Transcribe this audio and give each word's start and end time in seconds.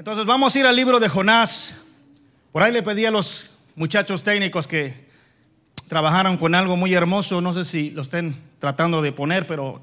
Entonces 0.00 0.24
vamos 0.24 0.56
a 0.56 0.58
ir 0.58 0.64
al 0.64 0.74
libro 0.74 0.98
de 0.98 1.10
Jonás. 1.10 1.74
Por 2.52 2.62
ahí 2.62 2.72
le 2.72 2.82
pedí 2.82 3.04
a 3.04 3.10
los 3.10 3.50
muchachos 3.74 4.22
técnicos 4.22 4.66
que 4.66 4.94
trabajaran 5.88 6.38
con 6.38 6.54
algo 6.54 6.74
muy 6.74 6.94
hermoso. 6.94 7.42
No 7.42 7.52
sé 7.52 7.66
si 7.66 7.90
lo 7.90 8.00
estén 8.00 8.34
tratando 8.58 9.02
de 9.02 9.12
poner, 9.12 9.46
pero 9.46 9.82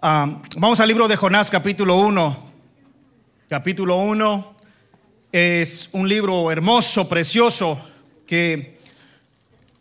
ah, 0.00 0.40
vamos 0.56 0.80
al 0.80 0.88
libro 0.88 1.08
de 1.08 1.16
Jonás 1.16 1.50
capítulo 1.50 1.96
1. 1.96 2.52
Capítulo 3.50 3.96
1 3.96 4.56
es 5.30 5.90
un 5.92 6.08
libro 6.08 6.50
hermoso, 6.50 7.06
precioso, 7.06 7.78
que 8.26 8.78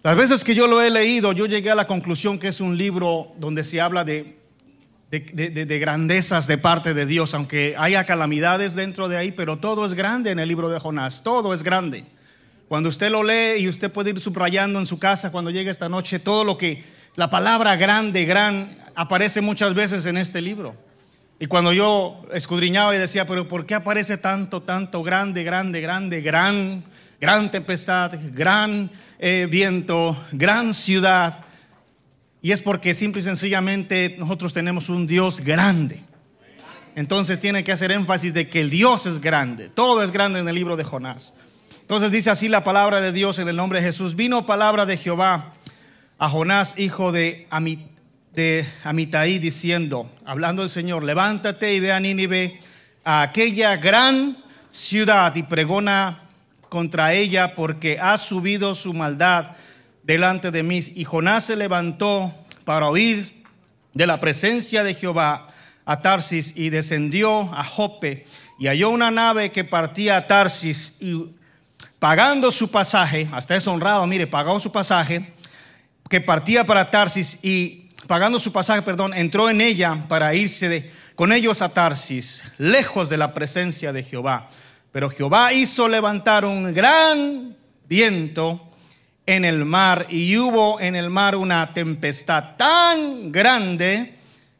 las 0.03 0.17
veces 0.17 0.43
que 0.43 0.55
yo 0.55 0.67
lo 0.67 0.81
he 0.81 0.89
leído, 0.89 1.31
yo 1.31 1.45
llegué 1.45 1.71
a 1.71 1.75
la 1.75 1.87
conclusión 1.87 2.37
que 2.37 2.49
es 2.49 2.59
un 2.59 2.77
libro 2.77 3.31
donde 3.37 3.63
se 3.63 3.79
habla 3.79 4.03
de 4.03 4.36
de, 5.11 5.79
grandezas 5.79 6.47
de 6.47 6.57
parte 6.57 6.93
de 6.93 7.05
Dios, 7.05 7.33
aunque 7.33 7.75
haya 7.77 8.05
calamidades 8.05 8.75
dentro 8.75 9.07
de 9.07 9.17
ahí, 9.17 9.31
pero 9.31 9.57
todo 9.57 9.85
es 9.85 9.93
grande 9.93 10.31
en 10.31 10.39
el 10.39 10.49
libro 10.49 10.69
de 10.69 10.79
Jonás, 10.79 11.23
todo 11.23 11.53
es 11.53 11.63
grande. 11.63 12.05
Cuando 12.67 12.89
usted 12.89 13.09
lo 13.09 13.23
lee 13.23 13.59
y 13.59 13.69
usted 13.69 13.91
puede 13.91 14.09
ir 14.09 14.19
subrayando 14.19 14.79
en 14.79 14.85
su 14.85 14.99
casa 14.99 15.31
cuando 15.31 15.49
llegue 15.49 15.69
esta 15.69 15.87
noche, 15.87 16.19
todo 16.19 16.43
lo 16.43 16.57
que 16.57 16.83
la 17.15 17.29
palabra 17.29 17.77
grande, 17.77 18.25
gran, 18.25 18.77
aparece 18.95 19.39
muchas 19.39 19.73
veces 19.73 20.05
en 20.05 20.17
este 20.17 20.41
libro. 20.41 20.75
Y 21.39 21.45
cuando 21.45 21.71
yo 21.71 22.23
escudriñaba 22.33 22.93
y 22.95 22.99
decía, 22.99 23.25
pero 23.25 23.47
¿por 23.47 23.65
qué 23.65 23.75
aparece 23.75 24.17
tanto, 24.17 24.63
tanto 24.63 25.03
grande, 25.03 25.43
grande, 25.43 25.79
grande, 25.81 26.21
gran, 26.21 26.83
gran 27.21 27.49
tempestad, 27.49 28.11
gran 28.33 28.91
eh, 29.19 29.47
viento, 29.49 30.17
gran 30.31 30.73
ciudad? 30.73 31.45
Y 32.41 32.51
es 32.51 32.61
porque 32.61 32.93
simple 32.93 33.21
y 33.21 33.23
sencillamente 33.23 34.15
nosotros 34.19 34.53
tenemos 34.53 34.89
un 34.89 35.07
Dios 35.07 35.41
grande. 35.41 36.03
Entonces 36.95 37.39
tiene 37.39 37.63
que 37.63 37.71
hacer 37.71 37.91
énfasis 37.91 38.33
de 38.33 38.49
que 38.49 38.61
el 38.61 38.69
Dios 38.69 39.05
es 39.05 39.21
grande. 39.21 39.69
Todo 39.69 40.03
es 40.03 40.11
grande 40.11 40.39
en 40.39 40.47
el 40.47 40.55
libro 40.55 40.77
de 40.77 40.83
Jonás. 40.83 41.33
Entonces 41.81 42.11
dice 42.11 42.29
así 42.29 42.49
la 42.49 42.63
palabra 42.63 43.01
de 43.01 43.11
Dios 43.11 43.39
en 43.39 43.47
el 43.47 43.55
nombre 43.55 43.79
de 43.79 43.85
Jesús. 43.85 44.15
Vino 44.15 44.45
palabra 44.45 44.85
de 44.85 44.97
Jehová 44.97 45.53
a 46.17 46.29
Jonás, 46.29 46.77
hijo 46.77 47.11
de, 47.11 47.47
de 48.33 48.67
Amitai, 48.83 49.39
diciendo, 49.39 50.11
hablando 50.25 50.63
el 50.63 50.69
Señor, 50.69 51.03
levántate 51.03 51.73
y 51.73 51.79
ve 51.79 51.91
a 51.91 51.99
Nínive, 51.99 52.59
a 53.03 53.21
aquella 53.21 53.77
gran 53.77 54.43
ciudad 54.69 55.35
y 55.35 55.43
pregona 55.43 56.23
contra 56.67 57.13
ella 57.13 57.55
porque 57.55 57.99
ha 57.99 58.17
subido 58.17 58.75
su 58.75 58.93
maldad 58.93 59.51
delante 60.07 60.49
de 60.49 60.63
mí. 60.63 60.79
Y 60.95 61.03
Jonás 61.03 61.45
se 61.45 61.55
levantó 61.55 62.33
para 62.65 62.87
oír 62.87 63.43
de 63.93 64.07
la 64.07 64.19
presencia 64.19 64.83
de 64.83 64.95
Jehová 64.95 65.47
a 65.85 66.01
Tarsis 66.01 66.53
y 66.55 66.69
descendió 66.69 67.53
a 67.53 67.63
Jope 67.63 68.25
y 68.57 68.67
halló 68.67 68.89
una 68.89 69.11
nave 69.11 69.51
que 69.51 69.63
partía 69.63 70.17
a 70.17 70.27
Tarsis 70.27 70.97
y 70.99 71.29
pagando 71.99 72.51
su 72.51 72.71
pasaje, 72.71 73.27
hasta 73.31 73.55
es 73.55 73.67
honrado, 73.67 74.05
mire, 74.07 74.27
pagó 74.27 74.59
su 74.59 74.71
pasaje, 74.71 75.33
que 76.09 76.21
partía 76.21 76.65
para 76.65 76.89
Tarsis 76.89 77.39
y 77.43 77.89
pagando 78.07 78.39
su 78.39 78.51
pasaje, 78.51 78.81
perdón, 78.81 79.13
entró 79.13 79.49
en 79.49 79.61
ella 79.61 80.05
para 80.07 80.33
irse 80.33 80.91
con 81.15 81.31
ellos 81.31 81.61
a 81.61 81.69
Tarsis, 81.69 82.43
lejos 82.57 83.09
de 83.09 83.17
la 83.17 83.33
presencia 83.33 83.91
de 83.91 84.03
Jehová. 84.03 84.47
Pero 84.91 85.09
Jehová 85.09 85.53
hizo 85.53 85.87
levantar 85.87 86.45
un 86.45 86.73
gran 86.73 87.57
viento 87.87 88.66
en 89.27 89.45
el 89.45 89.65
mar 89.65 90.07
y 90.09 90.37
hubo 90.37 90.79
en 90.79 90.95
el 90.95 91.11
mar 91.11 91.35
una 91.35 91.73
tempestad 91.73 92.55
tan 92.55 93.31
grande 93.31 94.15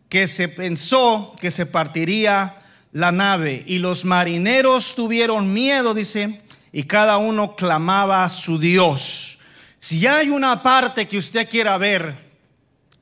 que 0.10 0.28
se 0.28 0.50
pensó 0.50 1.34
que 1.40 1.52
se 1.52 1.66
partiría 1.66 2.58
la 2.92 3.12
nave 3.12 3.64
y 3.66 3.80
los 3.80 4.06
marineros 4.06 4.94
tuvieron 4.94 5.54
miedo, 5.54 5.94
dice, 5.94 6.42
y 6.72 6.84
cada 6.84 7.18
uno 7.18 7.56
clamaba 7.56 8.24
a 8.24 8.30
su 8.30 8.60
Dios. 8.60 9.40
Si 9.80 10.06
hay 10.06 10.30
una 10.30 10.62
parte 10.62 11.08
que 11.08 11.18
usted 11.18 11.50
quiera 11.50 11.78
ver 11.78 12.14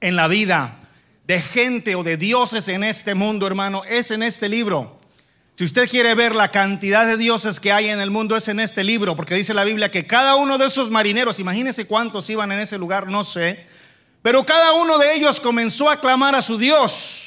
en 0.02 0.16
la 0.16 0.28
vida 0.28 0.80
de 1.26 1.42
gente 1.42 1.96
o 1.96 2.04
de 2.04 2.18
dioses 2.18 2.68
en 2.68 2.84
este 2.84 3.16
mundo, 3.16 3.48
hermano, 3.48 3.84
es 3.86 4.12
en 4.12 4.22
este 4.22 4.50
libro. 4.50 4.95
Si 5.58 5.64
usted 5.64 5.88
quiere 5.88 6.16
ver 6.16 6.36
la 6.36 6.52
cantidad 6.52 7.08
de 7.08 7.16
dioses 7.16 7.62
que 7.62 7.72
hay 7.72 7.88
en 7.88 8.02
el 8.02 8.12
mundo 8.12 8.36
es 8.36 8.50
en 8.50 8.60
este 8.60 8.84
libro, 8.84 9.16
porque 9.16 9.36
dice 9.36 9.54
la 9.54 9.64
Biblia 9.64 9.90
que 9.90 10.06
cada 10.06 10.36
uno 10.36 10.58
de 10.58 10.66
esos 10.66 10.90
marineros, 10.90 11.40
imagínense 11.40 11.88
cuántos 11.88 12.30
iban 12.30 12.52
en 12.52 12.60
ese 12.60 12.78
lugar, 12.78 13.08
no 13.08 13.24
sé, 13.24 13.66
pero 14.22 14.46
cada 14.46 14.74
uno 14.74 14.98
de 14.98 15.16
ellos 15.16 15.40
comenzó 15.40 15.90
a 15.90 16.02
clamar 16.02 16.36
a 16.36 16.42
su 16.42 16.58
Dios. 16.58 17.22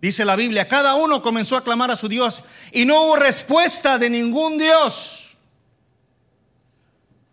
Dice 0.00 0.24
la 0.24 0.36
Biblia, 0.36 0.68
cada 0.68 0.94
uno 0.94 1.22
comenzó 1.22 1.56
a 1.56 1.64
clamar 1.64 1.90
a 1.90 1.96
su 1.96 2.08
Dios 2.08 2.44
y 2.70 2.84
no 2.84 3.02
hubo 3.02 3.16
respuesta 3.16 3.98
de 3.98 4.10
ningún 4.10 4.58
Dios. 4.58 5.36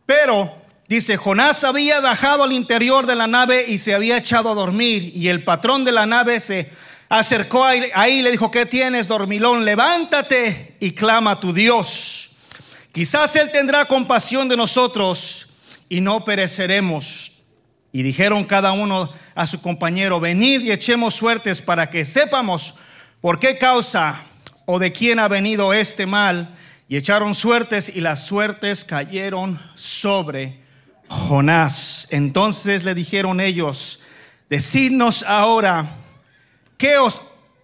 Pero, 0.08 0.56
dice, 0.88 1.16
Jonás 1.16 1.64
había 1.64 2.00
bajado 2.00 2.42
al 2.42 2.54
interior 2.54 3.06
de 3.06 3.16
la 3.16 3.28
nave 3.28 3.66
y 3.68 3.78
se 3.78 3.94
había 3.94 4.18
echado 4.18 4.50
a 4.50 4.56
dormir 4.56 5.12
y 5.16 5.28
el 5.28 5.44
patrón 5.44 5.86
de 5.86 5.92
la 5.92 6.08
nave 6.08 6.40
se 6.40 6.72
acercó 7.20 7.64
ahí 7.64 8.20
y 8.20 8.22
le 8.24 8.32
dijo, 8.32 8.50
¿qué 8.50 8.66
tienes, 8.66 9.08
dormilón? 9.08 9.66
Levántate 9.66 10.78
y 10.80 10.92
clama 10.92 11.32
a 11.32 11.40
tu 11.40 11.54
Dios. 11.54 12.32
Quizás 12.92 13.36
Él 13.36 13.52
tendrá 13.52 13.86
compasión 13.86 14.50
de 14.50 14.58
nosotros 14.58 15.48
y 15.90 16.02
no 16.02 16.26
pereceremos. 16.26 17.34
Y 17.92 18.02
dijeron 18.02 18.44
cada 18.46 18.72
uno 18.72 19.12
a 19.36 19.46
su 19.46 19.62
compañero, 19.62 20.20
venid 20.20 20.62
y 20.62 20.72
echemos 20.72 21.14
suertes 21.14 21.62
para 21.62 21.88
que 21.92 22.04
sepamos 22.04 22.74
por 23.22 23.40
qué 23.40 23.60
causa 23.60 24.20
o 24.66 24.80
de 24.80 24.92
quién 24.92 25.20
ha 25.20 25.28
venido 25.28 25.72
este 25.72 26.08
mal. 26.08 26.50
Y 26.90 26.98
echaron 26.98 27.36
suertes 27.36 27.92
y 27.96 28.02
las 28.02 28.26
suertes 28.26 28.84
cayeron 28.84 29.62
sobre 29.76 30.62
Jonás. 31.08 32.08
Entonces 32.10 32.84
le 32.84 32.96
dijeron 32.96 33.40
ellos, 33.40 34.00
decidnos 34.50 35.22
ahora 35.28 36.00
¿Qué 36.84 36.98
os 36.98 37.22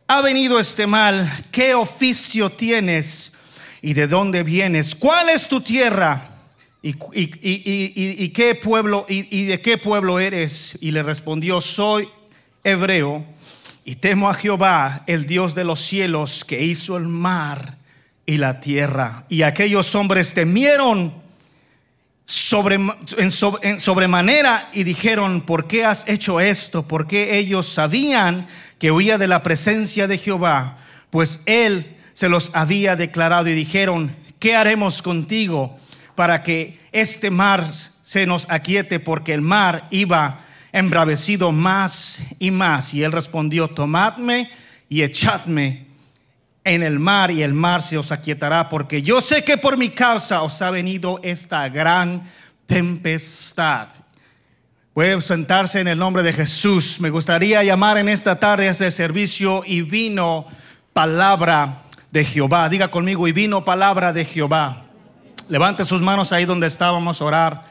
ha 0.08 0.22
venido 0.22 0.58
este 0.62 0.88
mal? 0.88 1.30
¿Qué 1.52 1.74
oficio 1.74 2.50
tienes? 2.54 3.34
¿Y 3.82 3.92
de 3.94 4.08
dónde 4.08 4.44
vienes? 4.44 4.96
¿Cuál 4.96 5.28
es 5.28 5.50
tu 5.50 5.60
tierra? 5.60 6.30
¿Y, 6.82 6.94
qué 8.30 8.56
pueblo 8.64 9.06
y, 9.10 9.44
de 9.44 9.60
qué 9.60 9.78
pueblo 9.78 10.22
eres? 10.22 10.78
Y 10.80 10.92
le 10.92 11.04
respondió, 11.04 11.60
soy 11.60 12.08
hebreo 12.64 13.26
y 13.84 13.96
temo 13.96 14.30
a 14.30 14.34
Jehová, 14.34 15.04
el 15.06 15.26
Dios 15.26 15.54
de 15.54 15.66
los 15.66 15.82
cielos, 15.82 16.46
que 16.46 16.64
hizo 16.64 16.96
el 16.96 17.10
mar 17.10 17.78
y 18.26 18.38
la 18.38 18.62
tierra. 18.62 19.26
Y 19.28 19.42
aquellos 19.42 19.96
hombres 19.96 20.34
temieron 20.34 21.14
sobre, 22.30 22.78
sobremanera 23.80 24.70
y 24.72 24.84
dijeron, 24.84 25.42
¿por 25.42 25.66
qué 25.66 25.84
has 25.84 26.08
hecho 26.08 26.40
esto? 26.40 26.88
Porque 26.88 27.40
ellos 27.40 27.68
sabían 27.68 28.46
que 28.78 28.92
huía 28.92 29.18
de 29.18 29.28
la 29.28 29.42
presencia 29.42 30.06
de 30.06 30.20
Jehová, 30.20 30.76
pues 31.10 31.42
él 31.48 31.98
se 32.14 32.30
los 32.30 32.52
había 32.54 32.96
declarado 32.96 33.50
y 33.50 33.56
dijeron, 33.56 34.16
¿qué 34.38 34.56
haremos 34.56 35.02
contigo 35.02 35.76
para 36.14 36.44
que 36.44 36.78
este 36.92 37.32
mar 37.32 37.66
se 38.04 38.28
nos 38.28 38.48
aquiete? 38.52 39.00
Porque 39.00 39.34
el 39.34 39.42
mar 39.42 39.88
iba 39.90 40.38
embravecido 40.72 41.52
más 41.52 42.22
y 42.38 42.52
más. 42.52 42.94
Y 42.94 43.02
él 43.02 43.12
respondió, 43.12 43.70
tomadme 43.70 44.52
y 44.88 45.02
echadme 45.02 45.89
en 46.70 46.84
el 46.84 47.00
mar 47.00 47.32
y 47.32 47.42
el 47.42 47.54
mar 47.54 47.82
se 47.82 47.98
os 47.98 48.12
aquietará, 48.12 48.70
porque 48.70 49.02
yo 49.02 49.22
sé 49.22 49.44
que 49.44 49.58
por 49.58 49.76
mi 49.76 49.90
causa 49.90 50.44
os 50.44 50.62
ha 50.62 50.70
venido 50.70 51.20
esta 51.24 51.68
gran 51.68 52.24
tempestad. 52.68 53.88
Puede 54.94 55.20
sentarse 55.22 55.80
en 55.80 55.88
el 55.88 55.98
nombre 55.98 56.22
de 56.22 56.32
Jesús. 56.32 57.00
Me 57.00 57.10
gustaría 57.10 57.64
llamar 57.64 57.98
en 57.98 58.08
esta 58.08 58.40
tarde 58.40 58.68
a 58.68 58.72
este 58.72 58.92
servicio 58.92 59.64
y 59.66 59.82
vino 59.82 60.46
palabra 60.94 61.82
de 62.12 62.24
Jehová. 62.24 62.70
Diga 62.70 62.92
conmigo, 62.92 63.28
y 63.28 63.32
vino 63.32 63.66
palabra 63.66 64.14
de 64.14 64.26
Jehová. 64.26 64.84
Levante 65.48 65.86
sus 65.86 66.02
manos 66.02 66.32
ahí 66.34 66.46
donde 66.46 66.68
estábamos 66.68 67.20
a 67.22 67.26
orar. 67.26 67.62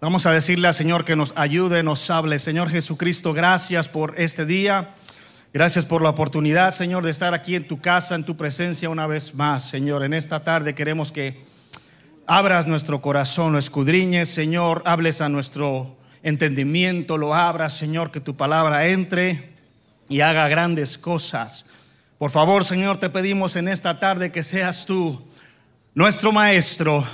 Vamos 0.00 0.26
a 0.26 0.32
decirle 0.32 0.66
al 0.66 0.74
Señor 0.74 1.04
que 1.04 1.14
nos 1.14 1.34
ayude, 1.36 1.84
nos 1.84 2.10
hable. 2.10 2.40
Señor 2.40 2.68
Jesucristo, 2.68 3.32
gracias 3.32 3.88
por 3.88 4.14
este 4.18 4.44
día. 4.44 4.90
Gracias 5.54 5.86
por 5.86 6.02
la 6.02 6.08
oportunidad, 6.08 6.72
Señor, 6.72 7.04
de 7.04 7.12
estar 7.12 7.32
aquí 7.32 7.54
en 7.54 7.68
tu 7.68 7.80
casa, 7.80 8.16
en 8.16 8.24
tu 8.24 8.36
presencia 8.36 8.90
una 8.90 9.06
vez 9.06 9.36
más, 9.36 9.62
Señor. 9.62 10.02
En 10.02 10.12
esta 10.12 10.42
tarde 10.42 10.74
queremos 10.74 11.12
que 11.12 11.44
abras 12.26 12.66
nuestro 12.66 13.00
corazón, 13.00 13.52
lo 13.52 13.60
escudriñes, 13.60 14.28
Señor, 14.28 14.82
hables 14.84 15.20
a 15.20 15.28
nuestro 15.28 15.96
entendimiento, 16.24 17.18
lo 17.18 17.36
abras, 17.36 17.72
Señor, 17.72 18.10
que 18.10 18.18
tu 18.18 18.34
palabra 18.34 18.88
entre 18.88 19.54
y 20.08 20.22
haga 20.22 20.48
grandes 20.48 20.98
cosas. 20.98 21.66
Por 22.18 22.32
favor, 22.32 22.64
Señor, 22.64 22.96
te 22.96 23.08
pedimos 23.08 23.54
en 23.54 23.68
esta 23.68 24.00
tarde 24.00 24.32
que 24.32 24.42
seas 24.42 24.84
tú 24.86 25.24
nuestro 25.94 26.32
Maestro 26.32 27.04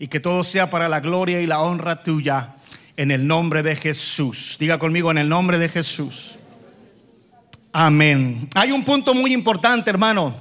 y 0.00 0.08
que 0.08 0.18
todo 0.18 0.42
sea 0.42 0.70
para 0.70 0.88
la 0.88 0.98
gloria 0.98 1.40
y 1.40 1.46
la 1.46 1.60
honra 1.60 2.02
tuya 2.02 2.56
en 2.96 3.12
el 3.12 3.28
nombre 3.28 3.62
de 3.62 3.76
Jesús. 3.76 4.56
Diga 4.58 4.80
conmigo 4.80 5.12
en 5.12 5.18
el 5.18 5.28
nombre 5.28 5.60
de 5.60 5.68
Jesús. 5.68 6.40
Amén. 7.76 8.48
Hay 8.54 8.70
un 8.70 8.84
punto 8.84 9.14
muy 9.14 9.34
importante, 9.34 9.90
hermano. 9.90 10.32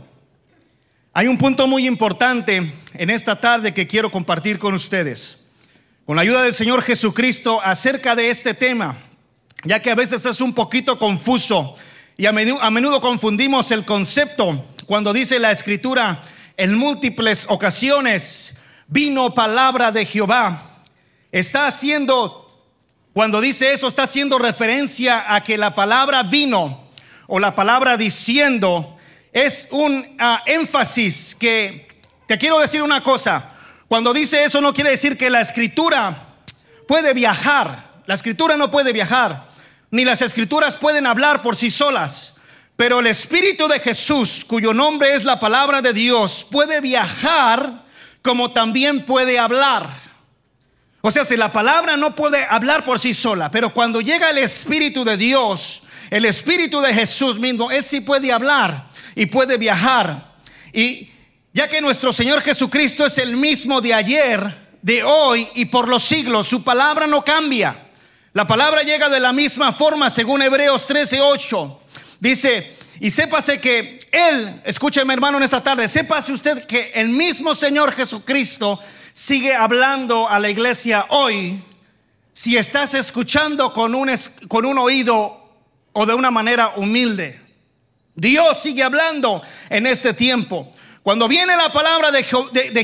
Hay 1.13 1.25
un 1.25 1.35
punto 1.35 1.65
muy 1.65 1.88
importante 1.88 2.71
en 2.94 3.09
esta 3.09 3.35
tarde 3.35 3.74
que 3.74 3.88
quiero 3.88 4.12
compartir 4.12 4.59
con 4.59 4.75
ustedes. 4.75 5.44
Con 6.06 6.15
la 6.15 6.21
ayuda 6.21 6.44
del 6.44 6.53
Señor 6.53 6.83
Jesucristo 6.83 7.59
acerca 7.63 8.15
de 8.15 8.30
este 8.30 8.53
tema, 8.53 8.97
ya 9.63 9.81
que 9.81 9.89
a 9.89 9.95
veces 9.95 10.24
es 10.27 10.41
un 10.41 10.53
poquito 10.53 11.00
confuso 11.00 11.74
y 12.18 12.27
a 12.27 12.31
menudo, 12.31 13.01
confundimos 13.01 13.71
el 13.71 13.83
concepto 13.83 14.68
cuando 14.85 15.12
dice 15.12 15.39
la 15.39 15.50
escritura 15.50 16.21
en 16.56 16.77
múltiples 16.77 17.47
ocasiones, 17.50 18.57
vino 18.88 19.33
palabra 19.33 19.91
de 19.91 20.06
Jehová. 20.06 20.81
Está 21.31 21.65
haciendo, 21.65 22.63
cuando 23.12 23.41
dice 23.41 23.74
eso, 23.74 23.88
está 23.88 24.03
haciendo 24.03 24.38
referencia 24.38 25.33
a 25.33 25.41
que 25.41 25.57
la 25.57 25.74
palabra 25.74 26.21
vino 26.21 26.82
o 27.28 27.40
la 27.40 27.56
palabra 27.56 27.98
diciendo 27.98 28.98
es 29.31 29.68
un 29.72 30.16
ah, 30.20 30.44
énfasis 30.46 31.36
que 31.40 31.88
te 32.28 32.38
quiero 32.38 32.60
decir 32.60 32.81
una 32.81 33.02
cosa. 33.02 33.50
Cuando 33.88 34.14
dice 34.14 34.44
eso 34.44 34.62
no 34.62 34.74
quiere 34.74 34.92
decir 34.92 35.18
que 35.18 35.30
la 35.30 35.42
escritura 35.42 36.36
puede 36.88 37.14
viajar. 37.14 37.94
La 38.06 38.16
escritura 38.16 38.58
no 38.58 38.70
puede 38.70 38.92
viajar, 38.92 39.46
ni 39.90 40.04
las 40.04 40.22
escrituras 40.22 40.78
pueden 40.78 41.06
hablar 41.06 41.42
por 41.42 41.56
sí 41.56 41.72
solas. 41.72 42.34
Pero 42.75 43.00
el 43.00 43.08
Espíritu 43.08 43.68
de 43.68 43.80
Jesús, 43.80 44.44
cuyo 44.46 44.74
nombre 44.74 45.14
es 45.14 45.24
la 45.24 45.40
palabra 45.40 45.81
de 45.81 45.94
Dios, 45.94 46.46
puede 46.50 46.81
viajar 46.81 47.86
como 48.22 48.52
también 48.52 49.06
puede 49.06 49.38
hablar. 49.38 49.90
O 51.02 51.12
sea, 51.12 51.24
si 51.24 51.38
la 51.38 51.52
palabra 51.52 51.98
no 51.98 52.16
puede 52.16 52.44
hablar 52.50 52.84
por 52.84 52.98
sí 52.98 53.14
sola, 53.14 53.52
pero 53.52 53.74
cuando 53.74 54.02
llega 54.02 54.30
el 54.30 54.38
Espíritu 54.38 55.04
de 55.04 55.18
Dios, 55.18 55.82
el 56.10 56.26
Espíritu 56.26 56.82
de 56.82 56.94
Jesús 56.94 57.40
mismo, 57.40 57.72
Él 57.72 57.84
sí 57.84 58.02
puede 58.02 58.32
hablar 58.32 58.90
y 59.16 59.26
puede 59.26 59.58
viajar. 59.58 60.36
Y 60.72 61.10
ya 61.54 61.68
que 61.68 61.82
nuestro 61.82 62.12
Señor 62.12 62.42
Jesucristo 62.42 63.06
es 63.06 63.18
el 63.18 63.38
mismo 63.38 63.82
de 63.82 63.94
ayer, 63.94 64.64
de 64.82 65.04
hoy 65.04 65.48
y 65.54 65.66
por 65.66 65.88
los 65.88 66.04
siglos, 66.04 66.48
su 66.48 66.64
palabra 66.64 67.08
no 67.08 67.24
cambia. 67.24 67.88
La 68.34 68.48
palabra 68.48 68.82
llega 68.82 69.10
de 69.10 69.20
la 69.20 69.32
misma 69.32 69.72
forma 69.72 70.10
según 70.10 70.42
Hebreos 70.42 70.88
13:8. 70.88 71.78
Dice, 72.20 72.76
y 73.00 73.10
sépase 73.10 73.60
que 73.60 74.00
Él, 74.12 74.62
escúcheme 74.66 75.14
hermano 75.14 75.38
en 75.38 75.44
esta 75.44 75.62
tarde, 75.62 75.88
sépase 75.88 76.32
usted 76.32 76.66
que 76.66 76.92
el 76.96 77.10
mismo 77.10 77.54
Señor 77.54 77.92
Jesucristo 77.92 78.80
sigue 79.14 79.56
hablando 79.56 80.28
a 80.28 80.40
la 80.40 80.50
iglesia 80.50 81.06
hoy. 81.10 81.64
Si 82.32 82.58
estás 82.58 82.94
escuchando 82.96 83.74
con 83.74 83.94
un, 83.94 84.10
con 84.48 84.66
un 84.66 84.80
oído 84.80 85.43
o 85.94 86.06
de 86.06 86.13
una 86.13 86.31
manera 86.31 86.74
humilde. 86.75 87.40
Dios 88.16 88.60
sigue 88.60 88.84
hablando 88.84 89.42
en 89.69 89.88
este 89.88 90.13
tiempo. 90.13 90.72
Cuando 91.01 91.28
viene 91.28 91.56
la 91.57 91.72
palabra 91.72 92.12
de, 92.12 92.24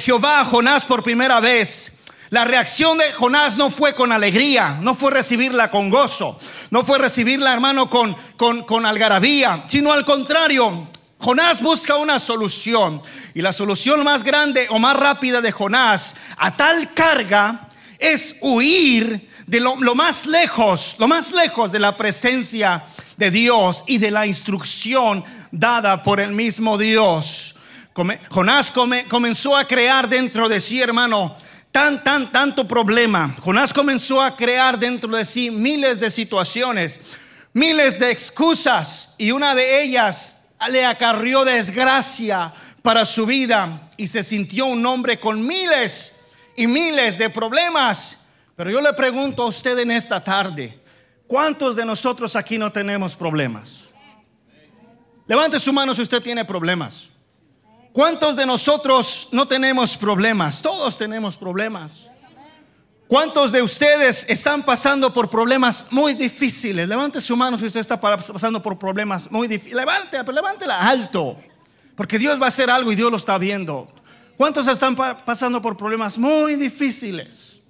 Jehová 0.01 0.41
a 0.41 0.45
Jonás 0.45 0.85
por 0.85 1.03
primera 1.03 1.39
vez, 1.39 1.93
la 2.29 2.45
reacción 2.45 2.97
de 2.97 3.13
Jonás 3.13 3.57
no 3.57 3.69
fue 3.69 3.95
con 3.95 4.11
alegría, 4.11 4.77
no 4.81 4.93
fue 4.93 5.11
recibirla 5.11 5.71
con 5.71 5.89
gozo, 5.89 6.37
no 6.69 6.83
fue 6.83 6.97
recibirla, 6.97 7.53
hermano, 7.53 7.89
con, 7.89 8.15
con, 8.37 8.63
con 8.63 8.85
algarabía, 8.85 9.63
sino 9.67 9.93
al 9.93 10.05
contrario. 10.05 10.89
Jonás 11.19 11.61
busca 11.61 11.97
una 11.97 12.19
solución 12.19 13.01
y 13.33 13.41
la 13.41 13.51
solución 13.51 14.03
más 14.03 14.23
grande 14.23 14.67
o 14.69 14.79
más 14.79 14.95
rápida 14.95 15.41
de 15.41 15.51
Jonás 15.51 16.15
a 16.37 16.55
tal 16.55 16.93
carga 16.93 17.67
es 17.99 18.37
huir 18.41 19.29
de 19.45 19.59
lo, 19.59 19.75
lo 19.77 19.95
más 19.95 20.25
lejos, 20.25 20.95
lo 20.97 21.07
más 21.07 21.31
lejos 21.31 21.71
de 21.71 21.79
la 21.79 21.97
presencia 21.97 22.85
de 23.19 23.29
Dios 23.29 23.83
y 23.85 23.97
de 23.97 24.11
la 24.11 24.25
instrucción 24.25 25.23
dada 25.51 26.01
por 26.01 26.21
el 26.21 26.31
mismo 26.31 26.77
Dios. 26.77 27.55
Jonás 28.29 28.71
comenzó 28.71 29.57
a 29.57 29.67
crear 29.67 30.07
dentro 30.07 30.47
de 30.47 30.61
sí, 30.61 30.81
hermano, 30.81 31.35
tan, 31.69 32.01
tan, 32.01 32.31
tanto 32.31 32.65
problema. 32.65 33.35
Jonás 33.41 33.73
comenzó 33.73 34.21
a 34.21 34.37
crear 34.37 34.79
dentro 34.79 35.09
de 35.15 35.25
sí 35.25 35.51
miles 35.51 35.99
de 35.99 36.09
situaciones, 36.09 37.01
miles 37.51 37.99
de 37.99 38.09
excusas 38.09 39.15
y 39.17 39.31
una 39.31 39.53
de 39.53 39.83
ellas 39.83 40.39
le 40.69 40.85
acarrió 40.85 41.43
desgracia 41.43 42.53
para 42.81 43.03
su 43.03 43.25
vida 43.25 43.89
y 43.97 44.07
se 44.07 44.23
sintió 44.23 44.65
un 44.65 44.85
hombre 44.85 45.19
con 45.19 45.45
miles 45.45 46.15
y 46.55 46.67
miles 46.67 47.17
de 47.17 47.29
problemas. 47.29 48.19
Pero 48.55 48.71
yo 48.71 48.79
le 48.79 48.93
pregunto 48.93 49.43
a 49.43 49.47
usted 49.47 49.77
en 49.79 49.91
esta 49.91 50.23
tarde, 50.23 50.78
¿Cuántos 51.29 51.75
de 51.75 51.85
nosotros 51.85 52.35
aquí 52.35 52.57
no 52.57 52.71
tenemos 52.71 53.15
problemas? 53.15 53.89
Levante 55.27 55.59
su 55.59 55.71
mano 55.71 55.93
si 55.93 56.01
usted 56.01 56.23
tiene 56.23 56.43
problemas. 56.43 57.11
¿Cuántos 57.93 58.35
de 58.35 58.47
nosotros 58.47 59.29
no 59.31 59.47
tenemos 59.47 59.95
problemas? 59.95 60.59
Todos 60.59 60.97
tenemos 60.97 61.37
problemas. 61.37 62.09
¿Cuántos 63.07 63.51
de 63.51 63.61
ustedes 63.61 64.25
están 64.27 64.65
pasando 64.65 65.13
por 65.13 65.29
problemas 65.29 65.85
muy 65.91 66.15
difíciles? 66.15 66.87
Levante 66.87 67.21
su 67.21 67.37
mano 67.37 67.59
si 67.59 67.67
usted 67.67 67.81
está 67.81 68.01
pasando 68.01 68.59
por 68.59 68.79
problemas 68.79 69.29
muy 69.29 69.47
difíciles. 69.47 69.75
Levante, 69.75 70.17
pero 70.23 70.31
levántela 70.31 70.79
alto. 70.79 71.37
Porque 71.95 72.17
Dios 72.17 72.41
va 72.41 72.45
a 72.45 72.47
hacer 72.47 72.71
algo 72.71 72.91
y 72.91 72.95
Dios 72.95 73.11
lo 73.11 73.17
está 73.17 73.37
viendo. 73.37 73.87
¿Cuántos 74.35 74.67
están 74.67 74.95
pasando 74.95 75.61
por 75.61 75.77
problemas 75.77 76.17
muy 76.17 76.55
difíciles? 76.55 77.61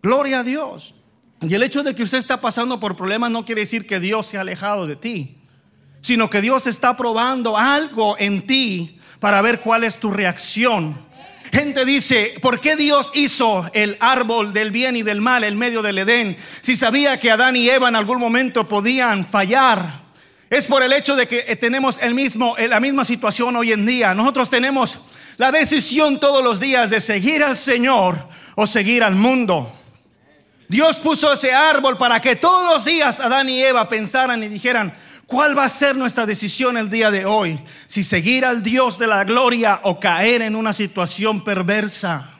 Gloria 0.00 0.38
a 0.38 0.44
Dios. 0.44 0.94
Y 1.40 1.54
el 1.54 1.62
hecho 1.62 1.82
de 1.82 1.94
que 1.94 2.02
usted 2.02 2.18
está 2.18 2.40
pasando 2.40 2.80
por 2.80 2.96
problemas 2.96 3.30
no 3.30 3.44
quiere 3.44 3.60
decir 3.60 3.86
que 3.86 4.00
Dios 4.00 4.26
se 4.26 4.38
ha 4.38 4.40
alejado 4.40 4.86
de 4.86 4.96
ti, 4.96 5.36
sino 6.00 6.28
que 6.28 6.40
Dios 6.40 6.66
está 6.66 6.96
probando 6.96 7.56
algo 7.56 8.16
en 8.18 8.46
ti 8.46 8.98
para 9.20 9.40
ver 9.40 9.60
cuál 9.60 9.84
es 9.84 9.98
tu 9.98 10.10
reacción. 10.10 10.96
Gente 11.52 11.84
dice, 11.84 12.34
¿por 12.42 12.60
qué 12.60 12.76
Dios 12.76 13.10
hizo 13.14 13.70
el 13.72 13.96
árbol 14.00 14.52
del 14.52 14.70
bien 14.70 14.96
y 14.96 15.02
del 15.02 15.20
mal 15.20 15.44
en 15.44 15.56
medio 15.56 15.80
del 15.80 15.98
Edén 15.98 16.36
si 16.60 16.76
sabía 16.76 17.18
que 17.18 17.30
Adán 17.30 17.56
y 17.56 17.70
Eva 17.70 17.88
en 17.88 17.96
algún 17.96 18.18
momento 18.18 18.68
podían 18.68 19.24
fallar? 19.24 20.08
Es 20.50 20.66
por 20.66 20.82
el 20.82 20.92
hecho 20.92 21.14
de 21.14 21.28
que 21.28 21.42
tenemos 21.56 21.98
el 22.02 22.14
mismo, 22.14 22.56
la 22.58 22.80
misma 22.80 23.04
situación 23.04 23.54
hoy 23.56 23.72
en 23.72 23.86
día. 23.86 24.14
Nosotros 24.14 24.50
tenemos 24.50 24.98
la 25.36 25.52
decisión 25.52 26.18
todos 26.20 26.42
los 26.42 26.58
días 26.58 26.90
de 26.90 27.00
seguir 27.00 27.42
al 27.44 27.56
Señor 27.56 28.28
o 28.54 28.66
seguir 28.66 29.04
al 29.04 29.14
mundo. 29.14 29.77
Dios 30.68 31.00
puso 31.00 31.32
ese 31.32 31.52
árbol 31.52 31.96
para 31.96 32.20
que 32.20 32.36
todos 32.36 32.70
los 32.72 32.84
días 32.84 33.20
Adán 33.20 33.48
y 33.48 33.62
Eva 33.62 33.88
pensaran 33.88 34.42
y 34.44 34.48
dijeran, 34.48 34.92
¿cuál 35.26 35.56
va 35.56 35.64
a 35.64 35.68
ser 35.68 35.96
nuestra 35.96 36.26
decisión 36.26 36.76
el 36.76 36.90
día 36.90 37.10
de 37.10 37.24
hoy? 37.24 37.58
Si 37.86 38.04
seguir 38.04 38.44
al 38.44 38.62
Dios 38.62 38.98
de 38.98 39.06
la 39.06 39.24
gloria 39.24 39.80
o 39.84 39.98
caer 39.98 40.42
en 40.42 40.54
una 40.54 40.74
situación 40.74 41.42
perversa. 41.42 42.34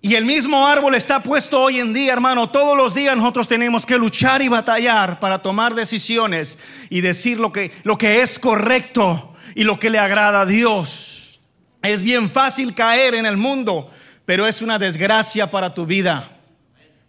Y 0.00 0.16
el 0.16 0.24
mismo 0.24 0.66
árbol 0.66 0.94
está 0.94 1.22
puesto 1.22 1.60
hoy 1.60 1.78
en 1.78 1.92
día, 1.92 2.14
hermano. 2.14 2.50
Todos 2.50 2.76
los 2.76 2.94
días 2.94 3.16
nosotros 3.16 3.46
tenemos 3.46 3.86
que 3.86 3.98
luchar 3.98 4.42
y 4.42 4.48
batallar 4.48 5.20
para 5.20 5.40
tomar 5.40 5.74
decisiones 5.74 6.58
y 6.90 7.02
decir 7.02 7.38
lo 7.38 7.52
que, 7.52 7.70
lo 7.84 7.96
que 7.98 8.20
es 8.22 8.38
correcto 8.38 9.34
y 9.54 9.64
lo 9.64 9.78
que 9.78 9.90
le 9.90 10.00
agrada 10.00 10.40
a 10.40 10.46
Dios. 10.46 11.40
Es 11.82 12.02
bien 12.02 12.30
fácil 12.30 12.74
caer 12.74 13.14
en 13.14 13.26
el 13.26 13.36
mundo, 13.36 13.90
pero 14.24 14.46
es 14.46 14.62
una 14.62 14.78
desgracia 14.78 15.50
para 15.50 15.74
tu 15.74 15.86
vida. 15.86 16.41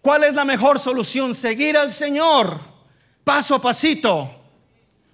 ¿Cuál 0.04 0.24
es 0.24 0.34
la 0.34 0.44
mejor 0.44 0.78
solución? 0.78 1.34
Seguir 1.34 1.78
al 1.78 1.90
Señor, 1.90 2.60
paso 3.24 3.54
a 3.54 3.58
pasito, 3.58 4.30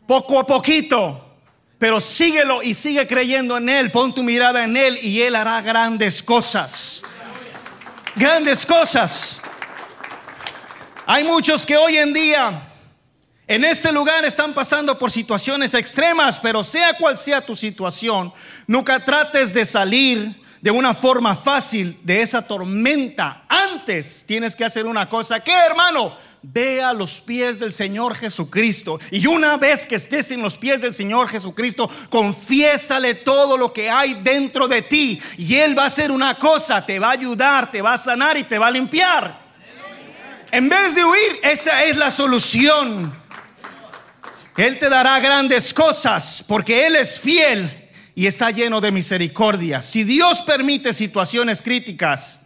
poco 0.05 0.41
a 0.41 0.45
poquito. 0.45 1.37
Pero 1.79 2.01
síguelo 2.01 2.61
y 2.61 2.75
sigue 2.75 3.07
creyendo 3.07 3.57
en 3.57 3.69
Él. 3.69 3.93
Pon 3.93 4.13
tu 4.13 4.25
mirada 4.25 4.65
en 4.65 4.77
Él 4.77 4.99
y 5.01 5.23
Él 5.23 5.37
hará 5.37 5.63
grandes 5.63 6.21
cosas. 6.21 7.03
Grandes 8.17 8.67
cosas. 8.67 9.41
Hay 11.07 11.23
muchos 11.23 11.65
que 11.65 11.77
hoy 11.77 11.97
en 11.97 12.13
día 12.13 12.61
en 13.47 13.65
este 13.65 13.93
lugar 13.93 14.25
están 14.25 14.53
pasando 14.53 14.99
por 14.99 15.13
situaciones 15.13 15.73
extremas, 15.75 16.41
pero 16.41 16.65
sea 16.65 16.95
cual 16.95 17.17
sea 17.17 17.41
tu 17.41 17.55
situación, 17.55 18.33
nunca 18.67 19.05
trates 19.05 19.55
de 19.55 19.65
salir 19.65 20.43
de 20.61 20.71
una 20.71 20.93
forma 20.95 21.35
fácil 21.35 21.99
de 22.03 22.23
esa 22.23 22.47
tormenta. 22.47 23.45
Antes 23.49 24.25
tienes 24.27 24.55
que 24.55 24.65
hacer 24.65 24.87
una 24.87 25.09
cosa. 25.09 25.41
¿Qué, 25.41 25.53
hermano? 25.53 26.15
Ve 26.43 26.83
a 26.83 26.93
los 26.93 27.21
pies 27.21 27.59
del 27.59 27.73
Señor 27.73 28.15
Jesucristo. 28.15 28.99
Y 29.11 29.27
una 29.27 29.57
vez 29.57 29.87
que 29.87 29.95
estés 29.95 30.31
en 30.31 30.43
los 30.43 30.57
pies 30.57 30.81
del 30.83 30.93
Señor 30.93 31.29
Jesucristo, 31.29 31.91
confiésale 32.11 33.15
todo 33.15 33.57
lo 33.57 33.73
que 33.73 33.91
hay 33.91 34.15
dentro 34.23 34.69
de 34.69 34.83
ti. 34.83 35.21
Y 35.39 35.57
Él 35.57 35.79
va 35.79 35.85
a 35.85 35.87
hacer 35.87 36.11
una 36.11 36.39
cosa, 36.39 36.85
te 36.85 36.99
va 36.99 37.09
a 37.09 37.13
ayudar, 37.13 37.71
te 37.71 37.83
va 37.83 37.95
a 37.95 37.99
sanar 37.99 38.37
y 38.37 38.45
te 38.45 38.59
va 38.59 38.69
a 38.69 38.71
limpiar. 38.71 39.41
En 40.51 40.69
vez 40.69 40.95
de 40.95 41.05
huir, 41.05 41.41
esa 41.43 41.85
es 41.85 41.97
la 41.97 42.11
solución. 42.11 43.19
Él 44.57 44.79
te 44.79 44.91
dará 44.91 45.21
grandes 45.21 45.73
cosas 45.73 46.45
porque 46.47 46.87
Él 46.87 46.97
es 46.97 47.19
fiel 47.19 47.80
y 48.15 48.27
está 48.27 48.51
lleno 48.51 48.81
de 48.81 48.93
misericordia. 48.93 49.83
Si 49.83 50.05
Dios 50.05 50.43
permite 50.43 50.93
situaciones 50.93 51.63
críticas 51.63 52.43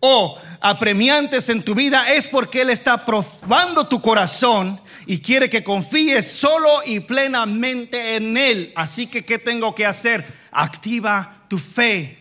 o 0.00 0.38
apremiantes 0.60 1.48
en 1.48 1.62
tu 1.62 1.74
vida, 1.74 2.12
es 2.12 2.28
porque 2.28 2.62
Él 2.62 2.70
está 2.70 3.04
probando 3.04 3.86
tu 3.86 4.00
corazón 4.00 4.80
y 5.06 5.18
quiere 5.18 5.48
que 5.48 5.62
confíes 5.62 6.26
solo 6.26 6.82
y 6.84 7.00
plenamente 7.00 8.16
en 8.16 8.36
Él. 8.36 8.72
Así 8.74 9.06
que, 9.06 9.24
¿qué 9.24 9.38
tengo 9.38 9.74
que 9.74 9.86
hacer? 9.86 10.24
activa 10.52 11.44
tu 11.48 11.58
fe. 11.58 12.18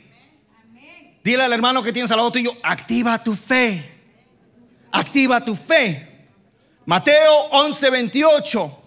Dile 1.23 1.43
al 1.43 1.53
hermano 1.53 1.83
que 1.83 1.93
tienes 1.93 2.09
al 2.11 2.17
lado 2.17 2.31
tuyo, 2.31 2.57
activa 2.63 3.23
tu 3.23 3.35
fe. 3.35 3.99
Activa 4.91 5.43
tu 5.45 5.55
fe. 5.55 6.27
Mateo 6.85 7.33
11, 7.51 7.89
28 7.91 8.80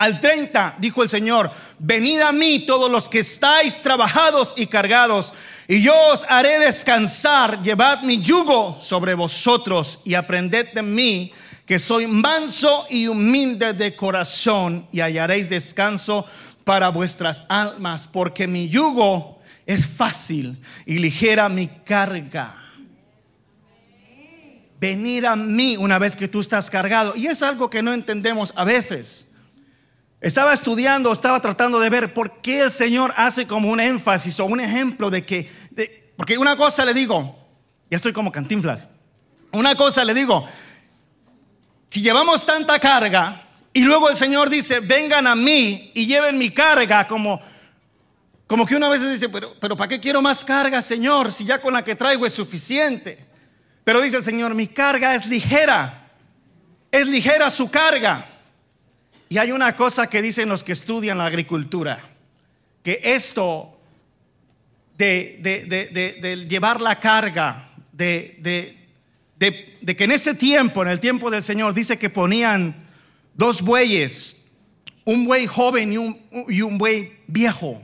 al 0.00 0.18
30 0.18 0.76
dijo 0.78 1.02
el 1.02 1.10
Señor, 1.10 1.50
venid 1.78 2.20
a 2.20 2.32
mí 2.32 2.60
todos 2.60 2.90
los 2.90 3.06
que 3.06 3.18
estáis 3.18 3.82
trabajados 3.82 4.54
y 4.56 4.66
cargados, 4.66 5.34
y 5.68 5.82
yo 5.82 5.94
os 6.10 6.24
haré 6.26 6.58
descansar, 6.58 7.62
llevad 7.62 8.00
mi 8.00 8.18
yugo 8.18 8.78
sobre 8.80 9.12
vosotros 9.12 10.00
y 10.06 10.14
aprended 10.14 10.72
de 10.72 10.80
mí, 10.80 11.32
que 11.66 11.78
soy 11.78 12.06
manso 12.06 12.86
y 12.88 13.08
humilde 13.08 13.74
de 13.74 13.94
corazón, 13.94 14.88
y 14.90 15.00
hallaréis 15.00 15.50
descanso 15.50 16.24
para 16.64 16.88
vuestras 16.88 17.42
almas, 17.50 18.08
porque 18.08 18.48
mi 18.48 18.70
yugo 18.70 19.42
es 19.66 19.86
fácil 19.86 20.58
y 20.86 20.98
ligera 20.98 21.50
mi 21.50 21.68
carga. 21.68 22.56
Venir 24.80 25.26
a 25.26 25.36
mí 25.36 25.76
una 25.76 25.98
vez 25.98 26.16
que 26.16 26.26
tú 26.26 26.40
estás 26.40 26.70
cargado. 26.70 27.14
Y 27.14 27.26
es 27.26 27.42
algo 27.42 27.68
que 27.68 27.82
no 27.82 27.92
entendemos 27.92 28.54
a 28.56 28.64
veces. 28.64 29.29
Estaba 30.20 30.52
estudiando, 30.52 31.12
estaba 31.12 31.40
tratando 31.40 31.80
de 31.80 31.88
ver 31.88 32.12
por 32.12 32.42
qué 32.42 32.62
el 32.62 32.70
Señor 32.70 33.12
hace 33.16 33.46
como 33.46 33.70
un 33.70 33.80
énfasis 33.80 34.38
o 34.40 34.44
un 34.44 34.60
ejemplo 34.60 35.08
de 35.08 35.24
que, 35.24 35.50
porque 36.16 36.36
una 36.36 36.56
cosa 36.56 36.84
le 36.84 36.92
digo, 36.92 37.38
ya 37.90 37.96
estoy 37.96 38.12
como 38.12 38.30
cantinflas, 38.30 38.86
una 39.52 39.74
cosa 39.74 40.04
le 40.04 40.12
digo, 40.12 40.44
si 41.88 42.02
llevamos 42.02 42.44
tanta 42.44 42.78
carga 42.78 43.48
y 43.72 43.82
luego 43.82 44.10
el 44.10 44.16
Señor 44.16 44.50
dice, 44.50 44.80
vengan 44.80 45.26
a 45.26 45.34
mí 45.34 45.90
y 45.94 46.06
lleven 46.06 46.36
mi 46.36 46.50
carga, 46.50 47.08
como, 47.08 47.40
como 48.46 48.66
que 48.66 48.76
una 48.76 48.88
vez 48.90 49.08
dice, 49.08 49.30
pero, 49.30 49.54
pero 49.58 49.74
¿para 49.74 49.88
qué 49.88 50.00
quiero 50.00 50.20
más 50.20 50.44
carga, 50.44 50.82
Señor? 50.82 51.32
Si 51.32 51.44
ya 51.44 51.60
con 51.60 51.72
la 51.72 51.82
que 51.82 51.94
traigo 51.94 52.26
es 52.26 52.32
suficiente. 52.32 53.26
Pero 53.84 54.02
dice 54.02 54.18
el 54.18 54.24
Señor, 54.24 54.54
mi 54.54 54.66
carga 54.66 55.14
es 55.14 55.26
ligera, 55.26 56.10
es 56.90 57.06
ligera 57.06 57.48
su 57.48 57.70
carga. 57.70 58.26
Y 59.32 59.38
hay 59.38 59.52
una 59.52 59.76
cosa 59.76 60.08
que 60.08 60.20
dicen 60.20 60.48
los 60.48 60.64
que 60.64 60.72
estudian 60.72 61.16
la 61.16 61.26
agricultura, 61.26 62.00
que 62.82 62.98
esto 63.00 63.78
de, 64.98 66.46
llevar 66.48 66.80
la 66.80 66.98
carga, 66.98 67.70
de, 67.92 68.76
que 69.38 70.04
en 70.04 70.10
ese 70.10 70.34
tiempo, 70.34 70.82
en 70.82 70.88
el 70.88 70.98
tiempo 70.98 71.30
del 71.30 71.44
Señor, 71.44 71.74
dice 71.74 71.96
que 71.96 72.10
ponían 72.10 72.74
dos 73.34 73.62
bueyes, 73.62 74.36
un 75.04 75.24
buey 75.24 75.46
joven 75.46 75.92
y 75.92 75.96
un, 75.96 76.20
y 76.48 76.62
un 76.62 76.76
buey 76.76 77.20
viejo. 77.28 77.80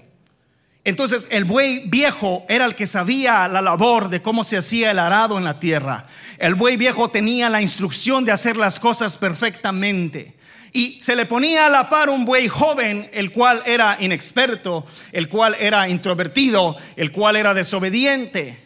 Entonces 0.83 1.29
el 1.31 1.45
buey 1.45 1.85
viejo 1.87 2.45
era 2.49 2.65
el 2.65 2.75
que 2.75 2.89
sabía 2.89 3.47
la 3.47 3.63
labor 3.63 4.09
de 4.09 4.21
cómo 4.21 4.43
se 4.43 4.57
hacía 4.57 4.91
el 4.91 4.99
arado 4.99 5.39
en 5.39 5.45
la 5.45 5.61
tierra. 5.61 6.07
El 6.39 6.57
buey 6.57 6.77
viejo 6.77 7.09
tenía 7.09 7.49
la 7.51 7.63
instrucción 7.63 8.25
de 8.25 8.33
hacer 8.33 8.57
las 8.57 8.81
cosas 8.81 9.17
perfectamente. 9.17 10.36
Y 10.77 10.99
se 11.01 11.17
le 11.17 11.25
ponía 11.25 11.65
a 11.65 11.71
la 11.71 11.89
par 11.89 12.11
un 12.11 12.27
buey 12.27 12.49
joven, 12.49 13.09
el 13.15 13.33
cual 13.33 13.63
era 13.65 13.97
inexperto, 13.99 14.85
el 15.11 15.27
cual 15.27 15.57
era 15.59 15.89
introvertido, 15.89 16.77
el 16.97 17.13
cual 17.13 17.37
era 17.37 17.55
desobediente. 17.55 18.63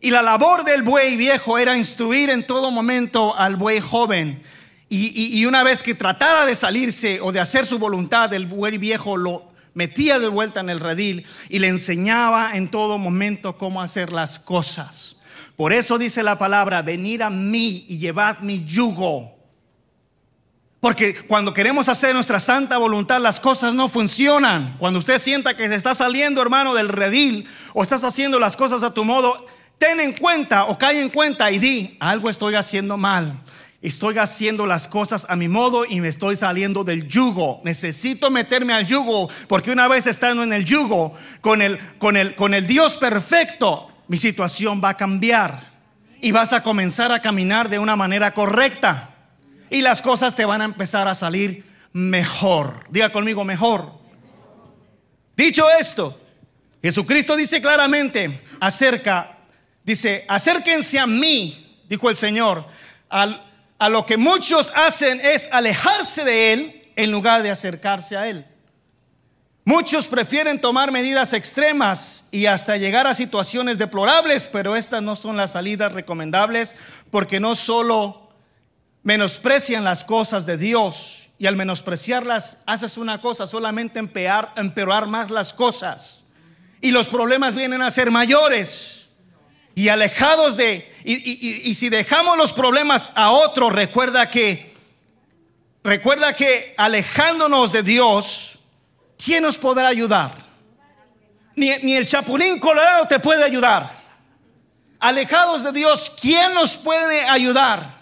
Y 0.00 0.12
la 0.12 0.22
labor 0.22 0.62
del 0.62 0.82
buey 0.82 1.16
viejo 1.16 1.58
era 1.58 1.76
instruir 1.76 2.30
en 2.30 2.46
todo 2.46 2.70
momento 2.70 3.34
al 3.36 3.56
buey 3.56 3.80
joven. 3.80 4.40
Y, 4.88 5.44
una 5.46 5.64
vez 5.64 5.82
que 5.82 5.96
tratara 5.96 6.46
de 6.46 6.54
salirse 6.54 7.20
o 7.20 7.32
de 7.32 7.40
hacer 7.40 7.66
su 7.66 7.80
voluntad, 7.80 8.32
el 8.34 8.46
buey 8.46 8.78
viejo 8.78 9.16
lo 9.16 9.50
metía 9.74 10.20
de 10.20 10.28
vuelta 10.28 10.60
en 10.60 10.70
el 10.70 10.78
redil 10.78 11.26
y 11.48 11.58
le 11.58 11.66
enseñaba 11.66 12.52
en 12.54 12.68
todo 12.68 12.98
momento 12.98 13.58
cómo 13.58 13.82
hacer 13.82 14.12
las 14.12 14.38
cosas. 14.38 15.16
Por 15.56 15.72
eso 15.72 15.98
dice 15.98 16.22
la 16.22 16.38
palabra, 16.38 16.82
venid 16.82 17.20
a 17.22 17.30
mí 17.30 17.84
y 17.88 17.98
llevad 17.98 18.38
mi 18.42 18.64
yugo 18.64 19.37
porque 20.80 21.14
cuando 21.26 21.52
queremos 21.52 21.88
hacer 21.88 22.14
nuestra 22.14 22.38
santa 22.38 22.78
voluntad, 22.78 23.20
las 23.20 23.40
cosas 23.40 23.74
no 23.74 23.88
funcionan. 23.88 24.76
Cuando 24.78 25.00
usted 25.00 25.18
sienta 25.18 25.56
que 25.56 25.68
se 25.68 25.74
está 25.74 25.94
saliendo, 25.94 26.40
hermano, 26.40 26.74
del 26.74 26.88
redil 26.88 27.48
o 27.74 27.82
estás 27.82 28.04
haciendo 28.04 28.38
las 28.38 28.56
cosas 28.56 28.84
a 28.84 28.94
tu 28.94 29.04
modo, 29.04 29.44
ten 29.78 29.98
en 29.98 30.12
cuenta 30.12 30.66
o 30.66 30.78
cae 30.78 31.02
en 31.02 31.10
cuenta 31.10 31.50
y 31.50 31.58
di, 31.58 31.96
algo 31.98 32.30
estoy 32.30 32.54
haciendo 32.54 32.96
mal. 32.96 33.40
Estoy 33.82 34.18
haciendo 34.18 34.66
las 34.66 34.88
cosas 34.88 35.26
a 35.28 35.36
mi 35.36 35.48
modo 35.48 35.84
y 35.84 36.00
me 36.00 36.08
estoy 36.08 36.36
saliendo 36.36 36.84
del 36.84 37.08
yugo. 37.08 37.60
Necesito 37.64 38.30
meterme 38.30 38.72
al 38.72 38.86
yugo 38.86 39.28
porque 39.48 39.70
una 39.72 39.88
vez 39.88 40.06
estando 40.06 40.44
en 40.44 40.52
el 40.52 40.64
yugo 40.64 41.12
con 41.40 41.60
el, 41.60 41.78
con 41.98 42.16
el, 42.16 42.34
con 42.36 42.54
el 42.54 42.66
Dios 42.66 42.98
perfecto, 42.98 43.88
mi 44.06 44.16
situación 44.16 44.80
va 44.82 44.90
a 44.90 44.96
cambiar 44.96 45.72
y 46.20 46.32
vas 46.32 46.52
a 46.52 46.62
comenzar 46.62 47.12
a 47.12 47.20
caminar 47.20 47.68
de 47.68 47.78
una 47.78 47.94
manera 47.94 48.32
correcta 48.32 49.17
y 49.70 49.82
las 49.82 50.02
cosas 50.02 50.34
te 50.34 50.44
van 50.44 50.60
a 50.60 50.64
empezar 50.64 51.08
a 51.08 51.14
salir 51.14 51.64
mejor. 51.92 52.84
Diga 52.90 53.10
conmigo 53.10 53.44
mejor. 53.44 53.92
Dicho 55.36 55.68
esto, 55.70 56.20
Jesucristo 56.82 57.36
dice 57.36 57.60
claramente 57.60 58.42
acerca, 58.60 59.38
dice, 59.84 60.24
acérquense 60.28 60.98
a 60.98 61.06
mí, 61.06 61.84
dijo 61.88 62.10
el 62.10 62.16
Señor, 62.16 62.66
a 63.08 63.88
lo 63.88 64.04
que 64.04 64.16
muchos 64.16 64.72
hacen 64.74 65.20
es 65.20 65.48
alejarse 65.52 66.24
de 66.24 66.52
Él 66.52 66.92
en 66.96 67.12
lugar 67.12 67.42
de 67.42 67.50
acercarse 67.50 68.16
a 68.16 68.28
Él. 68.28 68.44
Muchos 69.64 70.08
prefieren 70.08 70.60
tomar 70.60 70.90
medidas 70.90 71.34
extremas 71.34 72.24
y 72.30 72.46
hasta 72.46 72.78
llegar 72.78 73.06
a 73.06 73.12
situaciones 73.12 73.76
deplorables, 73.76 74.48
pero 74.48 74.74
estas 74.74 75.02
no 75.02 75.14
son 75.14 75.36
las 75.36 75.52
salidas 75.52 75.92
recomendables 75.92 76.74
porque 77.10 77.38
no 77.38 77.54
solo 77.54 78.27
menosprecian 79.08 79.84
las 79.84 80.04
cosas 80.04 80.44
de 80.44 80.58
Dios 80.58 81.30
y 81.38 81.46
al 81.46 81.56
menospreciarlas 81.56 82.58
haces 82.66 82.98
una 82.98 83.22
cosa, 83.22 83.46
solamente 83.46 83.98
empeorar, 83.98 85.06
más 85.06 85.30
las 85.30 85.54
cosas. 85.54 86.18
Y 86.82 86.90
los 86.90 87.08
problemas 87.08 87.54
vienen 87.54 87.80
a 87.80 87.90
ser 87.90 88.10
mayores. 88.10 89.08
Y 89.74 89.88
alejados 89.88 90.58
de, 90.58 90.94
y, 91.04 91.70
y 91.70 91.72
si 91.72 91.88
dejamos 91.88 92.36
los 92.36 92.52
problemas 92.52 93.10
a 93.14 93.30
otro, 93.30 93.70
recuerda 93.70 94.28
que, 94.28 94.74
recuerda 95.82 96.34
que 96.34 96.74
alejándonos 96.76 97.72
de 97.72 97.82
Dios, 97.82 98.58
¿quién 99.16 99.42
nos 99.42 99.56
podrá 99.56 99.88
ayudar? 99.88 100.34
Ni, 101.56 101.70
ni 101.82 101.94
el 101.94 102.06
chapulín 102.06 102.58
colorado 102.58 103.08
te 103.08 103.18
puede 103.20 103.42
ayudar. 103.42 103.90
Alejados 105.00 105.64
de 105.64 105.72
Dios, 105.72 106.12
¿quién 106.20 106.52
nos 106.52 106.76
puede 106.76 107.22
ayudar? 107.22 107.97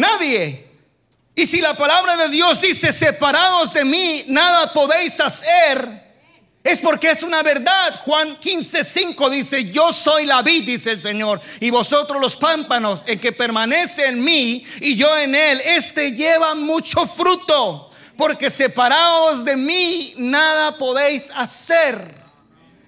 Nadie. 0.00 0.66
Y 1.34 1.46
si 1.46 1.60
la 1.60 1.76
palabra 1.76 2.16
de 2.16 2.28
Dios 2.28 2.60
dice, 2.60 2.90
separados 2.90 3.72
de 3.74 3.84
mí, 3.84 4.24
nada 4.28 4.72
podéis 4.72 5.20
hacer, 5.20 6.10
es 6.64 6.80
porque 6.80 7.10
es 7.10 7.22
una 7.22 7.42
verdad. 7.42 8.00
Juan 8.02 8.38
15, 8.38 8.82
5 8.82 9.30
dice, 9.30 9.64
yo 9.64 9.92
soy 9.92 10.24
la 10.24 10.40
vid, 10.42 10.64
dice 10.64 10.92
el 10.92 11.00
Señor, 11.00 11.40
y 11.60 11.70
vosotros 11.70 12.20
los 12.20 12.36
pámpanos, 12.36 13.04
en 13.06 13.18
que 13.18 13.32
permanece 13.32 14.06
en 14.06 14.24
mí 14.24 14.64
y 14.80 14.96
yo 14.96 15.16
en 15.18 15.34
él, 15.34 15.60
este 15.64 16.12
lleva 16.12 16.54
mucho 16.54 17.06
fruto, 17.06 17.90
porque 18.16 18.48
separados 18.48 19.44
de 19.44 19.56
mí, 19.56 20.14
nada 20.16 20.78
podéis 20.78 21.30
hacer. 21.34 22.20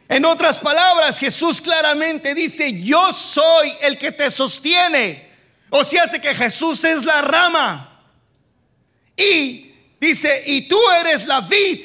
En 0.09 0.25
otras 0.25 0.61
palabras, 0.61 1.19
Jesús 1.19 1.61
claramente 1.61 2.35
dice, 2.35 2.81
yo 2.81 3.13
soy 3.13 3.73
el 3.83 3.99
que 3.99 4.13
te 4.13 4.31
sostiene. 4.31 5.32
O 5.75 5.83
si 5.85 5.97
hace 5.97 6.21
que 6.21 6.35
Jesús 6.35 6.85
es 6.85 7.03
la 7.03 7.23
rama. 7.23 7.99
Y 9.17 9.75
dice, 9.99 10.43
y 10.47 10.69
tú 10.69 10.79
eres 11.01 11.27
la 11.27 11.41
vid, 11.41 11.81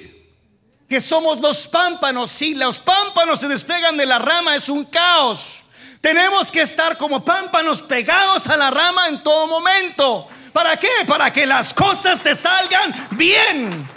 que 0.90 1.00
somos 1.00 1.40
los 1.40 1.70
pámpanos. 1.70 2.30
Si 2.30 2.54
los 2.54 2.80
pámpanos 2.80 3.40
se 3.40 3.48
despegan 3.48 3.96
de 3.96 4.06
la 4.06 4.20
rama 4.20 4.58
es 4.58 4.68
un 4.68 4.84
caos. 4.84 5.64
Tenemos 6.02 6.52
que 6.52 6.64
estar 6.64 6.98
como 6.98 7.24
pámpanos 7.24 7.82
pegados 7.82 8.48
a 8.48 8.58
la 8.58 8.70
rama 8.72 9.08
en 9.08 9.24
todo 9.24 9.48
momento. 9.48 10.28
¿Para 10.52 10.76
qué? 10.76 11.06
Para 11.08 11.32
que 11.32 11.46
las 11.46 11.74
cosas 11.74 12.22
te 12.22 12.36
salgan 12.36 12.94
bien. 13.12 13.88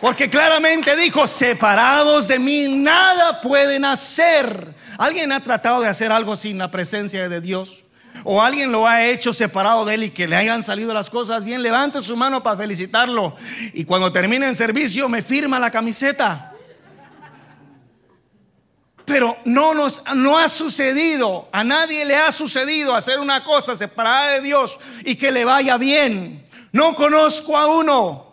Porque 0.00 0.28
claramente 0.28 0.96
dijo, 0.96 1.28
separados 1.28 2.26
de 2.26 2.40
mí 2.40 2.66
nada 2.66 3.40
pueden 3.40 3.84
hacer. 3.84 4.74
¿Alguien 4.98 5.30
ha 5.30 5.38
tratado 5.38 5.80
de 5.80 5.88
hacer 5.88 6.10
algo 6.10 6.34
sin 6.34 6.58
la 6.58 6.72
presencia 6.72 7.28
de 7.28 7.40
Dios? 7.40 7.84
O 8.24 8.42
alguien 8.42 8.72
lo 8.72 8.86
ha 8.86 9.04
hecho 9.04 9.32
separado 9.32 9.84
de 9.84 9.94
él 9.94 10.04
y 10.04 10.10
que 10.10 10.26
le 10.26 10.36
hayan 10.36 10.62
salido 10.62 10.92
las 10.92 11.10
cosas 11.10 11.44
bien, 11.44 11.62
levante 11.62 12.00
su 12.00 12.16
mano 12.16 12.42
para 12.42 12.56
felicitarlo. 12.56 13.34
Y 13.72 13.84
cuando 13.84 14.12
termine 14.12 14.48
el 14.48 14.56
servicio 14.56 15.08
me 15.08 15.22
firma 15.22 15.58
la 15.58 15.70
camiseta. 15.70 16.52
Pero 19.04 19.36
no 19.44 19.74
nos 19.74 20.02
no 20.14 20.38
ha 20.38 20.48
sucedido, 20.48 21.48
a 21.50 21.64
nadie 21.64 22.04
le 22.04 22.14
ha 22.14 22.30
sucedido 22.30 22.94
hacer 22.94 23.18
una 23.18 23.42
cosa 23.42 23.74
separada 23.74 24.32
de 24.32 24.40
Dios 24.40 24.78
y 25.04 25.16
que 25.16 25.32
le 25.32 25.44
vaya 25.44 25.76
bien. 25.78 26.46
No 26.72 26.94
conozco 26.94 27.56
a 27.56 27.66
uno. 27.66 28.30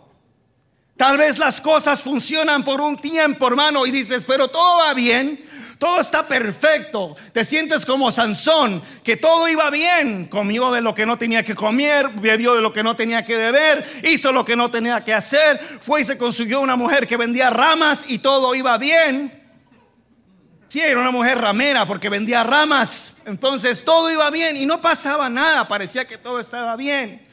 Tal 0.96 1.16
vez 1.16 1.38
las 1.38 1.60
cosas 1.60 2.02
funcionan 2.02 2.64
por 2.64 2.80
un 2.80 2.96
tiempo, 2.96 3.46
hermano, 3.46 3.86
y 3.86 3.92
dices, 3.92 4.24
pero 4.24 4.48
todo 4.48 4.78
va 4.78 4.94
bien, 4.94 5.44
todo 5.78 6.00
está 6.00 6.26
perfecto. 6.26 7.16
Te 7.32 7.44
sientes 7.44 7.86
como 7.86 8.10
Sansón, 8.10 8.82
que 9.04 9.16
todo 9.16 9.48
iba 9.48 9.70
bien. 9.70 10.26
Comió 10.26 10.72
de 10.72 10.80
lo 10.80 10.92
que 10.92 11.06
no 11.06 11.16
tenía 11.16 11.44
que 11.44 11.54
comer, 11.54 12.08
bebió 12.20 12.54
de 12.56 12.60
lo 12.60 12.72
que 12.72 12.82
no 12.82 12.96
tenía 12.96 13.24
que 13.24 13.36
beber, 13.36 13.84
hizo 14.02 14.32
lo 14.32 14.44
que 14.44 14.56
no 14.56 14.70
tenía 14.70 15.04
que 15.04 15.14
hacer, 15.14 15.58
fue 15.80 16.00
y 16.00 16.04
se 16.04 16.18
consiguió 16.18 16.60
una 16.60 16.76
mujer 16.76 17.06
que 17.06 17.16
vendía 17.16 17.50
ramas 17.50 18.06
y 18.08 18.18
todo 18.18 18.54
iba 18.56 18.76
bien. 18.76 19.32
Sí, 20.66 20.80
era 20.80 21.00
una 21.00 21.12
mujer 21.12 21.38
ramera 21.40 21.86
porque 21.86 22.08
vendía 22.08 22.42
ramas. 22.42 23.14
Entonces 23.24 23.84
todo 23.84 24.10
iba 24.10 24.30
bien 24.30 24.56
y 24.56 24.66
no 24.66 24.80
pasaba 24.80 25.30
nada, 25.30 25.68
parecía 25.68 26.06
que 26.06 26.18
todo 26.18 26.40
estaba 26.40 26.74
bien. 26.76 27.27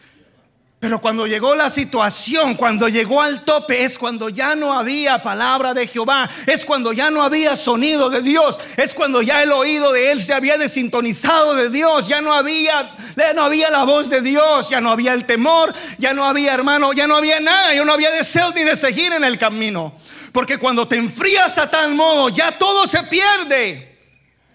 Pero 0.85 1.01
cuando 1.01 1.25
llegó 1.25 1.55
la 1.55 1.71
situación, 1.71 2.53
cuando 2.53 2.87
llegó 2.87 3.19
al 3.19 3.43
tope, 3.43 3.83
es 3.83 3.97
cuando 3.97 4.29
ya 4.29 4.55
no 4.55 4.71
había 4.71 5.19
palabra 5.19 5.73
de 5.73 5.87
Jehová, 5.87 6.29
es 6.45 6.63
cuando 6.63 6.93
ya 6.93 7.09
no 7.09 7.23
había 7.23 7.55
sonido 7.55 8.11
de 8.11 8.21
Dios, 8.21 8.59
es 8.77 8.93
cuando 8.93 9.23
ya 9.23 9.41
el 9.41 9.51
oído 9.51 9.91
de 9.91 10.11
él 10.11 10.21
se 10.21 10.35
había 10.35 10.59
desintonizado 10.59 11.55
de 11.55 11.71
Dios, 11.71 12.07
ya 12.07 12.21
no 12.21 12.35
había, 12.35 12.95
ya 13.17 13.33
no 13.33 13.41
había 13.41 13.71
la 13.71 13.83
voz 13.83 14.11
de 14.11 14.21
Dios, 14.21 14.69
ya 14.69 14.79
no 14.79 14.91
había 14.91 15.13
el 15.13 15.25
temor, 15.25 15.73
ya 15.97 16.13
no 16.13 16.23
había 16.23 16.53
hermano, 16.53 16.93
ya 16.93 17.07
no 17.07 17.15
había 17.15 17.39
nada, 17.39 17.73
ya 17.73 17.83
no 17.83 17.91
había 17.91 18.11
deseo 18.11 18.51
ni 18.53 18.61
de 18.61 18.75
seguir 18.75 19.11
en 19.11 19.23
el 19.23 19.39
camino. 19.39 19.95
Porque 20.31 20.59
cuando 20.59 20.87
te 20.87 20.97
enfrías 20.97 21.57
a 21.57 21.67
tal 21.67 21.95
modo, 21.95 22.29
ya 22.29 22.59
todo 22.59 22.85
se 22.85 23.01
pierde. 23.01 23.94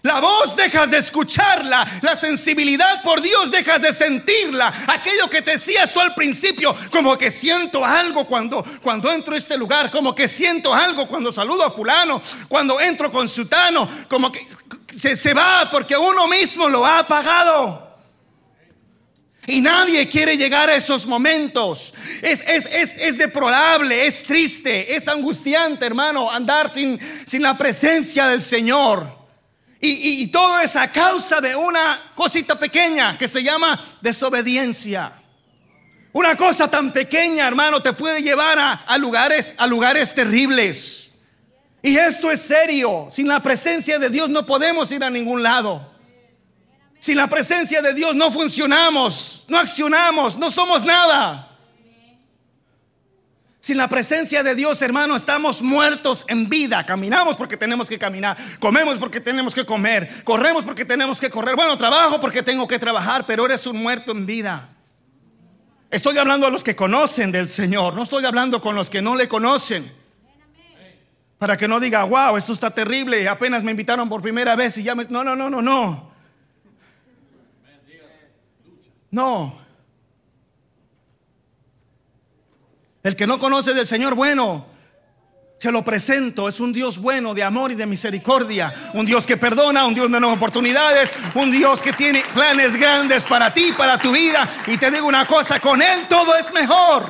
La 0.03 0.19
voz 0.19 0.55
dejas 0.55 0.89
de 0.89 0.97
escucharla, 0.97 1.87
la 2.01 2.15
sensibilidad 2.15 3.03
por 3.03 3.21
Dios 3.21 3.51
dejas 3.51 3.81
de 3.83 3.93
sentirla. 3.93 4.73
Aquello 4.87 5.29
que 5.29 5.43
te 5.43 5.51
decías 5.51 5.93
tú 5.93 5.99
al 5.99 6.15
principio, 6.15 6.75
como 6.89 7.15
que 7.15 7.29
siento 7.29 7.85
algo 7.85 8.25
cuando, 8.25 8.63
cuando 8.81 9.11
entro 9.11 9.35
a 9.35 9.37
este 9.37 9.57
lugar, 9.57 9.91
como 9.91 10.15
que 10.15 10.27
siento 10.27 10.73
algo 10.73 11.07
cuando 11.07 11.31
saludo 11.31 11.63
a 11.63 11.69
fulano, 11.69 12.19
cuando 12.47 12.81
entro 12.81 13.11
con 13.11 13.27
sutano, 13.27 13.87
como 14.07 14.31
que 14.31 14.43
se, 14.97 15.15
se 15.15 15.35
va 15.35 15.69
porque 15.69 15.95
uno 15.95 16.27
mismo 16.27 16.67
lo 16.67 16.83
ha 16.83 16.99
apagado. 16.99 17.91
Y 19.45 19.61
nadie 19.61 20.09
quiere 20.09 20.35
llegar 20.35 20.69
a 20.69 20.75
esos 20.75 21.05
momentos. 21.05 21.93
Es, 22.23 22.41
es, 22.41 22.65
es, 22.65 22.95
es, 22.97 23.17
deplorable, 23.19 24.07
es 24.07 24.25
triste, 24.25 24.95
es 24.95 25.07
angustiante, 25.07 25.85
hermano, 25.85 26.31
andar 26.31 26.71
sin, 26.71 26.99
sin 27.27 27.43
la 27.43 27.55
presencia 27.55 28.27
del 28.27 28.41
Señor. 28.41 29.20
Y, 29.83 30.27
todo 30.27 30.59
es 30.59 30.75
a 30.75 30.91
causa 30.91 31.41
de 31.41 31.55
una 31.55 32.11
cosita 32.13 32.57
pequeña 32.59 33.17
que 33.17 33.27
se 33.27 33.41
llama 33.41 33.79
desobediencia. 33.99 35.11
Una 36.13 36.35
cosa 36.35 36.69
tan 36.69 36.93
pequeña, 36.93 37.47
hermano, 37.47 37.81
te 37.81 37.93
puede 37.93 38.21
llevar 38.21 38.59
a, 38.59 38.97
lugares, 38.99 39.55
a 39.57 39.65
lugares 39.65 40.13
terribles. 40.13 41.09
Y 41.81 41.97
esto 41.97 42.29
es 42.29 42.41
serio. 42.41 43.07
Sin 43.09 43.27
la 43.27 43.41
presencia 43.41 43.97
de 43.97 44.09
Dios 44.09 44.29
no 44.29 44.45
podemos 44.45 44.91
ir 44.91 45.03
a 45.03 45.09
ningún 45.09 45.41
lado. 45.41 45.91
Sin 46.99 47.17
la 47.17 47.27
presencia 47.27 47.81
de 47.81 47.95
Dios 47.95 48.13
no 48.13 48.29
funcionamos, 48.29 49.45
no 49.47 49.57
accionamos, 49.57 50.37
no 50.37 50.51
somos 50.51 50.85
nada. 50.85 51.50
Sin 53.63 53.77
la 53.77 53.87
presencia 53.87 54.41
de 54.41 54.55
Dios, 54.55 54.81
hermano, 54.81 55.15
estamos 55.15 55.61
muertos 55.61 56.25
en 56.27 56.49
vida. 56.49 56.83
Caminamos 56.83 57.35
porque 57.35 57.57
tenemos 57.57 57.87
que 57.87 57.99
caminar. 57.99 58.35
Comemos 58.59 58.97
porque 58.97 59.19
tenemos 59.19 59.53
que 59.53 59.63
comer. 59.63 60.23
Corremos 60.23 60.63
porque 60.63 60.83
tenemos 60.83 61.21
que 61.21 61.29
correr. 61.29 61.55
Bueno, 61.55 61.77
trabajo 61.77 62.19
porque 62.19 62.41
tengo 62.41 62.67
que 62.67 62.79
trabajar, 62.79 63.23
pero 63.27 63.45
eres 63.45 63.67
un 63.67 63.77
muerto 63.77 64.13
en 64.13 64.25
vida. 64.25 64.67
Estoy 65.91 66.17
hablando 66.17 66.47
a 66.47 66.49
los 66.49 66.63
que 66.63 66.75
conocen 66.75 67.31
del 67.31 67.47
Señor. 67.47 67.93
No 67.93 68.01
estoy 68.01 68.25
hablando 68.25 68.59
con 68.59 68.75
los 68.75 68.89
que 68.89 69.03
no 69.03 69.15
le 69.15 69.27
conocen. 69.27 69.93
Para 71.37 71.55
que 71.55 71.67
no 71.67 71.79
diga, 71.79 72.03
wow, 72.03 72.37
esto 72.37 72.53
está 72.53 72.71
terrible. 72.71 73.29
Apenas 73.29 73.63
me 73.63 73.69
invitaron 73.69 74.09
por 74.09 74.23
primera 74.23 74.55
vez 74.55 74.75
y 74.79 74.83
ya 74.83 74.95
me... 74.95 75.05
No, 75.05 75.23
no, 75.23 75.35
no, 75.35 75.51
no, 75.51 75.61
no. 75.61 76.11
No. 79.11 79.61
El 83.03 83.15
que 83.15 83.25
no 83.25 83.39
conoce 83.39 83.73
del 83.73 83.87
Señor, 83.87 84.15
bueno, 84.15 84.65
se 85.61 85.71
lo 85.71 85.83
presento. 85.83 86.47
Es 86.47 86.59
un 86.59 86.73
Dios 86.73 86.97
bueno, 86.97 87.35
de 87.35 87.43
amor 87.43 87.71
y 87.71 87.75
de 87.75 87.85
misericordia. 87.85 88.73
Un 88.95 89.05
Dios 89.05 89.27
que 89.27 89.37
perdona, 89.37 89.85
un 89.85 89.93
Dios 89.93 90.11
de 90.11 90.19
nuevas 90.19 90.37
oportunidades. 90.37 91.13
Un 91.35 91.51
Dios 91.51 91.81
que 91.83 91.93
tiene 91.93 92.23
planes 92.33 92.75
grandes 92.75 93.25
para 93.25 93.53
ti, 93.53 93.71
para 93.77 93.97
tu 93.99 94.11
vida. 94.11 94.49
Y 94.65 94.77
te 94.77 94.89
digo 94.89 95.05
una 95.05 95.27
cosa, 95.27 95.59
con 95.59 95.79
Él 95.81 96.07
todo 96.09 96.35
es 96.35 96.51
mejor. 96.51 97.05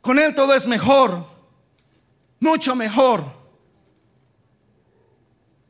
Con 0.00 0.18
Él 0.18 0.34
todo 0.34 0.54
es 0.54 0.66
mejor. 0.66 1.26
Mucho 2.40 2.74
mejor. 2.74 3.24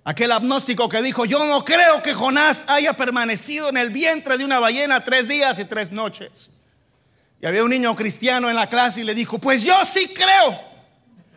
Aquel 0.04 0.30
agnóstico 0.30 0.88
que 0.88 1.02
dijo, 1.02 1.24
yo 1.24 1.44
no 1.44 1.64
creo 1.64 2.02
que 2.02 2.14
Jonás 2.14 2.66
haya 2.68 2.94
permanecido 2.94 3.68
en 3.68 3.78
el 3.78 3.90
vientre 3.90 4.36
de 4.36 4.44
una 4.44 4.60
ballena 4.60 5.02
tres 5.02 5.26
días 5.26 5.58
y 5.58 5.64
tres 5.64 5.90
noches. 5.90 6.50
Y 7.40 7.46
había 7.46 7.64
un 7.64 7.70
niño 7.70 7.94
cristiano 7.94 8.48
en 8.48 8.56
la 8.56 8.68
clase 8.68 9.00
y 9.00 9.04
le 9.04 9.14
dijo, 9.14 9.38
pues 9.38 9.62
yo 9.62 9.84
sí 9.84 10.08
creo. 10.08 10.60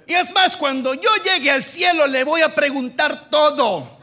Y 0.08 0.14
es 0.14 0.34
más, 0.34 0.56
cuando 0.56 0.94
yo 0.94 1.10
llegue 1.24 1.52
al 1.52 1.64
cielo 1.64 2.08
le 2.08 2.24
voy 2.24 2.42
a 2.42 2.56
preguntar 2.56 3.30
todo. 3.30 3.98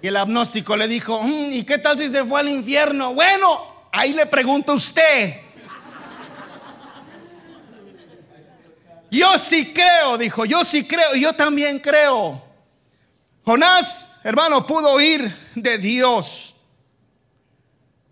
Y 0.00 0.08
el 0.08 0.16
agnóstico 0.16 0.76
le 0.76 0.88
dijo, 0.88 1.22
mm, 1.22 1.52
¿y 1.52 1.64
qué 1.64 1.78
tal 1.78 1.98
si 1.98 2.08
se 2.08 2.24
fue 2.24 2.40
al 2.40 2.48
infierno? 2.48 3.14
Bueno, 3.14 3.88
ahí 3.92 4.12
le 4.12 4.26
pregunto 4.26 4.72
a 4.72 4.74
usted. 4.76 5.40
Yo 9.10 9.38
sí 9.38 9.72
creo, 9.74 10.16
dijo, 10.16 10.46
yo 10.46 10.64
sí 10.64 10.86
creo, 10.86 11.14
y 11.14 11.20
yo 11.20 11.34
también 11.34 11.78
creo. 11.80 12.42
Jonás, 13.44 14.16
hermano, 14.24 14.66
pudo 14.66 14.90
oír 14.92 15.36
de 15.54 15.76
Dios, 15.76 16.54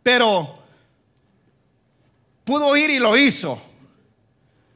pero 0.03 0.60
Pudo 2.45 2.77
ir 2.77 2.91
y 2.91 2.99
lo 2.99 3.17
hizo. 3.17 3.61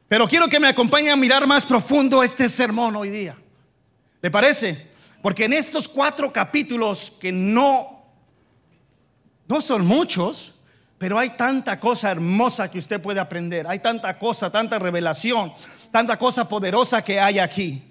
Pero 0.07 0.27
quiero 0.27 0.47
que 0.47 0.59
me 0.59 0.67
acompañe 0.67 1.09
a 1.09 1.15
mirar 1.15 1.47
más 1.47 1.65
profundo 1.65 2.23
este 2.23 2.47
sermón 2.47 2.95
hoy 2.95 3.09
día. 3.09 3.35
¿Le 4.21 4.31
parece? 4.31 4.89
Porque 5.21 5.45
en 5.45 5.53
estos 5.53 5.87
cuatro 5.87 6.31
capítulos 6.31 7.11
que 7.19 7.31
no, 7.31 8.05
no 9.47 9.61
son 9.61 9.85
muchos, 9.85 10.53
pero 10.97 11.17
hay 11.19 11.31
tanta 11.31 11.79
cosa 11.79 12.11
hermosa 12.11 12.69
que 12.69 12.79
usted 12.79 13.01
puede 13.01 13.19
aprender. 13.19 13.67
Hay 13.67 13.79
tanta 13.79 14.17
cosa, 14.17 14.49
tanta 14.49 14.79
revelación, 14.79 15.51
tanta 15.91 16.17
cosa 16.17 16.47
poderosa 16.47 17.03
que 17.03 17.19
hay 17.19 17.39
aquí. 17.39 17.83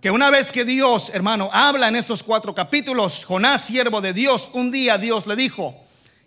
Que 0.00 0.10
una 0.10 0.30
vez 0.30 0.50
que 0.50 0.64
Dios, 0.64 1.10
hermano, 1.12 1.50
habla 1.52 1.88
en 1.88 1.96
estos 1.96 2.22
cuatro 2.22 2.54
capítulos, 2.54 3.24
Jonás, 3.26 3.62
siervo 3.62 4.00
de 4.00 4.14
Dios, 4.14 4.48
un 4.54 4.70
día 4.70 4.96
Dios 4.96 5.26
le 5.26 5.36
dijo, 5.36 5.76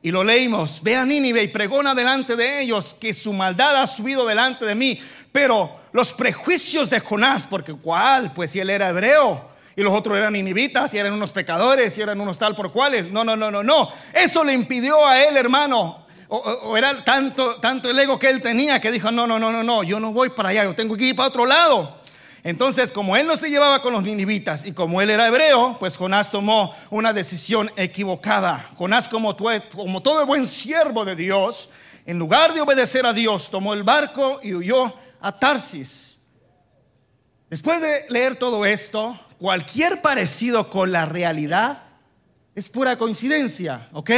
y 0.06 0.12
lo 0.12 0.22
leímos, 0.22 0.84
ve 0.84 0.98
a 0.98 1.06
Nínive 1.06 1.42
y 1.44 1.48
pregona 1.48 1.96
delante 1.96 2.36
de 2.36 2.62
ellos 2.62 2.94
que 3.00 3.14
su 3.14 3.32
maldad 3.32 3.82
ha 3.82 3.88
subido 3.88 4.26
delante 4.26 4.66
de 4.66 4.76
mí. 4.76 5.00
Pero 5.32 5.80
los 5.94 6.14
prejuicios 6.14 6.90
de 6.90 7.00
Jonás, 7.00 7.48
porque 7.48 7.74
cuál, 7.74 8.34
pues 8.34 8.52
si 8.52 8.60
él 8.60 8.70
era 8.70 8.90
hebreo 8.90 9.50
y 9.78 9.82
los 9.82 9.94
otros 9.94 10.18
eran 10.18 10.34
ninivitas 10.34 10.94
y 10.94 10.98
eran 10.98 11.14
unos 11.14 11.32
pecadores 11.32 11.98
y 11.98 12.02
eran 12.02 12.20
unos 12.20 12.38
tal 12.38 12.54
por 12.54 12.74
cuales. 12.74 13.10
No, 13.14 13.24
no, 13.24 13.38
no, 13.38 13.50
no, 13.50 13.64
no. 13.64 13.90
Eso 14.14 14.44
le 14.44 14.54
impidió 14.54 15.08
a 15.08 15.24
él, 15.24 15.38
hermano. 15.38 16.06
O, 16.28 16.76
era 16.76 17.02
tanto, 17.06 17.62
tanto 17.62 17.90
el 17.90 17.98
ego 17.98 18.20
que 18.20 18.30
él 18.30 18.42
tenía 18.42 18.82
que 18.82 18.92
dijo, 18.92 19.10
no, 19.10 19.26
no, 19.26 19.40
no, 19.40 19.54
no, 19.54 19.64
no, 19.64 19.84
yo 19.84 20.02
no 20.02 20.12
voy 20.12 20.30
para 20.32 20.50
allá, 20.50 20.66
yo 20.66 20.76
tengo 20.76 20.98
que 20.98 21.06
ir 21.06 21.16
para 21.16 21.30
otro 21.30 21.46
lado. 21.46 21.98
Entonces, 22.44 22.92
como 22.92 23.16
él 23.16 23.26
no 23.26 23.38
se 23.38 23.50
llevaba 23.50 23.82
con 23.82 23.94
los 23.94 24.04
ninivitas 24.04 24.66
y 24.66 24.74
como 24.74 25.02
él 25.02 25.10
era 25.10 25.28
hebreo, 25.28 25.78
pues 25.80 25.96
Jonás 25.96 26.30
tomó 26.30 26.74
una 26.90 27.14
decisión 27.14 27.72
equivocada. 27.78 28.70
Jonás, 28.76 29.08
como, 29.08 29.38
como 29.74 30.02
todo 30.02 30.26
buen 30.26 30.46
siervo 30.48 31.06
de 31.06 31.16
Dios, 31.16 31.70
en 32.06 32.20
lugar 32.20 32.54
de 32.54 32.60
obedecer 32.60 33.06
a 33.06 33.14
Dios, 33.14 33.50
tomó 33.50 33.74
el 33.74 33.84
barco 33.84 34.42
y 34.44 34.54
huyó 34.54 34.94
a 35.22 35.40
Tarsis. 35.40 36.18
Después 37.50 37.82
de 37.82 38.06
leer 38.10 38.36
todo 38.36 38.66
esto, 38.66 39.18
cualquier 39.38 40.02
parecido 40.02 40.70
con 40.70 40.92
la 40.92 41.06
realidad 41.06 41.82
es 42.56 42.68
pura 42.68 42.98
coincidencia, 42.98 43.88
¿ok? 43.94 44.12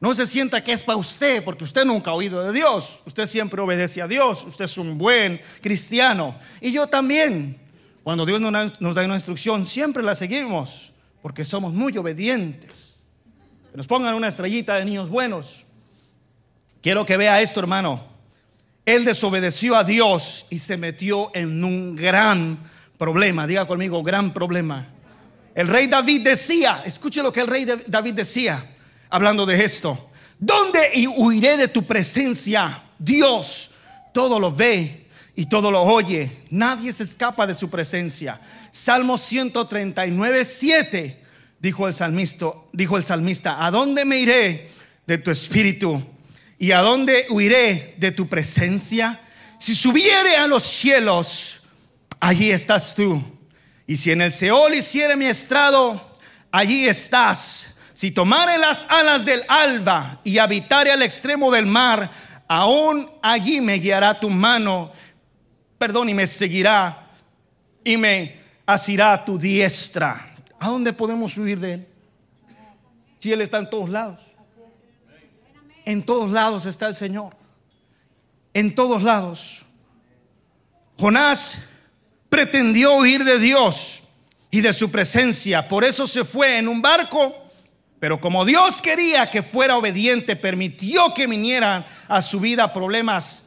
No 0.00 0.14
se 0.14 0.26
sienta 0.26 0.64
que 0.64 0.72
es 0.72 0.82
para 0.82 0.96
usted, 0.96 1.44
porque 1.44 1.62
usted 1.62 1.84
nunca 1.84 2.10
ha 2.10 2.14
oído 2.14 2.42
de 2.42 2.54
Dios. 2.54 3.00
Usted 3.04 3.26
siempre 3.26 3.60
obedece 3.60 4.00
a 4.00 4.08
Dios. 4.08 4.44
Usted 4.46 4.64
es 4.64 4.78
un 4.78 4.96
buen 4.96 5.40
cristiano. 5.60 6.38
Y 6.62 6.72
yo 6.72 6.86
también. 6.86 7.58
Cuando 8.02 8.24
Dios 8.24 8.40
nos 8.40 8.94
da 8.94 9.04
una 9.04 9.14
instrucción, 9.14 9.62
siempre 9.66 10.02
la 10.02 10.14
seguimos, 10.14 10.94
porque 11.20 11.44
somos 11.44 11.74
muy 11.74 11.96
obedientes. 11.98 12.94
Que 13.70 13.76
nos 13.76 13.86
pongan 13.86 14.14
una 14.14 14.28
estrellita 14.28 14.76
de 14.76 14.86
niños 14.86 15.10
buenos. 15.10 15.66
Quiero 16.80 17.04
que 17.04 17.18
vea 17.18 17.42
esto, 17.42 17.60
hermano. 17.60 18.02
Él 18.86 19.04
desobedeció 19.04 19.76
a 19.76 19.84
Dios 19.84 20.46
y 20.48 20.60
se 20.60 20.78
metió 20.78 21.30
en 21.34 21.62
un 21.62 21.94
gran 21.94 22.58
problema. 22.96 23.46
Diga 23.46 23.66
conmigo, 23.66 24.02
gran 24.02 24.32
problema. 24.32 24.88
El 25.54 25.68
rey 25.68 25.88
David 25.88 26.22
decía, 26.22 26.82
escuche 26.86 27.22
lo 27.22 27.30
que 27.30 27.42
el 27.42 27.48
rey 27.48 27.66
David 27.86 28.14
decía 28.14 28.69
hablando 29.10 29.44
de 29.44 29.64
esto. 29.64 30.10
¿Dónde 30.38 31.06
huiré 31.16 31.56
de 31.56 31.68
tu 31.68 31.86
presencia, 31.86 32.82
Dios? 32.98 33.70
todo 34.12 34.40
lo 34.40 34.52
ve 34.52 35.06
y 35.36 35.46
todo 35.46 35.70
lo 35.70 35.82
oye. 35.82 36.30
Nadie 36.50 36.92
se 36.92 37.04
escapa 37.04 37.46
de 37.46 37.54
su 37.54 37.70
presencia. 37.70 38.40
Salmo 38.70 39.16
139, 39.16 40.44
7, 40.44 41.22
dijo 41.58 41.88
el 41.88 41.94
salmista, 41.94 42.46
dijo 42.72 42.96
el 42.96 43.04
salmista, 43.04 43.64
¿a 43.64 43.70
dónde 43.70 44.04
me 44.04 44.18
iré 44.18 44.70
de 45.06 45.18
tu 45.18 45.30
espíritu? 45.30 46.04
¿Y 46.58 46.72
a 46.72 46.80
dónde 46.80 47.26
huiré 47.30 47.94
de 47.98 48.12
tu 48.12 48.28
presencia? 48.28 49.20
Si 49.58 49.74
subiere 49.74 50.36
a 50.36 50.46
los 50.46 50.62
cielos, 50.62 51.62
allí 52.18 52.50
estás 52.50 52.94
tú. 52.94 53.22
Y 53.86 53.96
si 53.96 54.10
en 54.10 54.22
el 54.22 54.32
Seol 54.32 54.74
hiciere 54.74 55.16
mi 55.16 55.26
estrado, 55.26 56.12
allí 56.50 56.86
estás. 56.86 57.76
Si 58.00 58.12
tomare 58.12 58.56
las 58.56 58.86
alas 58.88 59.26
del 59.26 59.44
alba 59.46 60.22
y 60.24 60.38
habitare 60.38 60.90
al 60.90 61.02
extremo 61.02 61.50
del 61.52 61.66
mar, 61.66 62.10
aún 62.48 63.06
allí 63.20 63.60
me 63.60 63.74
guiará 63.74 64.18
tu 64.18 64.30
mano, 64.30 64.90
perdón, 65.76 66.08
y 66.08 66.14
me 66.14 66.26
seguirá 66.26 67.10
y 67.84 67.98
me 67.98 68.40
asirá 68.64 69.22
tu 69.22 69.36
diestra. 69.36 70.34
¿A 70.58 70.68
dónde 70.68 70.94
podemos 70.94 71.36
huir 71.36 71.60
de 71.60 71.74
Él? 71.74 71.88
Si 73.18 73.32
Él 73.32 73.42
está 73.42 73.58
en 73.58 73.68
todos 73.68 73.90
lados. 73.90 74.18
En 75.84 76.02
todos 76.02 76.30
lados 76.30 76.64
está 76.64 76.88
el 76.88 76.96
Señor. 76.96 77.36
En 78.54 78.74
todos 78.74 79.02
lados. 79.02 79.66
Jonás 80.98 81.64
pretendió 82.30 82.94
huir 82.96 83.24
de 83.24 83.38
Dios 83.38 84.04
y 84.50 84.62
de 84.62 84.72
su 84.72 84.90
presencia. 84.90 85.68
Por 85.68 85.84
eso 85.84 86.06
se 86.06 86.24
fue 86.24 86.56
en 86.56 86.66
un 86.66 86.80
barco 86.80 87.39
pero 88.00 88.18
como 88.18 88.46
Dios 88.46 88.80
quería 88.80 89.28
que 89.28 89.42
fuera 89.42 89.76
obediente, 89.76 90.34
permitió 90.34 91.12
que 91.12 91.26
vinieran 91.26 91.84
a 92.08 92.22
su 92.22 92.40
vida 92.40 92.72
problemas. 92.72 93.44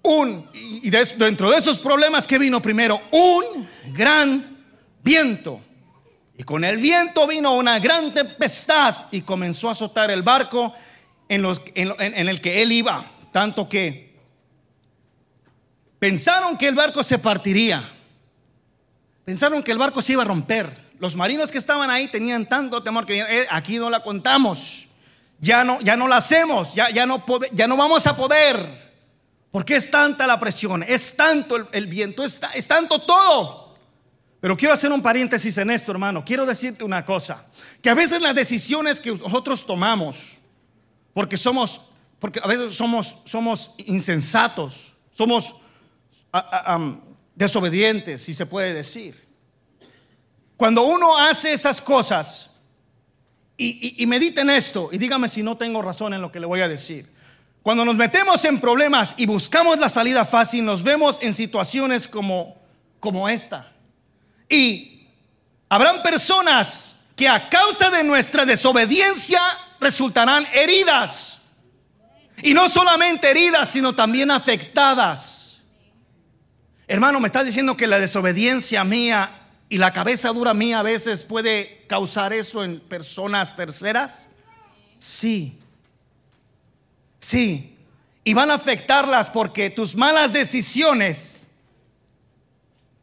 Un, 0.00 0.48
y 0.54 0.88
dentro 0.90 1.50
de 1.50 1.58
esos 1.58 1.78
problemas 1.78 2.26
que 2.26 2.38
vino 2.38 2.60
primero, 2.62 3.00
un 3.12 3.68
gran 3.92 4.64
viento. 5.04 5.60
Y 6.38 6.42
con 6.42 6.64
el 6.64 6.78
viento 6.78 7.26
vino 7.26 7.54
una 7.54 7.78
gran 7.78 8.14
tempestad 8.14 9.08
y 9.10 9.20
comenzó 9.20 9.68
a 9.68 9.72
azotar 9.72 10.10
el 10.10 10.22
barco 10.22 10.72
en, 11.28 11.44
el 12.28 12.40
que 12.40 12.62
él 12.62 12.72
iba. 12.72 13.04
Tanto 13.30 13.68
que 13.68 14.18
pensaron 15.98 16.56
que 16.56 16.66
el 16.66 16.74
barco 16.74 17.02
se 17.02 17.18
partiría. 17.18 17.82
Pensaron 19.26 19.62
que 19.62 19.72
el 19.72 19.78
barco 19.78 20.00
se 20.00 20.14
iba 20.14 20.22
a 20.22 20.26
romper. 20.26 20.81
Los 21.02 21.16
marinos 21.16 21.50
que 21.50 21.58
estaban 21.58 21.90
ahí 21.90 22.06
tenían 22.06 22.46
tanto 22.46 22.80
temor 22.80 23.04
que 23.04 23.18
eh, 23.18 23.48
aquí 23.50 23.76
no 23.76 23.90
la 23.90 24.04
contamos. 24.04 24.86
Ya 25.40 25.64
no, 25.64 25.80
ya 25.80 25.96
no 25.96 26.06
la 26.06 26.18
hacemos, 26.18 26.76
ya, 26.76 26.90
ya, 26.90 27.06
no 27.06 27.24
ya 27.50 27.66
no 27.66 27.76
vamos 27.76 28.06
a 28.06 28.16
poder. 28.16 28.92
Porque 29.50 29.74
es 29.74 29.90
tanta 29.90 30.28
la 30.28 30.38
presión, 30.38 30.84
es 30.84 31.16
tanto 31.16 31.56
el, 31.72 31.86
viento, 31.88 32.22
es, 32.22 32.40
es 32.54 32.68
tanto 32.68 33.00
todo. 33.00 33.74
Pero 34.40 34.56
quiero 34.56 34.74
hacer 34.74 34.92
un 34.92 35.02
paréntesis 35.02 35.58
en 35.58 35.72
esto, 35.72 35.90
hermano. 35.90 36.24
Quiero 36.24 36.46
decirte 36.46 36.84
una 36.84 37.04
cosa, 37.04 37.48
que 37.82 37.90
a 37.90 37.94
veces 37.94 38.22
las 38.22 38.36
decisiones 38.36 39.00
que 39.00 39.10
nosotros 39.10 39.66
tomamos, 39.66 40.38
porque 41.12 41.36
somos, 41.36 41.80
porque 42.20 42.38
a 42.40 42.46
veces 42.46 42.76
somos, 42.76 43.18
somos 43.24 43.72
insensatos, 43.78 44.94
somos 45.10 45.56
desobedientes, 47.34 48.22
si 48.22 48.34
se 48.34 48.46
puede 48.46 48.72
decir. 48.72 49.21
Cuando 50.62 50.82
uno 50.84 51.18
hace 51.18 51.52
esas 51.52 51.82
cosas, 51.82 52.52
y, 53.56 54.00
y, 54.00 54.06
mediten 54.06 54.48
esto, 54.48 54.90
y 54.92 54.98
dígame 54.98 55.28
si 55.28 55.42
no 55.42 55.56
tengo 55.56 55.82
razón 55.82 56.14
en 56.14 56.22
lo 56.22 56.30
que 56.30 56.38
le 56.38 56.46
voy 56.46 56.60
a 56.60 56.68
decir. 56.68 57.12
Cuando 57.62 57.84
nos 57.84 57.96
metemos 57.96 58.44
en 58.44 58.60
problemas 58.60 59.16
y 59.16 59.26
buscamos 59.26 59.80
la 59.80 59.88
salida 59.88 60.24
fácil, 60.24 60.64
nos 60.64 60.84
vemos 60.84 61.18
en 61.20 61.34
situaciones 61.34 62.06
como, 62.06 62.54
como 63.00 63.28
esta. 63.28 63.72
Y 64.48 65.08
habrán 65.68 66.00
personas 66.00 66.94
que 67.16 67.28
a 67.28 67.48
causa 67.48 67.90
de 67.90 68.04
nuestra 68.04 68.46
desobediencia 68.46 69.40
resultarán 69.80 70.46
heridas. 70.54 71.40
Y 72.40 72.54
no 72.54 72.68
solamente 72.68 73.28
heridas, 73.28 73.68
sino 73.68 73.96
también 73.96 74.30
afectadas. 74.30 75.64
Hermano, 76.86 77.18
me 77.18 77.26
estás 77.26 77.46
diciendo 77.46 77.76
que 77.76 77.88
la 77.88 77.98
desobediencia 77.98 78.84
mía 78.84 79.41
y 79.72 79.78
la 79.78 79.90
cabeza 79.90 80.28
dura 80.34 80.52
mía 80.52 80.80
a 80.80 80.82
veces 80.82 81.24
puede 81.24 81.86
causar 81.88 82.34
eso 82.34 82.62
en 82.62 82.78
personas 82.78 83.56
terceras? 83.56 84.26
Sí. 84.98 85.58
Sí. 87.18 87.74
Y 88.22 88.34
van 88.34 88.50
a 88.50 88.54
afectarlas 88.56 89.30
porque 89.30 89.70
tus 89.70 89.96
malas 89.96 90.30
decisiones, 90.30 91.44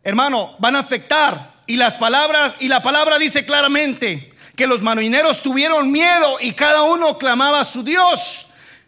hermano, 0.03 0.57
van 0.59 0.75
a 0.75 0.81
afectar. 0.81 1.55
Y 1.65 1.75
las 1.75 1.97
palabras, 1.97 2.55
y 2.59 2.67
la 2.67 2.83
palabra 2.83 3.17
dice 3.17 3.47
claramente 3.47 4.29
que 4.55 4.67
los 4.67 4.83
marineros 4.83 5.41
tuvieron 5.41 5.91
miedo 5.91 6.37
y 6.39 6.51
cada 6.51 6.83
uno 6.83 7.17
clamaba 7.17 7.61
a 7.61 7.65
su 7.65 7.81
Dios. 7.81 8.45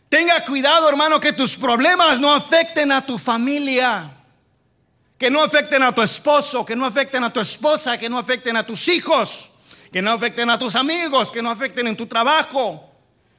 Tenga 0.07 0.45
cuidado, 0.45 0.87
hermano, 0.87 1.19
que 1.19 1.33
tus 1.33 1.57
problemas 1.57 2.19
no 2.19 2.31
afecten 2.31 2.91
a 2.91 3.03
tu 3.03 3.17
familia 3.17 4.20
que 5.21 5.29
no 5.29 5.43
afecten 5.43 5.83
a 5.83 5.93
tu 5.93 6.01
esposo, 6.01 6.65
que 6.65 6.75
no 6.75 6.83
afecten 6.83 7.23
a 7.23 7.31
tu 7.31 7.39
esposa, 7.39 7.95
que 7.95 8.09
no 8.09 8.17
afecten 8.17 8.57
a 8.57 8.65
tus 8.65 8.87
hijos, 8.87 9.51
que 9.91 10.01
no 10.01 10.11
afecten 10.11 10.49
a 10.49 10.57
tus 10.57 10.75
amigos, 10.75 11.31
que 11.31 11.43
no 11.43 11.51
afecten 11.51 11.85
en 11.85 11.95
tu 11.95 12.07
trabajo, 12.07 12.91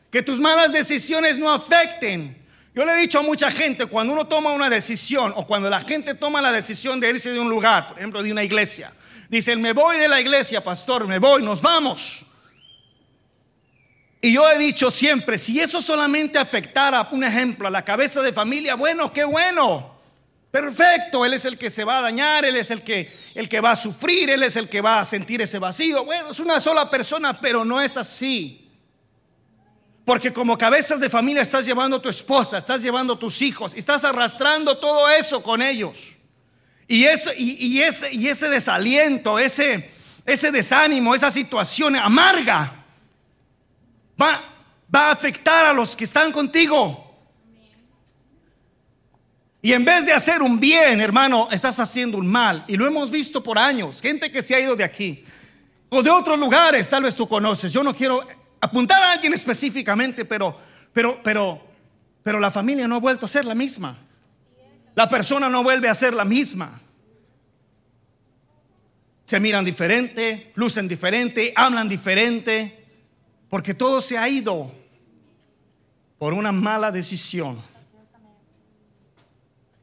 que 0.08 0.22
tus 0.22 0.38
malas 0.38 0.72
decisiones 0.72 1.38
no 1.38 1.52
afecten. 1.52 2.40
Yo 2.72 2.84
le 2.84 2.92
he 2.92 2.98
dicho 2.98 3.18
a 3.18 3.22
mucha 3.24 3.50
gente, 3.50 3.86
cuando 3.86 4.12
uno 4.12 4.28
toma 4.28 4.52
una 4.52 4.70
decisión 4.70 5.32
o 5.34 5.44
cuando 5.44 5.68
la 5.68 5.80
gente 5.80 6.14
toma 6.14 6.40
la 6.40 6.52
decisión 6.52 7.00
de 7.00 7.10
irse 7.10 7.32
de 7.32 7.40
un 7.40 7.50
lugar, 7.50 7.88
por 7.88 7.98
ejemplo, 7.98 8.22
de 8.22 8.30
una 8.30 8.44
iglesia, 8.44 8.92
dicen, 9.28 9.60
me 9.60 9.72
voy 9.72 9.98
de 9.98 10.06
la 10.06 10.20
iglesia, 10.20 10.62
pastor, 10.62 11.08
me 11.08 11.18
voy, 11.18 11.42
nos 11.42 11.60
vamos. 11.60 12.26
Y 14.20 14.34
yo 14.34 14.48
he 14.48 14.56
dicho 14.56 14.88
siempre, 14.88 15.36
si 15.36 15.58
eso 15.58 15.82
solamente 15.82 16.38
afectara, 16.38 17.08
un 17.10 17.24
ejemplo, 17.24 17.66
a 17.66 17.72
la 17.72 17.84
cabeza 17.84 18.22
de 18.22 18.32
familia, 18.32 18.76
bueno, 18.76 19.12
qué 19.12 19.24
bueno. 19.24 19.91
Perfecto, 20.52 21.24
Él 21.24 21.32
es 21.32 21.46
el 21.46 21.56
que 21.56 21.70
se 21.70 21.82
va 21.82 21.96
a 21.98 22.02
dañar, 22.02 22.44
Él 22.44 22.56
es 22.56 22.70
el 22.70 22.82
que, 22.82 23.10
el 23.34 23.48
que 23.48 23.62
va 23.62 23.70
a 23.70 23.76
sufrir, 23.76 24.28
Él 24.28 24.42
es 24.42 24.54
el 24.56 24.68
que 24.68 24.82
va 24.82 25.00
a 25.00 25.04
sentir 25.06 25.40
ese 25.40 25.58
vacío. 25.58 26.04
Bueno, 26.04 26.30
es 26.30 26.40
una 26.40 26.60
sola 26.60 26.90
persona, 26.90 27.40
pero 27.40 27.64
no 27.64 27.80
es 27.80 27.96
así. 27.96 28.70
Porque 30.04 30.30
como 30.30 30.58
cabezas 30.58 31.00
de 31.00 31.08
familia 31.08 31.40
estás 31.40 31.64
llevando 31.64 31.96
a 31.96 32.02
tu 32.02 32.10
esposa, 32.10 32.58
estás 32.58 32.82
llevando 32.82 33.14
a 33.14 33.18
tus 33.18 33.40
hijos, 33.40 33.72
estás 33.74 34.04
arrastrando 34.04 34.76
todo 34.76 35.08
eso 35.08 35.42
con 35.42 35.62
ellos. 35.62 36.18
Y 36.86 37.04
ese, 37.04 37.34
y, 37.38 37.80
ese, 37.80 38.14
y 38.14 38.28
ese 38.28 38.50
desaliento, 38.50 39.38
ese, 39.38 39.90
ese 40.26 40.52
desánimo, 40.52 41.14
esa 41.14 41.30
situación 41.30 41.96
amarga, 41.96 42.84
va, 44.20 44.42
va 44.94 45.08
a 45.08 45.12
afectar 45.12 45.64
a 45.64 45.72
los 45.72 45.96
que 45.96 46.04
están 46.04 46.30
contigo. 46.30 47.11
Y 49.64 49.72
en 49.72 49.84
vez 49.84 50.06
de 50.06 50.12
hacer 50.12 50.42
un 50.42 50.58
bien, 50.58 51.00
hermano, 51.00 51.46
estás 51.52 51.78
haciendo 51.78 52.18
un 52.18 52.26
mal. 52.26 52.64
Y 52.66 52.76
lo 52.76 52.84
hemos 52.84 53.12
visto 53.12 53.44
por 53.44 53.60
años. 53.60 54.02
Gente 54.02 54.32
que 54.32 54.42
se 54.42 54.56
ha 54.56 54.60
ido 54.60 54.74
de 54.74 54.82
aquí. 54.82 55.22
O 55.88 56.02
de 56.02 56.10
otros 56.10 56.36
lugares, 56.36 56.88
tal 56.88 57.04
vez 57.04 57.14
tú 57.14 57.28
conoces. 57.28 57.72
Yo 57.72 57.84
no 57.84 57.94
quiero 57.94 58.26
apuntar 58.60 59.00
a 59.00 59.12
alguien 59.12 59.32
específicamente, 59.32 60.24
pero, 60.24 60.56
pero, 60.92 61.20
pero, 61.22 61.64
pero 62.24 62.40
la 62.40 62.50
familia 62.50 62.88
no 62.88 62.96
ha 62.96 63.00
vuelto 63.00 63.26
a 63.26 63.28
ser 63.28 63.44
la 63.44 63.54
misma. 63.54 63.96
La 64.96 65.08
persona 65.08 65.48
no 65.48 65.62
vuelve 65.62 65.88
a 65.88 65.94
ser 65.94 66.12
la 66.12 66.24
misma. 66.24 66.80
Se 69.24 69.38
miran 69.38 69.64
diferente, 69.64 70.50
lucen 70.56 70.88
diferente, 70.88 71.52
hablan 71.54 71.88
diferente, 71.88 72.84
porque 73.48 73.74
todo 73.74 74.00
se 74.00 74.18
ha 74.18 74.28
ido 74.28 74.74
por 76.18 76.34
una 76.34 76.50
mala 76.50 76.90
decisión. 76.90 77.71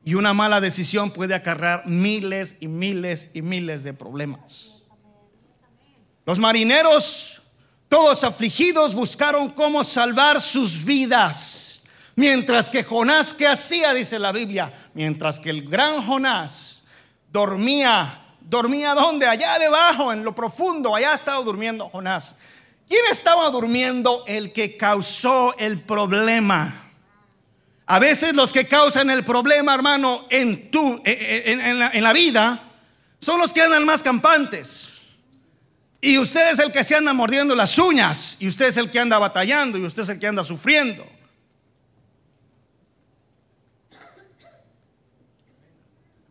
Y 0.10 0.16
una 0.16 0.34
mala 0.34 0.60
decisión 0.60 1.12
puede 1.12 1.36
acarrear 1.36 1.86
miles 1.86 2.56
y 2.62 2.68
miles 2.68 3.30
y 3.36 3.44
miles 3.44 3.84
de 3.84 3.94
problemas. 3.94 4.80
Los 6.26 6.40
marineros, 6.40 7.44
todos 7.88 8.24
afligidos, 8.24 8.96
buscaron 8.96 9.52
cómo 9.52 9.84
salvar 9.84 10.42
sus 10.42 10.84
vidas. 10.84 11.84
Mientras 12.16 12.72
que 12.72 12.82
Jonás, 12.82 13.36
¿qué 13.36 13.46
hacía? 13.46 13.94
Dice 13.94 14.18
la 14.18 14.32
Biblia. 14.32 14.74
Mientras 14.96 15.40
que 15.40 15.52
el 15.52 15.62
gran 15.62 16.04
Jonás 16.04 16.82
dormía. 17.32 18.34
¿Dormía 18.42 18.96
dónde? 18.96 19.28
Allá 19.28 19.60
debajo, 19.60 20.12
en 20.12 20.24
lo 20.24 20.34
profundo. 20.34 20.96
Allá 20.96 21.14
estaba 21.14 21.44
durmiendo 21.44 21.88
Jonás. 21.88 22.36
¿Quién 22.88 23.04
estaba 23.12 23.48
durmiendo? 23.52 24.24
El 24.26 24.54
que 24.54 24.76
causó 24.76 25.56
el 25.60 25.84
problema. 25.84 26.89
A 27.92 27.98
veces 27.98 28.36
los 28.36 28.54
que 28.54 28.68
causan 28.68 29.10
el 29.10 29.24
problema, 29.24 29.74
hermano, 29.74 30.28
en, 30.30 30.70
tu, 30.70 30.94
eh, 30.98 31.02
eh, 31.06 31.90
en, 31.92 32.04
la, 32.04 32.14
vida, 32.14 32.62
son 33.20 33.40
los 33.40 33.52
que 33.52 33.64
andan 33.64 33.84
más 33.84 34.04
campantes. 34.04 34.92
Y 36.00 36.20
usted 36.20 36.52
es 36.52 36.60
el 36.60 36.72
que 36.72 36.84
se 36.84 36.96
anda 36.96 37.14
mordiendo 37.14 37.56
las 37.56 37.80
uñas. 37.80 38.38
Y 38.40 38.48
usted 38.48 38.68
es 38.68 38.78
el 38.78 38.92
que 38.92 39.00
anda 39.00 39.18
batallando. 39.18 39.80
Y 39.80 39.86
usted 39.86 40.04
es 40.04 40.10
el 40.10 40.20
que 40.20 40.28
anda 40.28 40.44
sufriendo. 40.44 41.04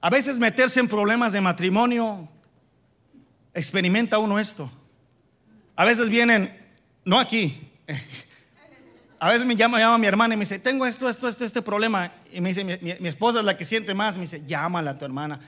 A 0.00 0.10
veces 0.10 0.38
meterse 0.38 0.78
en 0.78 0.86
problemas 0.86 1.32
de 1.32 1.40
matrimonio, 1.40 2.28
experimenta 3.52 4.18
uno 4.18 4.38
esto. 4.38 4.70
A 5.74 5.84
veces 5.84 6.08
vienen, 6.08 6.56
no 7.04 7.18
aquí, 7.18 7.68
a 9.20 9.28
veces 9.28 9.46
me 9.46 9.56
llama, 9.56 9.98
mi 9.98 10.06
hermana 10.06 10.34
y 10.34 10.36
me 10.36 10.42
dice, 10.42 10.58
tengo 10.58 10.86
esto, 10.86 11.08
esto, 11.08 11.28
esto, 11.28 11.44
este 11.44 11.62
problema. 11.62 12.12
Y 12.32 12.40
me 12.40 12.50
dice, 12.50 12.64
mi, 12.64 13.08
esposa 13.08 13.40
es 13.40 13.44
la 13.44 13.56
que 13.56 13.64
siente 13.64 13.94
más, 13.94 14.16
me 14.16 14.22
dice, 14.22 14.44
llámala 14.44 14.92
a 14.92 14.98
tu 14.98 15.04
hermana, 15.04 15.40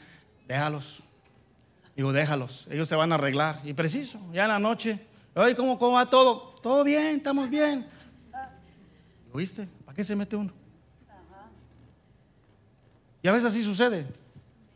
déjalos. 0.49 1.03
Digo, 1.95 2.13
déjalos, 2.13 2.67
ellos 2.71 2.89
se 2.89 2.97
van 2.97 3.13
a 3.13 3.17
arreglar. 3.17 3.61
Y 3.65 3.75
preciso, 3.75 4.19
ya 4.33 4.43
en 4.45 4.49
la 4.49 4.59
noche, 4.59 4.99
oye, 5.35 5.55
¿cómo, 5.55 5.79
cómo 5.79 5.93
va 5.93 6.07
todo? 6.07 6.55
Todo 6.63 6.83
bien, 6.83 7.17
estamos 7.17 7.49
bien. 7.49 7.87
¿Viste? 9.33 9.69
¿Para 9.85 9.95
qué 9.95 10.03
se 10.03 10.17
mete 10.17 10.37
uno? 10.37 10.53
Y 13.23 13.29
a 13.29 13.33
veces 13.33 13.53
así 13.53 13.63
sucede. 13.63 14.07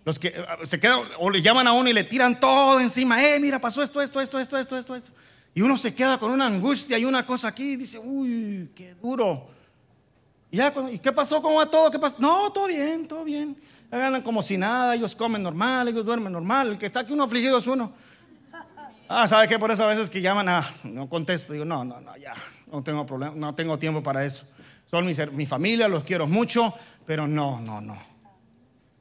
Los 0.04 0.18
que 0.18 0.28
eh, 0.28 0.44
se 0.64 0.78
quedan 0.78 1.00
o 1.18 1.30
le 1.30 1.40
llaman 1.40 1.66
a 1.66 1.72
uno 1.72 1.88
y 1.88 1.92
le 1.92 2.04
tiran 2.04 2.38
todo 2.38 2.78
encima. 2.80 3.24
Eh, 3.24 3.40
mira, 3.40 3.58
pasó 3.58 3.82
esto, 3.82 4.02
esto, 4.02 4.20
esto, 4.20 4.38
esto, 4.38 4.58
esto, 4.58 4.76
esto, 4.76 4.94
esto. 4.94 5.12
Y 5.54 5.62
uno 5.62 5.76
se 5.76 5.94
queda 5.94 6.18
con 6.18 6.32
una 6.32 6.46
angustia 6.46 6.98
y 6.98 7.04
una 7.04 7.24
cosa 7.24 7.48
aquí 7.48 7.72
y 7.72 7.76
dice, 7.76 7.98
uy, 7.98 8.70
qué 8.74 8.94
duro. 8.94 9.46
Y, 10.50 10.56
ya, 10.56 10.74
¿y 10.90 10.98
qué 10.98 11.12
pasó? 11.12 11.40
¿Cómo 11.40 11.56
va 11.56 11.66
todo? 11.66 11.90
¿Qué 11.90 11.98
pasó? 11.98 12.16
No, 12.18 12.50
todo 12.50 12.66
bien, 12.66 13.06
todo 13.06 13.24
bien. 13.24 13.56
Andan 13.90 14.22
como 14.22 14.42
si 14.42 14.58
nada, 14.58 14.96
ellos 14.96 15.14
comen 15.14 15.42
normal, 15.42 15.88
ellos 15.88 16.04
duermen 16.04 16.32
normal. 16.32 16.72
El 16.72 16.78
que 16.78 16.86
está 16.86 17.00
aquí 17.00 17.12
uno 17.12 17.24
afligido 17.24 17.58
es 17.58 17.66
uno. 17.68 17.92
Ah, 19.08 19.28
¿sabe 19.28 19.46
qué? 19.46 19.58
Por 19.58 19.70
eso 19.70 19.84
a 19.84 19.86
veces 19.86 20.10
que 20.10 20.20
llaman, 20.20 20.48
ah, 20.48 20.68
no 20.84 21.08
contesto. 21.08 21.52
Digo, 21.52 21.64
no, 21.64 21.84
no, 21.84 22.00
no, 22.00 22.16
ya, 22.16 22.32
no 22.72 22.82
tengo 22.82 23.06
problema, 23.06 23.34
no 23.36 23.54
tengo 23.54 23.78
tiempo 23.78 24.02
para 24.02 24.24
eso. 24.24 24.46
Son 24.86 25.06
mi, 25.06 25.12
mi 25.32 25.46
familia, 25.46 25.86
los 25.86 26.02
quiero 26.02 26.26
mucho, 26.26 26.74
pero 27.06 27.28
no, 27.28 27.60
no, 27.60 27.80
no 27.80 28.13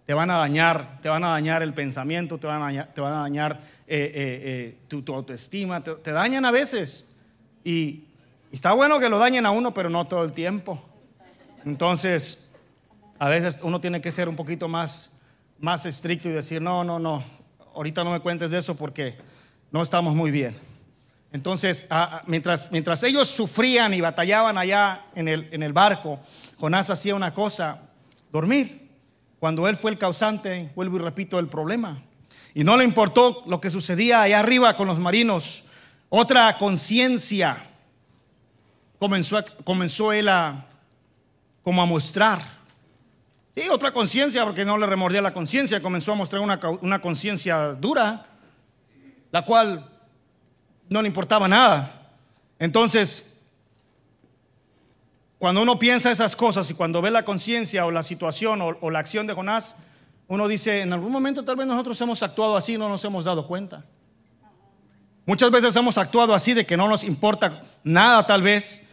te 0.06 0.14
van 0.14 0.30
a 0.30 0.38
dañar, 0.38 1.00
te 1.02 1.10
van 1.10 1.24
a 1.24 1.30
dañar 1.30 1.64
el 1.64 1.74
pensamiento, 1.74 2.38
te 2.38 2.48
van 2.48 2.62
a 2.62 2.66
dañar, 2.66 2.94
te 2.94 3.02
van 3.02 3.14
a 3.14 3.20
dañar 3.22 3.60
eh, 3.88 4.12
eh, 4.14 4.78
eh, 4.94 5.02
tu, 5.02 5.14
autoestima, 5.14 5.82
te, 5.82 6.12
dañan 6.12 6.44
a 6.46 6.52
veces. 6.52 7.06
Y, 7.64 8.06
está 8.52 8.74
bueno 8.74 9.00
que 9.00 9.10
lo 9.10 9.18
dañen 9.18 9.46
a 9.46 9.52
uno, 9.52 9.74
pero 9.74 9.90
no 9.90 10.06
todo 10.06 10.24
el 10.24 10.34
tiempo. 10.34 10.84
Entonces, 11.66 12.50
a 13.18 13.30
veces 13.30 13.60
uno 13.62 13.80
tiene 13.80 14.02
que 14.02 14.12
ser 14.12 14.28
un 14.28 14.36
poquito 14.36 14.68
más, 14.68 15.12
más 15.60 15.86
estricto 15.86 16.28
y 16.28 16.34
decir, 16.34 16.62
no, 16.62 16.84
no, 16.84 17.00
no, 17.00 17.24
ahorita 17.74 18.04
no 18.04 18.12
me 18.12 18.20
cuentes 18.20 18.52
de 18.52 18.58
eso 18.58 18.76
porque 18.76 19.18
no 19.72 19.82
estamos 19.82 20.14
muy 20.14 20.32
bien. 20.32 20.56
Entonces, 21.32 21.88
mientras, 22.28 22.72
mientras 22.72 23.02
ellos 23.04 23.28
sufrían 23.28 23.94
y 23.94 24.02
batallaban 24.02 24.58
allá 24.58 25.06
en 25.16 25.28
el, 25.28 25.48
en 25.52 25.64
el 25.64 25.74
barco, 25.74 26.20
Jonás 26.60 26.92
hacía 26.92 27.16
una 27.16 27.34
cosa, 27.34 27.82
dormir 28.32 28.83
cuando 29.44 29.68
él 29.68 29.76
fue 29.76 29.92
el 29.92 29.98
causante, 29.98 30.72
vuelvo 30.74 30.96
y 30.96 31.02
repito, 31.02 31.38
el 31.38 31.50
problema. 31.50 32.02
Y 32.54 32.64
no 32.64 32.78
le 32.78 32.86
importó 32.86 33.44
lo 33.46 33.60
que 33.60 33.70
sucedía 33.70 34.22
allá 34.22 34.40
arriba 34.40 34.78
con 34.78 34.88
los 34.88 35.00
marinos. 35.00 35.66
Otra 36.08 36.58
conciencia 36.58 37.62
comenzó, 38.98 39.44
comenzó 39.66 40.14
él 40.14 40.30
a, 40.30 40.66
como 41.62 41.82
a 41.82 41.86
mostrar. 41.86 42.42
Sí, 43.54 43.68
otra 43.70 43.92
conciencia, 43.92 44.46
porque 44.46 44.64
no 44.64 44.78
le 44.78 44.86
remordía 44.86 45.22
la 45.22 45.34
conciencia, 45.34 45.82
comenzó 45.82 46.14
a 46.14 46.16
mostrar 46.16 46.42
una, 46.42 46.58
una 46.80 47.02
conciencia 47.02 47.74
dura, 47.74 48.26
la 49.30 49.44
cual 49.44 49.92
no 50.88 51.02
le 51.02 51.10
importaba 51.10 51.50
nada. 51.50 52.14
Entonces, 52.60 53.33
cuando 55.44 55.62
uno 55.62 55.78
piensa 55.78 56.10
esas 56.10 56.38
cosas 56.38 56.72
y 56.72 56.74
cuando 56.74 57.02
ve 57.02 57.12
la 57.12 57.26
conciencia 57.26 57.86
o 57.86 57.92
la 57.92 58.02
situación 58.02 58.62
o, 58.62 58.90
la 58.90 59.00
acción 59.00 59.28
de 59.28 59.34
Jonás, 59.34 59.76
uno 60.30 60.48
dice, 60.48 60.80
en 60.80 60.94
algún 60.94 61.12
momento 61.12 61.44
tal 61.44 61.58
vez 61.58 61.68
nosotros 61.68 62.00
hemos 62.00 62.24
actuado 62.24 62.56
así 62.56 62.76
y 62.76 62.78
no 62.78 62.88
nos 62.88 63.04
hemos 63.04 63.26
dado 63.26 63.46
cuenta. 63.46 63.84
Muchas 65.26 65.52
veces 65.52 65.76
hemos 65.76 65.98
actuado 65.98 66.34
así 66.34 66.54
de 66.54 66.66
que 66.66 66.78
no 66.78 66.88
nos 66.88 67.04
importa 67.04 67.62
nada 67.84 68.26
tal 68.26 68.42
vez 68.42 68.84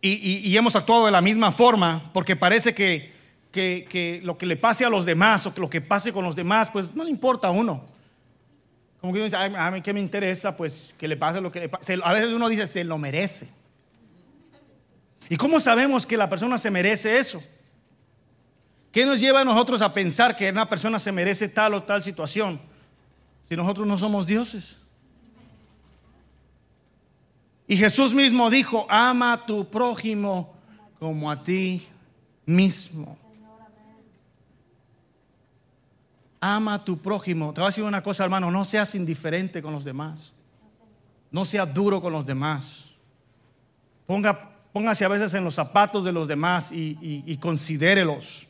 y, 0.00 0.56
hemos 0.56 0.74
actuado 0.74 1.06
de 1.06 1.12
la 1.12 1.20
misma 1.20 1.52
forma 1.52 2.02
porque 2.12 2.34
parece 2.34 2.74
que, 2.74 3.12
que, 3.52 4.20
lo 4.24 4.36
que 4.36 4.46
le 4.46 4.56
pase 4.56 4.84
a 4.84 4.90
los 4.90 5.06
demás 5.06 5.46
o 5.46 5.54
que 5.54 5.60
lo 5.60 5.70
que 5.70 5.80
pase 5.80 6.12
con 6.12 6.24
los 6.24 6.34
demás, 6.34 6.70
pues 6.70 6.92
no 6.92 7.04
le 7.04 7.10
importa 7.10 7.46
a 7.46 7.50
uno. 7.52 7.84
Como 9.00 9.12
que 9.12 9.20
uno 9.20 9.26
dice, 9.26 9.36
a 9.36 9.70
mí 9.70 9.80
qué 9.80 9.92
me 9.92 10.00
interesa, 10.00 10.56
pues 10.56 10.92
que 10.98 11.06
le 11.06 11.16
pase 11.16 11.40
lo 11.40 11.52
que 11.52 11.60
le 11.60 11.68
pase. 11.68 12.00
A 12.02 12.12
veces 12.12 12.32
uno 12.32 12.48
dice, 12.48 12.66
se 12.66 12.82
lo 12.82 12.98
merece. 12.98 13.59
¿Y 15.30 15.36
cómo 15.36 15.60
sabemos 15.60 16.06
que 16.06 16.16
la 16.16 16.28
persona 16.28 16.58
se 16.58 16.72
merece 16.72 17.16
eso? 17.16 17.40
¿Qué 18.90 19.06
nos 19.06 19.20
lleva 19.20 19.42
a 19.42 19.44
nosotros 19.44 19.80
a 19.80 19.94
pensar 19.94 20.36
que 20.36 20.50
una 20.50 20.68
persona 20.68 20.98
se 20.98 21.12
merece 21.12 21.48
tal 21.48 21.72
o 21.74 21.84
tal 21.84 22.02
situación 22.02 22.60
si 23.48 23.54
nosotros 23.54 23.86
no 23.86 23.96
somos 23.96 24.26
dioses? 24.26 24.80
Y 27.68 27.76
Jesús 27.76 28.12
mismo 28.12 28.50
dijo, 28.50 28.88
ama 28.90 29.34
a 29.34 29.46
tu 29.46 29.70
prójimo 29.70 30.52
como 30.98 31.30
a 31.30 31.40
ti 31.40 31.86
mismo. 32.44 33.16
Ama 36.40 36.74
a 36.74 36.84
tu 36.84 36.98
prójimo. 36.98 37.54
Te 37.54 37.60
voy 37.60 37.66
a 37.66 37.70
decir 37.70 37.84
una 37.84 38.02
cosa, 38.02 38.24
hermano, 38.24 38.50
no 38.50 38.64
seas 38.64 38.96
indiferente 38.96 39.62
con 39.62 39.72
los 39.72 39.84
demás. 39.84 40.34
No 41.30 41.44
seas 41.44 41.72
duro 41.72 42.00
con 42.00 42.12
los 42.12 42.26
demás. 42.26 42.86
Ponga 44.08 44.50
Póngase 44.72 45.04
a 45.04 45.08
veces 45.08 45.34
en 45.34 45.44
los 45.44 45.56
zapatos 45.56 46.04
de 46.04 46.12
los 46.12 46.28
demás 46.28 46.70
y, 46.72 47.36
considérelos. 47.38 48.46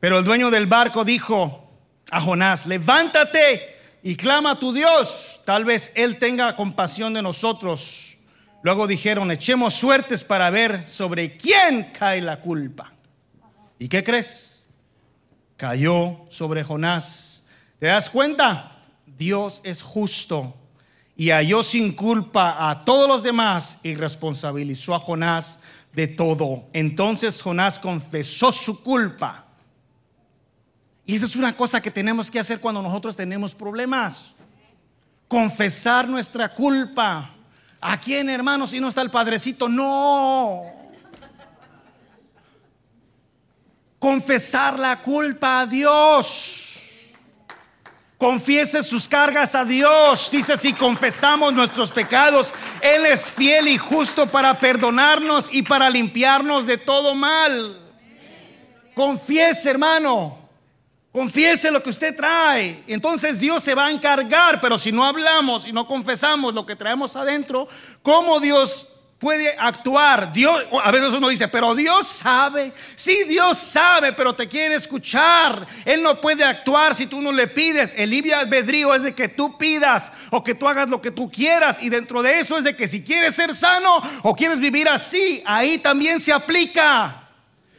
Pero 0.00 0.18
el 0.18 0.24
dueño 0.24 0.50
del 0.50 0.66
barco 0.66 1.04
dijo 1.04 1.70
a 2.10 2.20
Jonás, 2.20 2.66
levántate 2.66 3.76
y 4.02 4.16
clama 4.16 4.52
a 4.52 4.58
tu 4.58 4.72
Dios. 4.72 5.42
Tal 5.44 5.64
vez 5.64 5.92
Él 5.96 6.18
tenga 6.18 6.56
compasión 6.56 7.12
de 7.12 7.22
nosotros. 7.22 8.16
Luego 8.62 8.86
dijeron, 8.86 9.30
echemos 9.30 9.74
suertes 9.74 10.24
para 10.24 10.48
ver 10.50 10.86
sobre 10.86 11.36
quién 11.36 11.90
cae 11.92 12.22
la 12.22 12.40
culpa. 12.40 12.92
¿Y 13.78 13.88
qué 13.88 14.02
crees? 14.02 14.66
Cayó 15.56 16.24
sobre 16.30 16.64
Jonás. 16.64 17.44
¿Te 17.78 17.86
das 17.86 18.08
cuenta? 18.08 18.82
Dios 19.06 19.60
es 19.64 19.82
justo 19.82 20.54
y 21.18 21.30
halló 21.30 21.64
sin 21.64 21.92
culpa 21.94 22.70
a 22.70 22.84
todos 22.84 23.08
los 23.08 23.24
demás 23.24 23.80
y 23.82 23.96
responsabilizó 23.96 24.94
a 24.94 25.00
Jonás 25.00 25.58
de 25.92 26.06
todo. 26.06 26.68
Entonces 26.72 27.42
Jonás 27.42 27.80
confesó 27.80 28.52
su 28.52 28.84
culpa. 28.84 29.44
Y 31.04 31.16
esa 31.16 31.26
es 31.26 31.34
una 31.34 31.56
cosa 31.56 31.82
que 31.82 31.90
tenemos 31.90 32.30
que 32.30 32.38
hacer 32.38 32.60
cuando 32.60 32.80
nosotros 32.80 33.16
tenemos 33.16 33.52
problemas. 33.52 34.30
Confesar 35.26 36.06
nuestra 36.06 36.54
culpa. 36.54 37.34
¿A 37.80 38.00
quién, 38.00 38.30
hermano, 38.30 38.68
si 38.68 38.78
no 38.78 38.86
está 38.86 39.02
el 39.02 39.10
padrecito? 39.10 39.68
No. 39.68 40.62
Confesar 43.98 44.78
la 44.78 45.00
culpa 45.00 45.62
a 45.62 45.66
Dios. 45.66 46.77
Confiese 48.18 48.82
sus 48.82 49.06
cargas 49.06 49.54
a 49.54 49.64
Dios. 49.64 50.28
Dice, 50.32 50.56
si 50.56 50.72
confesamos 50.72 51.52
nuestros 51.52 51.92
pecados, 51.92 52.52
Él 52.80 53.06
es 53.06 53.30
fiel 53.30 53.68
y 53.68 53.78
justo 53.78 54.26
para 54.26 54.58
perdonarnos 54.58 55.48
y 55.52 55.62
para 55.62 55.88
limpiarnos 55.88 56.66
de 56.66 56.78
todo 56.78 57.14
mal. 57.14 57.80
Confiese, 58.92 59.70
hermano. 59.70 60.36
Confiese 61.12 61.70
lo 61.70 61.80
que 61.80 61.90
usted 61.90 62.16
trae. 62.16 62.82
Entonces 62.88 63.38
Dios 63.38 63.62
se 63.62 63.76
va 63.76 63.86
a 63.86 63.90
encargar, 63.92 64.60
pero 64.60 64.76
si 64.76 64.90
no 64.90 65.04
hablamos 65.04 65.64
y 65.64 65.72
no 65.72 65.86
confesamos 65.86 66.52
lo 66.54 66.66
que 66.66 66.74
traemos 66.74 67.14
adentro, 67.14 67.68
¿cómo 68.02 68.40
Dios 68.40 68.97
puede 69.18 69.54
actuar. 69.58 70.32
Dios, 70.32 70.64
a 70.82 70.90
veces 70.90 71.10
uno 71.10 71.28
dice, 71.28 71.48
pero 71.48 71.74
Dios 71.74 72.06
sabe. 72.06 72.72
Sí, 72.94 73.24
Dios 73.26 73.58
sabe, 73.58 74.12
pero 74.12 74.34
te 74.34 74.48
quiere 74.48 74.74
escuchar. 74.74 75.66
Él 75.84 76.02
no 76.02 76.20
puede 76.20 76.44
actuar 76.44 76.94
si 76.94 77.06
tú 77.06 77.20
no 77.20 77.32
le 77.32 77.48
pides. 77.48 77.94
El 77.96 78.10
libre 78.10 78.34
albedrío 78.34 78.94
es 78.94 79.02
de 79.02 79.14
que 79.14 79.28
tú 79.28 79.58
pidas 79.58 80.12
o 80.30 80.42
que 80.44 80.54
tú 80.54 80.68
hagas 80.68 80.88
lo 80.88 81.02
que 81.02 81.10
tú 81.10 81.30
quieras. 81.30 81.82
Y 81.82 81.88
dentro 81.88 82.22
de 82.22 82.38
eso 82.38 82.56
es 82.58 82.64
de 82.64 82.76
que 82.76 82.88
si 82.88 83.02
quieres 83.02 83.34
ser 83.34 83.54
sano 83.54 84.00
o 84.22 84.34
quieres 84.34 84.60
vivir 84.60 84.88
así, 84.88 85.42
ahí 85.44 85.78
también 85.78 86.20
se 86.20 86.32
aplica. 86.32 87.24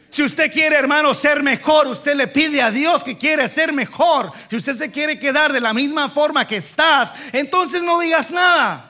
Si 0.09 0.23
usted 0.23 0.51
quiere, 0.51 0.75
hermano, 0.75 1.13
ser 1.13 1.43
mejor, 1.43 1.87
usted 1.87 2.15
le 2.15 2.27
pide 2.27 2.63
a 2.63 2.71
Dios 2.71 3.03
que 3.03 3.17
quiere 3.17 3.47
ser 3.47 3.71
mejor. 3.71 4.31
Si 4.49 4.55
usted 4.55 4.73
se 4.73 4.89
quiere 4.89 5.19
quedar 5.19 5.53
de 5.53 5.61
la 5.61 5.71
misma 5.71 6.09
forma 6.09 6.47
que 6.47 6.57
estás, 6.57 7.13
entonces 7.31 7.83
no 7.83 7.99
digas 7.99 8.31
nada. 8.31 8.88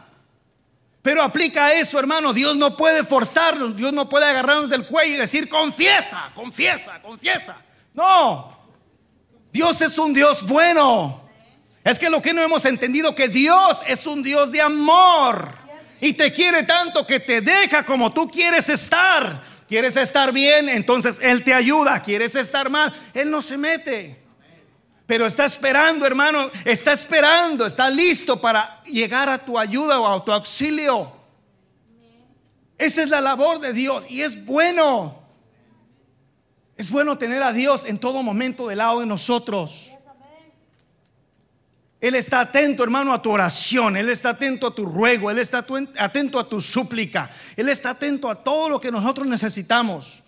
Pero 1.01 1.23
aplica 1.23 1.73
eso, 1.73 1.97
hermano. 1.97 2.33
Dios 2.33 2.55
no 2.55 2.75
puede 2.75 3.03
forzarnos, 3.03 3.75
Dios 3.75 3.93
no 3.93 4.09
puede 4.09 4.25
agarrarnos 4.25 4.69
del 4.69 4.85
cuello 4.85 5.15
y 5.15 5.17
decir, 5.17 5.47
confiesa, 5.47 6.31
confiesa, 6.35 7.01
confiesa. 7.01 7.55
No, 7.93 8.57
Dios 9.51 9.81
es 9.81 9.97
un 9.97 10.13
Dios 10.13 10.45
bueno. 10.45 11.27
Es 11.83 11.97
que 11.97 12.09
lo 12.09 12.21
que 12.21 12.33
no 12.33 12.43
hemos 12.43 12.65
entendido 12.65 13.15
que 13.15 13.29
Dios 13.29 13.81
es 13.87 14.05
un 14.05 14.21
Dios 14.21 14.51
de 14.51 14.61
amor 14.61 15.57
y 16.01 16.13
te 16.13 16.31
quiere 16.33 16.63
tanto 16.63 17.05
que 17.05 17.19
te 17.19 17.41
deja 17.41 17.85
como 17.85 18.11
tú 18.11 18.29
quieres 18.29 18.69
estar. 18.69 19.41
Quieres 19.67 19.97
estar 19.97 20.33
bien, 20.33 20.67
entonces 20.67 21.19
Él 21.21 21.43
te 21.43 21.53
ayuda. 21.53 22.01
Quieres 22.01 22.35
estar 22.35 22.69
mal, 22.69 22.93
Él 23.13 23.29
no 23.29 23.41
se 23.41 23.57
mete. 23.57 24.18
Pero 25.09 25.25
está 25.25 25.47
esperando, 25.47 26.05
hermano, 26.05 26.51
está 26.65 26.93
esperando, 26.93 27.65
está 27.65 27.89
listo 27.89 28.39
para 28.39 28.83
llegar 28.83 29.27
a 29.27 29.39
tu 29.39 29.57
ayuda 29.57 29.99
o 29.99 30.05
a 30.05 30.23
tu 30.23 30.31
auxilio. 30.31 31.11
Esa 32.77 33.01
es 33.01 33.09
la 33.09 33.19
labor 33.19 33.59
de 33.59 33.73
Dios 33.73 34.11
y 34.11 34.21
es 34.21 34.45
bueno. 34.45 35.19
Es 36.77 36.91
bueno 36.91 37.17
tener 37.17 37.41
a 37.41 37.53
Dios 37.53 37.85
en 37.85 37.97
todo 37.97 38.21
momento 38.21 38.67
del 38.67 38.77
lado 38.77 38.99
de 38.99 39.07
nosotros. 39.07 39.89
Él 41.99 42.13
está 42.13 42.41
atento, 42.41 42.83
hermano, 42.83 43.11
a 43.11 43.19
tu 43.19 43.31
oración. 43.31 43.97
Él 43.97 44.09
está 44.09 44.29
atento 44.29 44.67
a 44.67 44.75
tu 44.75 44.85
ruego. 44.85 45.31
Él 45.31 45.39
está 45.39 45.65
atento 45.97 46.37
a 46.37 46.47
tu 46.47 46.61
súplica. 46.61 47.31
Él 47.55 47.67
está 47.69 47.89
atento 47.89 48.29
a 48.29 48.35
todo 48.35 48.69
lo 48.69 48.79
que 48.79 48.91
nosotros 48.91 49.25
necesitamos. 49.25 50.21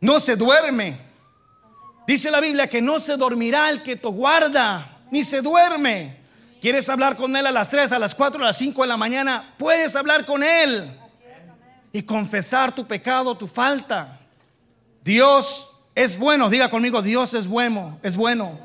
No 0.00 0.18
se 0.18 0.34
duerme. 0.34 1.13
Dice 2.06 2.30
la 2.30 2.40
Biblia 2.40 2.68
que 2.68 2.82
no 2.82 3.00
se 3.00 3.16
dormirá 3.16 3.70
el 3.70 3.82
que 3.82 3.96
te 3.96 4.08
guarda, 4.08 4.98
ni 5.10 5.24
se 5.24 5.40
duerme. 5.40 6.18
¿Quieres 6.60 6.88
hablar 6.88 7.16
con 7.16 7.34
Él 7.36 7.46
a 7.46 7.52
las 7.52 7.68
3, 7.68 7.92
a 7.92 7.98
las 7.98 8.14
4, 8.14 8.42
a 8.42 8.46
las 8.46 8.56
5 8.56 8.82
de 8.82 8.88
la 8.88 8.96
mañana? 8.96 9.54
Puedes 9.58 9.96
hablar 9.96 10.24
con 10.26 10.42
Él 10.42 10.98
y 11.92 12.02
confesar 12.02 12.74
tu 12.74 12.86
pecado, 12.86 13.36
tu 13.36 13.46
falta. 13.46 14.18
Dios 15.02 15.70
es 15.94 16.18
bueno, 16.18 16.48
diga 16.50 16.70
conmigo, 16.70 17.02
Dios 17.02 17.34
es 17.34 17.46
bueno, 17.46 17.98
es 18.02 18.16
bueno. 18.16 18.58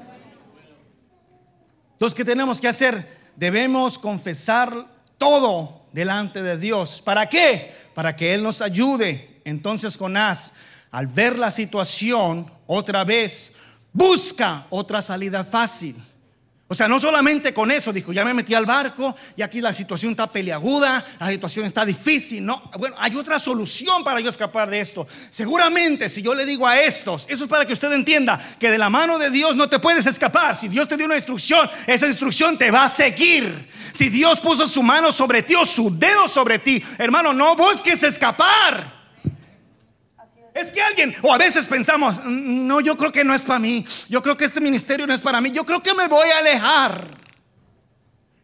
Entonces, 1.93 2.15
¿qué 2.15 2.25
tenemos 2.25 2.62
que 2.62 2.67
hacer? 2.67 3.17
Debemos 3.36 3.99
confesar 3.99 4.88
todo 5.17 5.84
delante 5.91 6.41
de 6.41 6.58
Dios. 6.58 7.02
¿Para 7.02 7.28
qué? 7.28 7.73
Para 7.93 8.15
que 8.15 8.34
Él 8.34 8.43
nos 8.43 8.62
ayude. 8.62 9.41
Entonces 9.45 9.97
Jonás, 9.97 10.54
al 10.91 11.08
ver 11.08 11.38
la 11.38 11.52
situación, 11.52 12.52
otra 12.67 13.04
vez 13.04 13.54
busca 13.93 14.67
otra 14.69 15.02
salida 15.02 15.43
fácil. 15.43 15.95
O 16.71 16.75
sea, 16.75 16.88
no 16.88 16.99
solamente 16.99 17.52
con 17.52 17.71
eso, 17.71 17.91
dijo, 17.91 18.13
ya 18.13 18.23
me 18.23 18.32
metí 18.32 18.54
al 18.54 18.67
barco 18.67 19.15
y 19.36 19.41
aquí 19.41 19.60
la 19.60 19.73
situación 19.73 20.12
está 20.12 20.32
peleaguda, 20.32 21.04
la 21.19 21.28
situación 21.28 21.65
está 21.65 21.84
difícil. 21.84 22.45
No, 22.45 22.62
bueno, 22.78 22.95
hay 22.99 23.15
otra 23.15 23.39
solución 23.39 24.04
para 24.04 24.19
yo 24.19 24.30
escapar 24.30 24.69
de 24.69 24.80
esto. 24.80 25.08
Seguramente 25.32 26.08
si 26.10 26.21
yo 26.21 26.36
le 26.36 26.45
digo 26.45 26.67
a 26.67 26.80
estos, 26.80 27.25
eso 27.28 27.45
es 27.45 27.49
para 27.49 27.65
que 27.65 27.73
usted 27.73 27.91
entienda 27.91 28.39
que 28.60 28.69
de 28.69 28.78
la 28.78 28.91
mano 28.91 29.17
de 29.17 29.32
Dios 29.32 29.56
no 29.56 29.67
te 29.67 29.80
puedes 29.80 30.06
escapar. 30.06 30.56
Si 30.56 30.67
Dios 30.67 30.88
te 30.88 30.95
dio 30.95 31.08
una 31.08 31.15
instrucción, 31.15 31.67
esa 31.88 32.06
instrucción 32.06 32.56
te 32.56 32.69
va 32.69 32.84
a 32.84 32.89
seguir. 32.89 33.67
Si 33.91 34.10
Dios 34.10 34.39
puso 34.39 34.67
su 34.67 34.84
mano 34.84 35.12
sobre 35.12 35.41
ti 35.41 35.56
o 35.56 35.65
su 35.65 35.97
dedo 35.97 36.28
sobre 36.28 36.60
ti, 36.60 36.84
hermano, 36.99 37.34
no 37.34 37.56
busques 37.56 38.04
escapar. 38.04 38.98
Es 40.53 40.71
que 40.71 40.81
alguien, 40.81 41.15
o 41.21 41.33
a 41.33 41.38
veces 41.38 41.67
pensamos, 41.67 42.23
no, 42.25 42.81
yo 42.81 42.97
creo 42.97 43.12
que 43.12 43.23
no 43.23 43.33
es 43.33 43.43
para 43.43 43.59
mí, 43.59 43.85
yo 44.09 44.21
creo 44.21 44.35
que 44.35 44.45
este 44.45 44.59
ministerio 44.59 45.05
no 45.05 45.13
es 45.13 45.21
para 45.21 45.41
mí, 45.41 45.51
yo 45.51 45.65
creo 45.65 45.81
que 45.81 45.93
me 45.93 46.07
voy 46.07 46.27
a 46.29 46.39
alejar, 46.39 47.07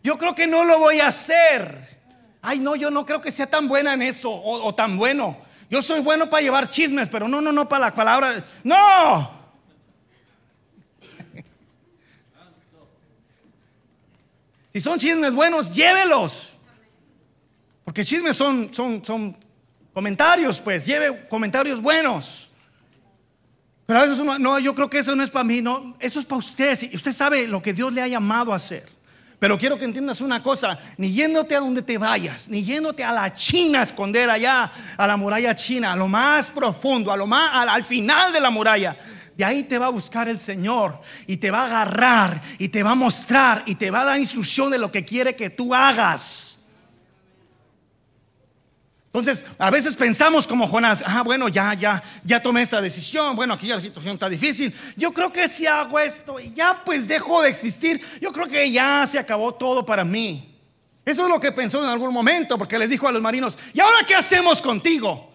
yo 0.04 0.18
creo 0.18 0.36
que 0.36 0.46
no 0.46 0.64
lo 0.66 0.80
voy 0.80 1.00
a 1.00 1.08
hacer. 1.08 1.86
Ay, 2.42 2.60
no, 2.60 2.76
yo 2.76 2.92
no 2.92 3.06
creo 3.06 3.22
que 3.22 3.32
sea 3.32 3.48
tan 3.48 3.68
buena 3.68 3.96
en 3.96 4.04
eso 4.04 4.32
o, 4.32 4.76
tan 4.76 4.98
bueno. 4.98 5.36
Yo 5.68 5.82
soy 5.82 6.02
bueno 6.02 6.30
para 6.30 6.44
llevar 6.44 6.70
chismes, 6.70 7.10
pero 7.10 7.28
no, 7.28 7.42
no, 7.42 7.52
no 7.52 7.68
para 7.68 7.88
la 7.88 7.96
palabra. 7.96 8.46
No. 8.64 9.32
Si 14.72 14.80
son 14.82 15.00
chismes 15.00 15.34
buenos, 15.34 15.72
llévelos. 15.74 16.58
Porque 17.84 18.04
chismes 18.04 18.36
son, 18.36 18.72
son, 18.74 19.04
son 19.04 19.36
Comentarios, 19.96 20.60
pues, 20.60 20.86
lleve 20.86 21.26
comentarios 21.30 21.80
buenos. 21.80 22.52
Pero 23.86 24.00
a 24.00 24.02
veces 24.02 24.20
uno, 24.20 24.38
no, 24.38 24.60
yo 24.60 24.76
creo 24.76 24.90
que 24.90 25.00
eso 25.00 25.16
no 25.16 25.24
es 25.24 25.32
para 25.32 25.46
mí, 25.46 25.62
no, 25.62 25.96
eso 26.02 26.20
es 26.20 26.26
para 26.26 26.40
usted. 26.40 26.78
Y 26.92 26.98
usted 26.98 27.14
sabe 27.14 27.48
lo 27.48 27.62
que 27.62 27.72
Dios 27.72 27.94
le 27.94 28.02
ha 28.02 28.08
llamado 28.10 28.52
a 28.52 28.58
hacer. 28.58 28.90
Pero 29.40 29.58
quiero 29.58 29.78
que 29.78 29.86
entiendas 29.86 30.20
una 30.20 30.44
cosa, 30.44 30.78
ni 30.98 31.14
yéndote 31.14 31.56
a 31.56 31.62
donde 31.62 31.82
te 31.82 31.98
vayas, 31.98 32.50
ni 32.50 32.62
yéndote 32.62 33.06
a 33.06 33.14
la 33.14 33.34
China 33.34 33.80
a 33.80 33.84
esconder 33.84 34.30
allá, 34.30 34.70
a 34.98 35.08
la 35.08 35.16
muralla 35.16 35.56
china, 35.56 35.94
a 35.94 35.96
lo 35.96 36.10
más 36.10 36.52
profundo, 36.52 37.10
a 37.10 37.16
lo 37.16 37.26
más, 37.26 37.52
al, 37.54 37.70
al 37.70 37.86
final 37.86 38.34
de 38.34 38.42
la 38.42 38.50
muralla. 38.50 38.98
De 39.38 39.46
ahí 39.46 39.64
te 39.64 39.78
va 39.78 39.86
a 39.86 39.92
buscar 39.92 40.28
el 40.28 40.42
Señor 40.42 41.00
y 41.26 41.38
te 41.38 41.52
va 41.52 41.62
a 41.62 41.66
agarrar 41.68 42.42
y 42.58 42.68
te 42.68 42.84
va 42.84 42.92
a 42.92 42.96
mostrar 42.96 43.64
y 43.66 43.76
te 43.76 43.92
va 43.92 44.02
a 44.02 44.06
dar 44.06 44.20
instrucción 44.20 44.72
de 44.72 44.78
lo 44.78 44.92
que 44.92 45.06
quiere 45.06 45.38
que 45.38 45.50
tú 45.50 45.74
hagas. 45.74 46.55
Entonces, 49.16 49.46
a 49.58 49.70
veces 49.70 49.96
pensamos 49.96 50.46
como 50.46 50.68
Jonás, 50.68 51.02
ah, 51.08 51.24
bueno, 51.24 51.48
ya, 51.48 51.74
ya, 51.74 52.04
ya 52.26 52.42
tomé 52.42 52.62
esta 52.62 52.82
decisión, 52.82 53.34
bueno, 53.38 53.54
aquí 53.54 53.66
ya 53.66 53.78
la 53.78 53.82
situación 53.82 54.16
está 54.16 54.28
difícil, 54.28 54.76
yo 54.98 55.14
creo 55.14 55.32
que 55.32 55.48
si 55.48 55.66
hago 55.66 55.98
esto 56.00 56.38
y 56.38 56.52
ya 56.52 56.84
pues 56.84 57.08
dejo 57.08 57.42
de 57.42 57.48
existir, 57.48 58.02
yo 58.20 58.34
creo 58.34 58.50
que 58.50 58.70
ya 58.70 59.08
se 59.08 59.18
acabó 59.18 59.54
todo 59.54 59.86
para 59.86 60.04
mí. 60.04 60.60
Eso 61.06 61.24
es 61.24 61.30
lo 61.30 61.40
que 61.40 61.54
pensó 61.54 61.82
en 61.82 61.90
algún 61.90 62.12
momento, 62.12 62.58
porque 62.58 62.78
le 62.78 62.90
dijo 62.90 63.08
a 63.08 63.14
los 63.14 63.22
marinos, 63.22 63.58
¿y 63.74 63.80
ahora 63.80 64.00
qué 64.06 64.16
hacemos 64.16 64.62
contigo? 64.62 65.32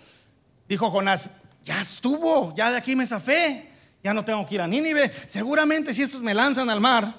Dijo 0.69 0.91
Jonás, 0.91 1.31
ya 1.63 1.81
estuvo, 1.81 2.53
ya 2.55 2.71
de 2.71 2.77
aquí 2.77 2.95
me 2.95 3.07
zafé, 3.07 3.73
ya 4.05 4.13
no 4.13 4.27
tengo 4.27 4.45
que 4.45 4.57
ir 4.57 4.61
a 4.61 4.67
Nínive, 4.67 5.11
seguramente 5.25 5.95
si 5.95 6.03
estos 6.03 6.21
me 6.21 6.35
lanzan 6.35 6.69
al 6.69 6.83
mar, 6.83 7.15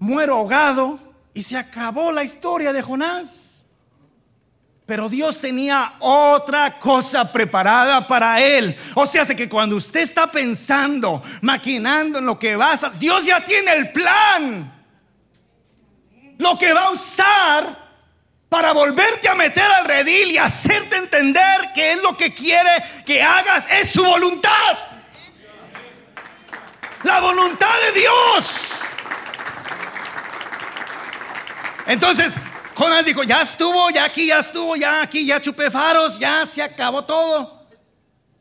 muero 0.00 0.38
ahogado 0.38 0.98
y 1.32 1.44
se 1.44 1.56
acabó 1.56 2.10
la 2.10 2.24
historia 2.24 2.72
de 2.72 2.82
Jonás. 2.82 3.51
Pero 4.92 5.08
Dios 5.08 5.40
tenía 5.40 5.94
otra 6.00 6.78
cosa 6.78 7.32
preparada 7.32 8.06
para 8.06 8.38
él. 8.42 8.76
O 8.94 9.06
sea, 9.06 9.24
que 9.24 9.48
cuando 9.48 9.76
usted 9.76 10.00
está 10.00 10.30
pensando, 10.30 11.22
maquinando 11.40 12.18
en 12.18 12.26
lo 12.26 12.38
que 12.38 12.56
vas 12.56 12.84
a, 12.84 12.90
Dios 12.90 13.24
ya 13.24 13.42
tiene 13.42 13.72
el 13.72 13.90
plan. 13.90 14.84
Lo 16.36 16.58
que 16.58 16.74
va 16.74 16.88
a 16.88 16.90
usar 16.90 17.90
para 18.50 18.72
volverte 18.72 19.30
a 19.30 19.34
meter 19.34 19.64
al 19.64 19.86
redil 19.86 20.32
y 20.32 20.36
hacerte 20.36 20.98
entender 20.98 21.72
que 21.74 21.92
es 21.92 22.02
lo 22.02 22.14
que 22.14 22.34
quiere 22.34 22.68
que 23.06 23.22
hagas 23.22 23.66
es 23.70 23.92
su 23.92 24.04
voluntad. 24.04 24.78
La 27.04 27.18
voluntad 27.18 27.74
de 27.94 27.98
Dios. 27.98 28.80
Entonces, 31.86 32.36
Jonás 32.82 33.04
dijo, 33.04 33.22
ya 33.22 33.42
estuvo, 33.42 33.90
ya 33.90 34.04
aquí, 34.04 34.26
ya 34.26 34.40
estuvo, 34.40 34.74
ya 34.74 35.02
aquí, 35.02 35.24
ya 35.24 35.40
chupé 35.40 35.70
faros, 35.70 36.18
ya 36.18 36.44
se 36.44 36.60
acabó 36.60 37.04
todo. 37.04 37.64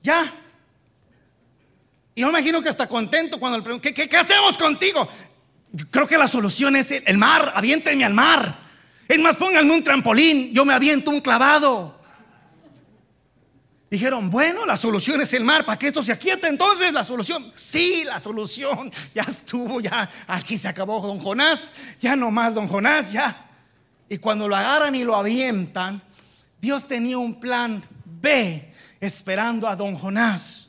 Ya. 0.01 0.34
Y 2.15 2.21
yo 2.21 2.30
imagino 2.30 2.60
que 2.60 2.69
está 2.69 2.88
contento 2.88 3.39
cuando 3.39 3.60
le 3.60 3.63
pregunto, 3.63 3.88
¿qué, 3.93 4.17
hacemos 4.17 4.58
contigo? 4.58 5.08
creo 5.91 6.08
que 6.08 6.17
la 6.17 6.27
solución 6.27 6.75
es 6.75 6.91
el, 6.91 7.19
mar, 7.19 7.54
aviéntenme 7.56 8.04
al 8.04 8.15
mar. 8.15 8.60
Es 9.08 9.19
más, 9.19 9.36
pónganme 9.36 9.75
un 9.75 9.84
trampolín, 9.84 10.51
yo 10.51 10.65
me 10.65 10.73
aviento 10.73 11.12
un 11.12 11.21
clavado. 11.21 12.01
Dijeron, 13.91 14.32
bueno, 14.32 14.65
la 14.65 14.75
solución 14.75 15.21
es 15.21 15.34
el 15.34 15.43
mar, 15.43 15.65
para 15.65 15.77
que 15.77 15.88
esto 15.88 16.01
se 16.01 16.13
aquiete 16.13 16.47
entonces, 16.47 16.91
la 16.91 17.04
solución, 17.04 17.51
sí, 17.54 18.04
la 18.06 18.19
solución, 18.19 18.91
ya 19.13 19.21
estuvo, 19.21 19.82
ya, 19.82 20.10
aquí 20.25 20.58
se 20.58 20.67
acabó 20.67 20.99
don 20.99 21.19
Jonás, 21.19 21.71
ya 21.99 22.15
no 22.15 22.32
más 22.32 22.56
don 22.56 22.67
Jonás, 22.67 23.12
ya. 23.12 23.49
Y 24.12 24.17
cuando 24.17 24.50
lo 24.50 24.58
agarran 24.58 24.93
y 24.93 25.06
lo 25.06 25.15
avientan, 25.15 26.02
Dios 26.60 26.86
tenía 26.86 27.17
un 27.17 27.39
plan 27.39 27.82
B 28.04 28.74
esperando 29.00 29.69
a 29.69 29.76
don 29.78 29.95
Jonás. 29.95 30.67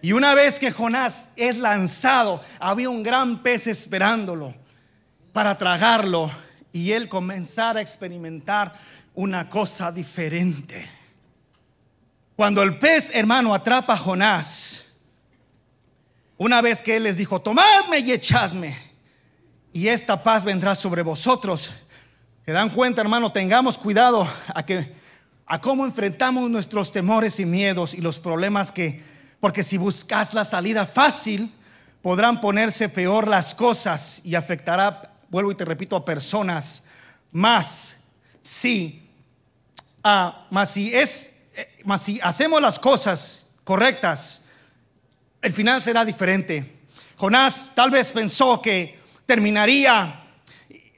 Y 0.00 0.12
una 0.12 0.36
vez 0.36 0.60
que 0.60 0.70
Jonás 0.70 1.30
es 1.34 1.58
lanzado, 1.58 2.40
había 2.60 2.88
un 2.88 3.02
gran 3.02 3.42
pez 3.42 3.66
esperándolo 3.66 4.54
para 5.32 5.58
tragarlo 5.58 6.30
y 6.72 6.92
él 6.92 7.08
comenzara 7.08 7.80
a 7.80 7.82
experimentar 7.82 8.72
una 9.16 9.48
cosa 9.48 9.90
diferente. 9.90 10.88
Cuando 12.36 12.62
el 12.62 12.78
pez, 12.78 13.10
hermano, 13.12 13.52
atrapa 13.52 13.94
a 13.94 13.98
Jonás, 13.98 14.84
una 16.38 16.62
vez 16.62 16.82
que 16.82 16.94
él 16.94 17.02
les 17.02 17.16
dijo, 17.16 17.42
tomadme 17.42 17.98
y 17.98 18.12
echadme, 18.12 18.76
y 19.72 19.88
esta 19.88 20.22
paz 20.22 20.44
vendrá 20.44 20.76
sobre 20.76 21.02
vosotros, 21.02 21.72
¿Se 22.46 22.52
dan 22.52 22.70
cuenta, 22.70 23.00
hermano? 23.00 23.32
Tengamos 23.32 23.76
cuidado 23.76 24.24
a 24.54 24.64
que 24.64 24.92
a 25.46 25.60
cómo 25.60 25.84
enfrentamos 25.84 26.48
nuestros 26.48 26.92
temores 26.92 27.40
y 27.40 27.44
miedos 27.44 27.92
y 27.92 28.00
los 28.00 28.20
problemas 28.20 28.70
que 28.70 29.02
porque 29.40 29.64
si 29.64 29.78
buscas 29.78 30.32
la 30.32 30.44
salida 30.44 30.86
fácil, 30.86 31.52
podrán 32.02 32.40
ponerse 32.40 32.88
peor 32.88 33.26
las 33.26 33.52
cosas 33.52 34.20
y 34.22 34.36
afectará, 34.36 35.12
vuelvo 35.28 35.50
y 35.50 35.56
te 35.56 35.64
repito, 35.64 35.96
a 35.96 36.04
personas 36.04 36.84
más 37.32 37.96
ah, 40.04 40.46
más 40.48 40.70
si 40.70 40.94
es 40.94 41.38
eh, 41.52 41.82
más 41.84 42.00
si 42.02 42.20
hacemos 42.20 42.62
las 42.62 42.78
cosas 42.78 43.48
correctas, 43.64 44.42
el 45.42 45.52
final 45.52 45.82
será 45.82 46.04
diferente. 46.04 46.78
Jonás 47.16 47.72
tal 47.74 47.90
vez 47.90 48.12
pensó 48.12 48.62
que 48.62 49.00
terminaría 49.26 50.25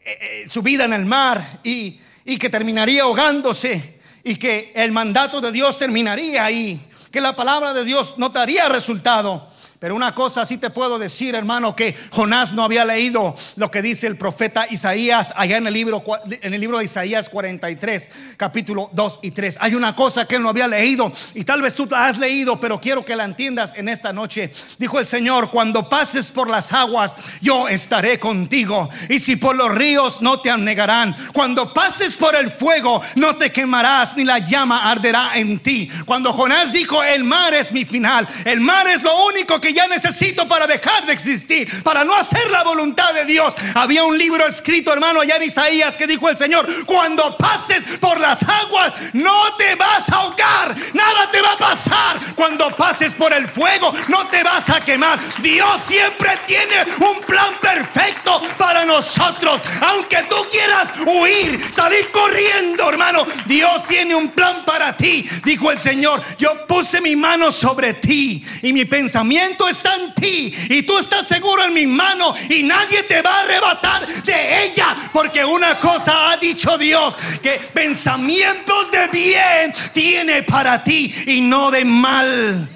eh, 0.09 0.19
eh, 0.21 0.49
su 0.49 0.63
vida 0.63 0.87
en 0.87 0.95
el 0.95 1.05
mar 1.05 1.61
y, 1.63 2.01
que 2.39 2.49
terminaría 2.49 3.03
ahogándose 3.03 3.99
y 4.25 4.37
que 4.37 4.73
el 4.75 4.91
mandato 4.91 5.39
de 5.39 5.53
Dios 5.53 5.79
terminaría 5.79 6.47
ahí, 6.47 6.81
que 7.11 7.21
la 7.21 7.37
palabra 7.37 7.75
de 7.75 7.85
Dios 7.85 8.15
no 8.17 8.31
daría 8.31 8.71
resultado. 8.71 9.47
Pero 9.81 9.95
una 9.95 10.13
cosa 10.13 10.45
sí 10.45 10.59
te 10.59 10.71
puedo 10.71 10.99
decir, 10.99 11.37
hermano, 11.37 11.77
que 11.77 11.95
Jonás 12.11 12.53
no 12.53 12.65
había 12.65 12.85
leído 12.85 13.37
lo 13.55 13.71
que 13.71 13.81
dice 13.81 14.09
el 14.09 14.17
profeta 14.17 14.67
Isaías 14.69 15.33
allá 15.37 15.57
en 15.57 15.69
el 15.69 15.75
libro, 15.75 16.03
en 16.29 16.53
el 16.53 16.61
libro 16.61 16.79
de 16.79 16.85
Isaías 16.85 17.29
43, 17.29 18.35
capítulo 18.37 18.91
2 18.93 19.21
y 19.23 19.31
3. 19.31 19.59
Hay 19.61 19.77
una 19.77 19.95
cosa 19.95 20.27
que 20.27 20.35
él 20.35 20.43
no 20.43 20.49
había 20.49 20.67
leído 20.67 21.13
y 21.33 21.45
tal 21.45 21.63
vez 21.63 21.77
tú 21.77 21.87
la 21.89 22.09
has 22.09 22.19
leído, 22.19 22.59
pero 22.59 22.81
quiero 22.81 23.05
que 23.05 23.15
la 23.15 23.25
entiendas 23.25 23.73
en 23.77 23.89
esta 23.89 24.13
noche. 24.13 24.51
Dijo 24.79 24.99
el 24.99 25.07
Señor, 25.07 25.53
cuando 25.53 25.89
pases 25.89 26.33
por 26.33 26.51
las 26.51 26.73
aguas, 26.73 27.17
yo 27.41 27.69
estaré 27.69 28.19
contigo. 28.19 28.89
Y 29.09 29.21
si 29.21 29.37
por 29.37 29.55
los 29.55 29.73
ríos 29.73 30.21
no 30.23 30.41
te 30.41 30.51
anegarán. 30.51 31.15
Cuando 31.33 31.73
pases 31.73 32.17
por 32.17 32.35
el 32.35 32.51
fuego, 32.51 33.01
no 33.15 33.37
te 33.37 33.53
quemarás, 33.53 34.17
ni 34.17 34.25
la 34.25 34.41
llama 34.41 34.91
arderá 34.91 35.33
en 35.37 35.61
ti. 35.61 35.89
Cuando 36.05 36.33
Jonás 36.33 36.73
dijo, 36.73 37.05
el 37.05 37.23
mar 37.23 37.55
es 37.55 37.73
mi 37.73 37.85
final, 37.85 38.27
el 38.45 38.59
mar 38.61 38.89
es 38.89 39.05
lo 39.05 39.27
único 39.27 39.61
que 39.61 39.68
ya 39.73 39.87
necesito 39.89 40.47
para 40.47 40.67
dejar 40.67 41.07
de 41.07 41.13
existir, 41.13 41.83
para 41.83 42.05
no 42.05 42.15
hacer 42.15 42.51
la 42.51 42.63
voluntad 42.63 43.13
de 43.15 43.25
Dios. 43.25 43.55
Había 43.75 44.05
un 44.05 44.17
libro 44.17 44.47
escrito, 44.47 44.93
hermano, 44.93 45.21
allá 45.21 45.37
en 45.37 45.45
Isaías 45.45 45.97
que 45.97 46.07
dijo 46.07 46.29
el 46.29 46.37
Señor, 46.37 46.67
cuando 46.85 47.37
pases 47.37 47.99
por 47.99 48.19
las 48.21 48.43
aguas, 48.43 48.95
no 49.15 49.55
te 49.57 49.75
vas 49.75 50.09
a 50.11 50.17
ahogar, 50.17 50.75
nada 50.95 51.31
te 51.31 51.41
va 51.41 51.53
a 51.53 51.59
pasar. 51.59 52.19
Cuando 52.35 52.75
pases 52.77 53.15
por 53.15 53.33
el 53.33 53.49
fuego, 53.49 53.93
no 54.09 54.27
te 54.29 54.43
vas 54.43 54.71
a 54.71 54.81
quemar. 54.81 55.19
Dios 55.41 55.81
siempre 55.81 56.39
tiene 56.47 56.85
un 57.01 57.23
plan 57.23 57.55
perfecto 57.61 58.41
para 58.57 58.85
nosotros. 58.85 59.63
Aunque 59.83 60.23
tú 60.29 60.37
quieras 60.51 60.93
huir, 61.07 61.61
salir 61.73 62.11
corriendo, 62.11 62.89
hermano, 62.89 63.25
Dios 63.47 63.87
tiene 63.87 64.15
un 64.15 64.29
plan 64.31 64.65
para 64.65 64.97
ti. 64.97 65.29
Dijo 65.45 65.71
el 65.71 65.79
Señor, 65.79 66.23
yo 66.39 66.67
puse 66.67 67.01
mi 67.01 67.17
mano 67.17 67.51
sobre 67.53 67.95
ti 67.95 68.43
y 68.63 68.73
mi 68.73 68.85
pensamiento 68.85 69.58
está 69.67 69.97
en 69.97 70.15
ti 70.15 70.53
y 70.69 70.83
tú 70.83 70.99
estás 70.99 71.27
seguro 71.27 71.65
en 71.65 71.73
mi 71.73 71.87
mano 71.87 72.35
y 72.51 72.63
nadie 72.63 73.03
te 73.05 73.23
va 73.23 73.39
a 73.39 73.41
arrebatar 73.41 74.07
de 74.07 74.65
ella. 74.67 74.95
Porque 75.13 75.45
una 75.45 75.81
cosa 75.81 76.31
ha 76.31 76.37
dicho 76.37 76.77
Dios, 76.77 77.17
que 77.43 77.61
pensamientos 77.73 78.91
de 78.91 79.09
bien 79.09 79.73
tiene 79.93 80.43
para 80.43 80.85
ti 80.85 81.13
y 81.27 81.41
no 81.41 81.71
de 81.71 81.85
mal. 81.85 82.69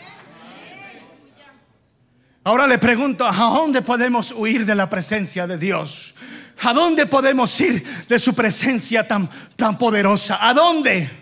Ahora 2.45 2.67
le 2.67 2.79
pregunto, 2.79 3.25
¿a 3.25 3.33
dónde 3.33 3.83
podemos 3.83 4.33
huir 4.33 4.67
de 4.67 4.75
la 4.75 4.89
presencia 4.89 5.47
de 5.47 5.59
Dios? 5.59 6.15
¿A 6.63 6.73
dónde 6.73 7.07
podemos 7.07 7.61
ir 7.61 7.85
de 8.09 8.19
su 8.19 8.35
presencia 8.35 9.07
tan, 9.07 9.29
tan 9.55 9.79
poderosa? 9.79 10.39
¿A 10.41 10.55
dónde? 10.55 11.22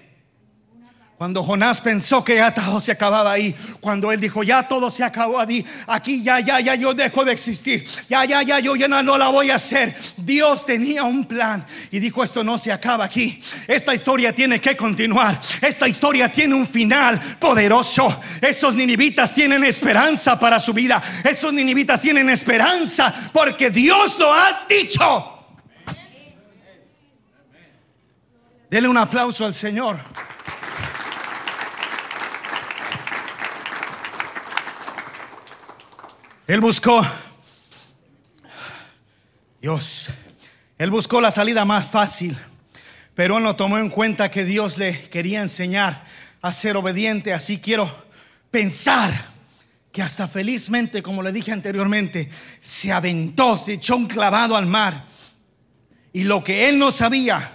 Cuando 1.20 1.42
Jonás 1.42 1.82
pensó 1.82 2.24
que 2.24 2.36
ya 2.36 2.54
todo 2.54 2.80
se 2.80 2.92
acababa 2.92 3.32
ahí, 3.32 3.54
cuando 3.82 4.10
él 4.10 4.18
dijo, 4.18 4.42
ya 4.42 4.62
todo 4.66 4.88
se 4.88 5.04
acabó 5.04 5.38
aquí, 5.38 5.62
aquí 5.86 6.22
ya, 6.22 6.40
ya, 6.40 6.60
ya 6.60 6.74
yo 6.76 6.94
dejo 6.94 7.26
de 7.26 7.32
existir, 7.32 7.86
ya, 8.08 8.24
ya, 8.24 8.40
ya, 8.40 8.58
yo 8.58 8.74
ya 8.74 8.88
no, 8.88 9.18
la 9.18 9.28
voy 9.28 9.50
a 9.50 9.56
hacer. 9.56 9.94
Dios 10.16 10.64
tenía 10.64 11.04
un 11.04 11.26
plan 11.26 11.62
y 11.90 11.98
dijo, 11.98 12.24
esto 12.24 12.42
no 12.42 12.56
se 12.56 12.72
acaba 12.72 13.04
aquí, 13.04 13.38
esta 13.68 13.94
historia 13.94 14.34
tiene 14.34 14.62
que 14.62 14.74
continuar, 14.78 15.38
esta 15.60 15.86
historia 15.86 16.32
tiene 16.32 16.54
un 16.54 16.66
final 16.66 17.20
poderoso. 17.38 18.18
Esos 18.40 18.74
ninivitas 18.74 19.34
tienen 19.34 19.62
esperanza 19.64 20.40
para 20.40 20.58
su 20.58 20.72
vida, 20.72 21.02
esos 21.22 21.52
ninivitas 21.52 22.00
tienen 22.00 22.30
esperanza 22.30 23.14
porque 23.30 23.68
Dios 23.68 24.18
lo 24.18 24.32
ha 24.32 24.64
dicho. 24.66 25.36
Dele 28.70 28.88
un 28.88 28.96
aplauso 28.96 29.44
al 29.44 29.54
Señor. 29.54 30.00
Él 36.50 36.60
buscó, 36.60 37.00
Dios, 39.62 40.08
él 40.78 40.90
buscó 40.90 41.20
la 41.20 41.30
salida 41.30 41.64
más 41.64 41.86
fácil, 41.86 42.36
pero 43.14 43.38
él 43.38 43.44
no 43.44 43.54
tomó 43.54 43.78
en 43.78 43.88
cuenta 43.88 44.32
que 44.32 44.44
Dios 44.44 44.76
le 44.76 45.00
quería 45.00 45.42
enseñar 45.42 46.02
a 46.42 46.52
ser 46.52 46.76
obediente. 46.76 47.32
Así 47.32 47.60
quiero 47.60 47.88
pensar 48.50 49.12
que 49.92 50.02
hasta 50.02 50.26
felizmente, 50.26 51.04
como 51.04 51.22
le 51.22 51.30
dije 51.30 51.52
anteriormente, 51.52 52.28
se 52.60 52.90
aventó, 52.90 53.56
se 53.56 53.74
echó 53.74 53.94
un 53.94 54.08
clavado 54.08 54.56
al 54.56 54.66
mar. 54.66 55.06
Y 56.12 56.24
lo 56.24 56.42
que 56.42 56.68
él 56.68 56.80
no 56.80 56.90
sabía, 56.90 57.48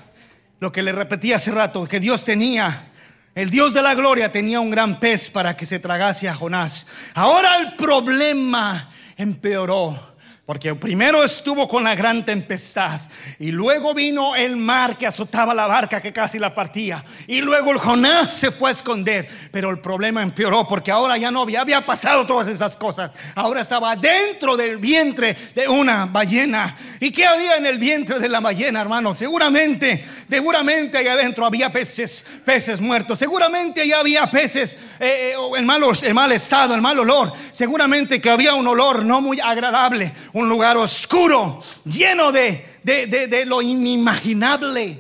lo 0.62 0.72
que 0.72 0.84
le 0.84 0.94
repetí 0.94 1.34
hace 1.34 1.52
rato, 1.52 1.86
que 1.86 2.00
Dios 2.00 2.24
tenía 2.24 2.94
el 3.36 3.50
Dios 3.50 3.74
de 3.74 3.82
la 3.82 3.94
gloria 3.94 4.32
tenía 4.32 4.62
un 4.62 4.70
gran 4.70 5.00
pez 5.00 5.30
para 5.30 5.56
que 5.58 5.66
se 5.66 5.80
tragase 5.80 6.30
a 6.30 6.34
Jonás. 6.34 6.88
Ahora 7.14 7.58
el 7.58 7.74
problema 7.76 8.90
empeoró. 9.18 10.15
Porque 10.46 10.76
primero 10.76 11.24
estuvo 11.24 11.68
con 11.68 11.84
la 11.84 11.96
gran 11.96 12.24
tempestad 12.24 13.02
y 13.40 13.52
luego 13.52 13.96
vino 13.96 14.36
el 14.36 14.58
mar 14.58 14.96
que 14.96 15.08
azotaba 15.08 15.56
la 15.56 15.66
barca 15.66 16.00
que 16.00 16.14
casi 16.14 16.38
la 16.38 16.54
partía 16.54 17.04
y 17.26 17.42
luego 17.42 17.72
el 17.72 17.80
Jonás 17.80 18.30
se 18.30 18.52
fue 18.52 18.70
a 18.70 18.72
esconder, 18.72 19.28
pero 19.52 19.72
el 19.72 19.80
problema 19.80 20.22
empeoró 20.22 20.68
porque 20.68 20.92
ahora 20.92 21.18
ya 21.18 21.32
no 21.32 21.42
había, 21.42 21.84
pasado 21.84 22.28
todas 22.28 22.48
esas 22.48 22.78
cosas. 22.78 23.10
Ahora 23.34 23.60
estaba 23.60 23.96
dentro 23.96 24.56
del 24.56 24.78
vientre 24.78 25.36
de 25.56 25.68
una 25.68 26.06
ballena. 26.06 26.76
¿Y 27.00 27.10
qué 27.10 27.26
había 27.26 27.58
en 27.58 27.66
el 27.66 27.80
vientre 27.80 28.20
de 28.20 28.30
la 28.30 28.40
ballena, 28.40 28.82
hermano? 28.82 29.16
Seguramente, 29.16 30.06
seguramente 30.30 31.00
allá 31.00 31.14
adentro 31.14 31.48
había 31.48 31.72
peces, 31.72 32.24
peces 32.46 32.82
muertos. 32.82 33.18
Seguramente 33.18 33.82
allá 33.82 34.00
había 34.00 34.30
peces 34.30 34.78
eh, 35.00 35.34
eh, 35.34 35.58
en, 35.58 35.68
en 35.68 36.16
mal 36.16 36.32
estado, 36.32 36.76
en 36.76 36.82
mal 36.82 37.00
olor. 37.00 37.34
Seguramente 37.52 38.22
que 38.22 38.30
había 38.30 38.54
un 38.54 38.68
olor 38.68 39.04
no 39.04 39.22
muy 39.22 39.40
agradable 39.40 40.14
un 40.36 40.50
lugar 40.50 40.76
oscuro, 40.76 41.62
lleno 41.86 42.34
de, 42.34 42.66
de, 42.84 43.08
de, 43.08 43.46
lo 43.46 43.62
inimaginable. 43.62 45.00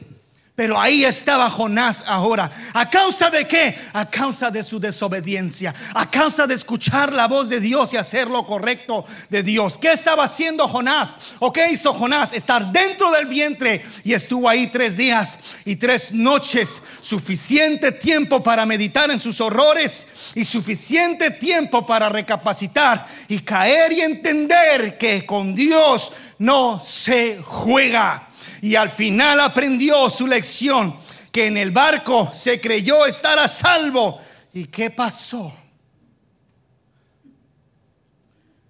Pero 0.56 0.80
ahí 0.80 1.04
estaba 1.04 1.50
Jonás 1.50 2.06
ahora. 2.08 2.50
¿A 2.74 2.90
causa 2.90 3.30
de 3.30 3.46
qué? 3.46 3.78
A 3.92 4.10
causa 4.10 4.50
de 4.50 4.64
su 4.64 4.80
desobediencia. 4.80 5.76
A 5.94 6.10
causa 6.10 6.48
de 6.48 6.56
escuchar 6.56 7.12
la 7.12 7.28
voz 7.28 7.50
de 7.50 7.60
Dios 7.60 7.94
y 7.94 7.98
hacer 7.98 8.30
lo 8.30 8.46
correcto 8.46 9.04
de 9.30 9.44
Dios. 9.44 9.78
¿Qué 9.78 9.92
estaba 9.92 10.24
haciendo 10.24 10.66
Jonás? 10.70 11.18
¿O 11.40 11.52
qué 11.52 11.70
hizo 11.72 11.94
Jonás? 11.94 12.32
Estar 12.32 12.72
dentro 12.72 13.12
del 13.12 13.26
vientre 13.26 13.84
y 14.06 14.14
estuvo 14.14 14.48
ahí 14.48 14.68
tres 14.68 14.96
días 14.96 15.40
y 15.66 15.76
tres 15.76 16.14
noches. 16.14 16.82
Suficiente 17.02 17.92
tiempo 17.92 18.42
para 18.42 18.66
meditar 18.66 19.12
en 19.12 19.20
sus 19.20 19.42
horrores 19.42 20.08
y 20.36 20.46
suficiente 20.46 21.32
tiempo 21.32 21.86
para 21.86 22.08
recapacitar 22.08 23.06
y 23.28 23.40
caer 23.40 23.92
y 23.92 24.02
entender 24.02 24.98
que 24.98 25.26
con 25.26 25.54
Dios 25.54 26.14
no 26.40 26.80
se 26.80 27.42
juega 27.44 28.30
y 28.62 28.76
al 28.76 28.90
final 28.90 29.40
aprendió 29.40 30.10
su 30.10 30.28
lección, 30.28 30.98
que 31.32 31.48
en 31.48 31.58
el 31.58 31.72
barco 31.72 32.32
se 32.32 32.62
creyó 32.62 33.06
estar 33.06 33.38
a 33.40 33.48
salvo. 33.48 34.18
¿Y 34.54 34.66
qué 34.66 34.90
pasó? 34.90 35.54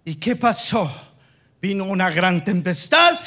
¿Y 0.03 0.15
qué 0.15 0.35
pasó? 0.35 0.91
Vino 1.61 1.85
una 1.85 2.09
gran 2.09 2.43
tempestad 2.43 3.19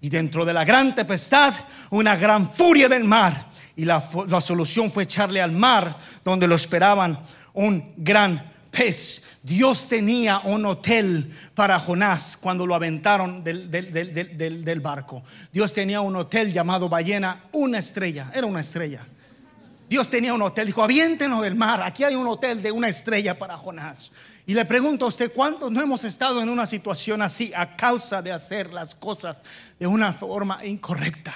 y 0.00 0.08
dentro 0.08 0.44
de 0.44 0.52
la 0.52 0.64
gran 0.64 0.94
tempestad 0.94 1.54
una 1.90 2.16
gran 2.16 2.50
furia 2.50 2.88
del 2.88 3.04
mar. 3.04 3.50
Y 3.76 3.84
la, 3.84 4.04
la 4.28 4.40
solución 4.40 4.90
fue 4.90 5.04
echarle 5.04 5.40
al 5.40 5.52
mar 5.52 5.96
donde 6.22 6.46
lo 6.46 6.54
esperaban 6.54 7.20
un 7.52 7.92
gran 7.96 8.53
pez. 8.74 9.22
Dios 9.42 9.88
tenía 9.88 10.40
un 10.40 10.64
hotel 10.64 11.30
para 11.54 11.78
Jonás 11.78 12.36
cuando 12.36 12.66
lo 12.66 12.74
aventaron 12.74 13.44
del, 13.44 14.80
barco. 14.82 15.22
Dios 15.52 15.72
tenía 15.72 16.00
un 16.00 16.16
hotel 16.16 16.52
llamado 16.52 16.88
Ballena, 16.88 17.44
una 17.52 17.78
estrella, 17.78 18.30
era 18.34 18.46
una 18.46 18.60
estrella. 18.60 19.06
Dios 19.86 20.08
tenía 20.08 20.32
un 20.32 20.40
hotel, 20.40 20.66
dijo, 20.66 20.82
aviéntenos 20.82 21.42
del 21.42 21.54
mar, 21.54 21.82
aquí 21.82 22.04
hay 22.04 22.14
un 22.14 22.26
hotel 22.26 22.62
de 22.62 22.72
una 22.72 22.88
estrella 22.88 23.38
para 23.38 23.56
Jonás. 23.56 24.10
Y 24.46 24.54
le 24.54 24.64
pregunto 24.64 25.04
a 25.04 25.08
usted, 25.08 25.30
¿cuántos 25.32 25.70
no 25.70 25.80
hemos 25.82 26.04
estado 26.04 26.40
en 26.40 26.48
una 26.48 26.66
situación 26.66 27.20
así 27.20 27.52
a 27.54 27.76
causa 27.76 28.22
de 28.22 28.32
hacer 28.32 28.72
las 28.72 28.94
cosas 28.94 29.42
de 29.78 29.86
una 29.86 30.12
forma 30.14 30.64
incorrecta? 30.64 31.34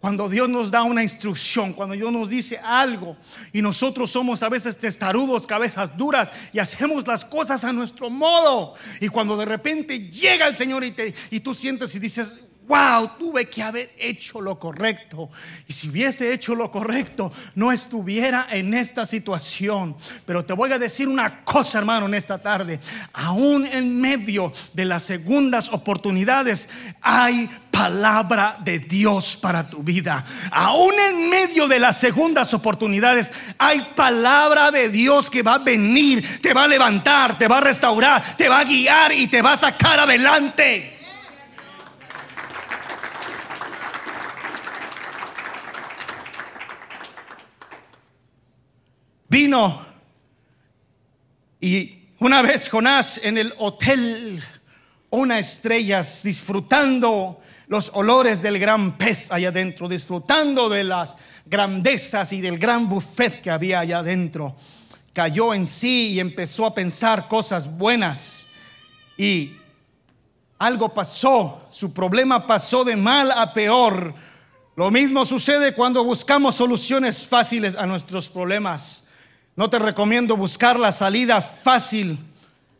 Cuando 0.00 0.30
Dios 0.30 0.48
nos 0.48 0.70
da 0.70 0.82
una 0.82 1.02
instrucción, 1.02 1.74
cuando 1.74 1.94
Dios 1.94 2.10
nos 2.10 2.30
dice 2.30 2.58
algo 2.58 3.18
y 3.52 3.60
nosotros 3.60 4.10
somos 4.10 4.42
a 4.42 4.48
veces 4.48 4.78
testarudos, 4.78 5.46
cabezas 5.46 5.94
duras 5.94 6.32
y 6.54 6.58
hacemos 6.58 7.06
las 7.06 7.22
cosas 7.22 7.64
a 7.64 7.72
nuestro 7.72 8.08
modo. 8.08 8.74
Y 8.98 9.08
cuando 9.08 9.36
de 9.36 9.44
repente 9.44 9.98
llega 10.08 10.48
el 10.48 10.56
Señor 10.56 10.84
y, 10.84 10.92
te, 10.92 11.14
y 11.30 11.40
tú 11.40 11.54
sientes 11.54 11.94
y 11.94 11.98
dices, 11.98 12.32
wow, 12.70 13.10
tuve 13.18 13.50
que 13.50 13.64
haber 13.64 13.90
hecho 13.98 14.40
lo 14.40 14.56
correcto. 14.56 15.28
Y 15.66 15.72
si 15.72 15.88
hubiese 15.88 16.32
hecho 16.32 16.54
lo 16.54 16.70
correcto, 16.70 17.32
no 17.56 17.72
estuviera 17.72 18.46
en 18.48 18.74
esta 18.74 19.04
situación. 19.04 19.96
Pero 20.24 20.44
te 20.44 20.52
voy 20.52 20.70
a 20.72 20.78
decir 20.78 21.08
una 21.08 21.44
cosa, 21.44 21.78
hermano, 21.78 22.06
en 22.06 22.14
esta 22.14 22.38
tarde. 22.38 22.78
Aún 23.12 23.66
en 23.66 24.00
medio 24.00 24.52
de 24.72 24.84
las 24.84 25.02
segundas 25.02 25.72
oportunidades 25.72 26.68
hay 27.02 27.50
palabra 27.72 28.56
de 28.62 28.78
Dios 28.78 29.36
para 29.36 29.68
tu 29.68 29.82
vida. 29.82 30.24
Aún 30.52 30.94
en 31.08 31.28
medio 31.28 31.66
de 31.66 31.80
las 31.80 31.98
segundas 31.98 32.54
oportunidades, 32.54 33.32
hay 33.58 33.80
palabra 33.96 34.70
de 34.70 34.90
Dios 34.90 35.28
que 35.28 35.42
va 35.42 35.54
a 35.54 35.58
venir, 35.58 36.40
te 36.40 36.54
va 36.54 36.64
a 36.64 36.68
levantar, 36.68 37.36
te 37.36 37.48
va 37.48 37.58
a 37.58 37.62
restaurar, 37.62 38.36
te 38.36 38.48
va 38.48 38.60
a 38.60 38.64
guiar 38.64 39.10
y 39.10 39.26
te 39.26 39.42
va 39.42 39.54
a 39.54 39.56
sacar 39.56 39.98
adelante. 39.98 40.99
Vino 49.30 49.86
y 51.60 52.08
una 52.18 52.42
vez 52.42 52.68
Jonás 52.68 53.20
en 53.22 53.38
el 53.38 53.54
hotel, 53.58 54.42
una 55.10 55.38
estrellas, 55.38 56.24
disfrutando 56.24 57.40
los 57.68 57.92
olores 57.94 58.42
del 58.42 58.58
gran 58.58 58.98
pez 58.98 59.30
allá 59.30 59.50
adentro, 59.50 59.88
disfrutando 59.88 60.68
de 60.68 60.82
las 60.82 61.14
grandezas 61.46 62.32
y 62.32 62.40
del 62.40 62.58
gran 62.58 62.88
buffet 62.88 63.40
que 63.40 63.52
había 63.52 63.78
allá 63.78 63.98
adentro. 63.98 64.56
Cayó 65.12 65.54
en 65.54 65.64
sí 65.64 66.14
y 66.14 66.18
empezó 66.18 66.66
a 66.66 66.74
pensar 66.74 67.28
cosas 67.28 67.78
buenas. 67.78 68.46
Y 69.16 69.52
algo 70.58 70.92
pasó, 70.92 71.68
su 71.70 71.92
problema 71.92 72.48
pasó 72.48 72.82
de 72.82 72.96
mal 72.96 73.30
a 73.30 73.52
peor. 73.52 74.12
Lo 74.74 74.90
mismo 74.90 75.24
sucede 75.24 75.72
cuando 75.72 76.02
buscamos 76.02 76.56
soluciones 76.56 77.28
fáciles 77.28 77.76
a 77.76 77.86
nuestros 77.86 78.28
problemas. 78.28 79.04
No 79.60 79.68
te 79.68 79.78
recomiendo 79.78 80.38
buscar 80.38 80.80
la 80.80 80.90
salida 80.90 81.42
fácil 81.42 82.18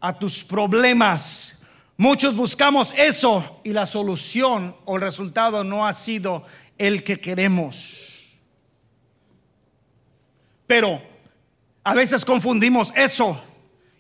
a 0.01 0.18
tus 0.18 0.43
problemas. 0.43 1.59
Muchos 1.99 2.35
buscamos 2.35 2.95
eso 2.97 3.61
y 3.62 3.74
la 3.74 3.85
solución 3.85 4.74
o 4.87 4.97
el 4.97 5.03
resultado 5.03 5.62
no 5.62 5.87
ha 5.87 5.93
sido 5.93 6.43
el 6.78 7.05
que 7.05 7.20
queremos. 7.20 8.41
Pero 10.66 11.03
a 11.85 11.93
veces 11.93 12.24
confundimos 12.24 12.95
eso 12.97 13.39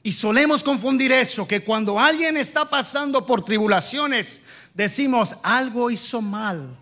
y 0.02 0.12
solemos 0.12 0.64
confundir 0.64 1.12
eso, 1.12 1.46
que 1.46 1.62
cuando 1.62 2.00
alguien 2.00 2.38
está 2.38 2.70
pasando 2.70 3.26
por 3.26 3.44
tribulaciones, 3.44 4.40
decimos, 4.72 5.36
algo 5.42 5.90
hizo 5.90 6.22
mal. 6.22 6.78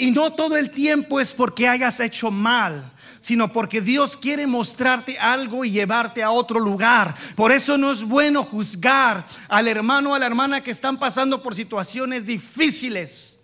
Y 0.00 0.12
no 0.12 0.32
todo 0.32 0.56
el 0.56 0.70
tiempo 0.70 1.20
es 1.20 1.34
porque 1.34 1.68
hayas 1.68 2.00
hecho 2.00 2.30
mal, 2.30 2.90
sino 3.20 3.52
porque 3.52 3.82
Dios 3.82 4.16
quiere 4.16 4.46
mostrarte 4.46 5.18
algo 5.18 5.62
y 5.62 5.72
llevarte 5.72 6.22
a 6.22 6.30
otro 6.30 6.58
lugar. 6.58 7.14
Por 7.36 7.52
eso 7.52 7.76
no 7.76 7.92
es 7.92 8.02
bueno 8.02 8.42
juzgar 8.42 9.26
al 9.46 9.68
hermano 9.68 10.12
o 10.12 10.14
a 10.14 10.18
la 10.18 10.24
hermana 10.24 10.62
que 10.62 10.70
están 10.70 10.98
pasando 10.98 11.42
por 11.42 11.54
situaciones 11.54 12.24
difíciles 12.24 13.36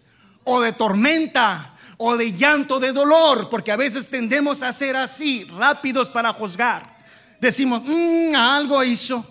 o 0.44 0.62
de 0.62 0.72
tormenta 0.72 1.74
o 1.98 2.16
de 2.16 2.32
llanto, 2.32 2.80
de 2.80 2.92
dolor, 2.92 3.50
porque 3.50 3.70
a 3.70 3.76
veces 3.76 4.08
tendemos 4.08 4.62
a 4.62 4.72
ser 4.72 4.96
así, 4.96 5.44
rápidos 5.58 6.08
para 6.08 6.32
juzgar. 6.32 6.90
Decimos, 7.38 7.82
mm, 7.84 8.34
algo 8.34 8.82
hizo, 8.82 9.22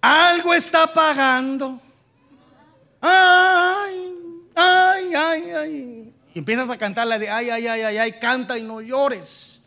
algo 0.00 0.52
está 0.52 0.92
pagando. 0.92 1.80
Ay, 3.00 4.02
ay, 4.56 5.14
ay, 5.14 5.42
ay. 5.52 6.10
Empiezas 6.40 6.70
a 6.70 6.78
cantar 6.78 7.06
la 7.06 7.18
de, 7.18 7.28
ay, 7.28 7.50
ay, 7.50 7.66
ay, 7.66 7.82
ay, 7.82 7.98
ay, 7.98 8.12
canta 8.12 8.56
y 8.56 8.62
no 8.62 8.80
llores. 8.80 9.60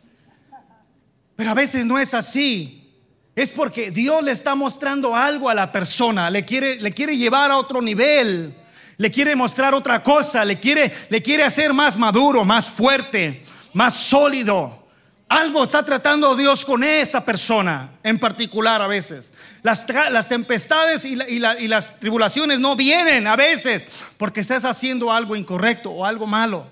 Pero 1.36 1.52
a 1.52 1.54
veces 1.54 1.86
no 1.86 2.00
es 2.00 2.14
así. 2.14 2.92
Es 3.36 3.52
porque 3.52 3.92
Dios 3.92 4.24
le 4.24 4.32
está 4.32 4.56
mostrando 4.56 5.14
algo 5.14 5.48
a 5.48 5.54
la 5.54 5.70
persona, 5.70 6.30
le 6.30 6.44
quiere, 6.44 6.80
le 6.80 6.90
quiere 6.90 7.16
llevar 7.16 7.52
a 7.52 7.58
otro 7.58 7.80
nivel, 7.80 8.56
le 8.96 9.10
quiere 9.12 9.36
mostrar 9.36 9.72
otra 9.72 10.02
cosa, 10.02 10.44
le 10.44 10.58
quiere, 10.58 10.92
le 11.10 11.22
quiere 11.22 11.44
hacer 11.44 11.72
más 11.72 11.96
maduro, 11.96 12.44
más 12.44 12.68
fuerte, 12.68 13.44
más 13.72 13.94
sólido. 13.94 14.83
Algo 15.28 15.64
está 15.64 15.84
tratando 15.84 16.36
Dios 16.36 16.64
con 16.64 16.84
esa 16.84 17.24
persona 17.24 17.98
en 18.02 18.18
particular 18.18 18.82
a 18.82 18.86
veces. 18.86 19.32
Las, 19.62 19.86
las 20.10 20.28
tempestades 20.28 21.04
y, 21.04 21.14
y 21.14 21.68
las 21.68 21.98
tribulaciones 21.98 22.60
no 22.60 22.76
vienen 22.76 23.26
a 23.26 23.34
veces 23.34 23.86
porque 24.16 24.40
estás 24.40 24.64
haciendo 24.64 25.10
algo 25.10 25.34
incorrecto 25.34 25.90
o 25.90 26.04
algo 26.04 26.26
malo, 26.26 26.68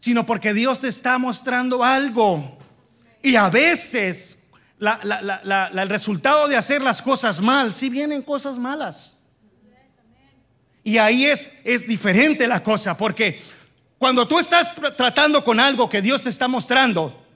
sino 0.00 0.26
porque 0.26 0.52
Dios 0.52 0.80
te 0.80 0.88
está 0.88 1.16
mostrando 1.18 1.84
algo. 1.84 2.58
Y 3.22 3.36
a 3.36 3.48
veces 3.50 4.48
el 4.80 5.88
resultado 5.88 6.48
de 6.48 6.56
hacer 6.56 6.82
las 6.82 7.02
cosas 7.02 7.40
mal, 7.40 7.74
si 7.74 7.88
vienen 7.88 8.22
cosas 8.22 8.58
malas. 8.58 9.18
Y 10.84 10.98
ahí 10.98 11.26
es, 11.26 11.58
es 11.64 11.86
diferente 11.86 12.46
la 12.46 12.62
cosa, 12.62 12.96
porque 12.96 13.40
cuando 13.98 14.28
tú 14.28 14.38
estás 14.38 14.72
tratando 14.96 15.42
con 15.42 15.58
algo 15.58 15.88
que 15.88 16.00
Dios 16.00 16.22
te 16.22 16.28
está 16.28 16.46
mostrando 16.46 17.26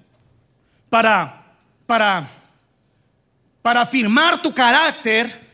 para, 0.88 1.56
para, 1.86 2.30
para 3.60 3.80
afirmar 3.80 4.40
tu 4.40 4.54
carácter, 4.54 5.50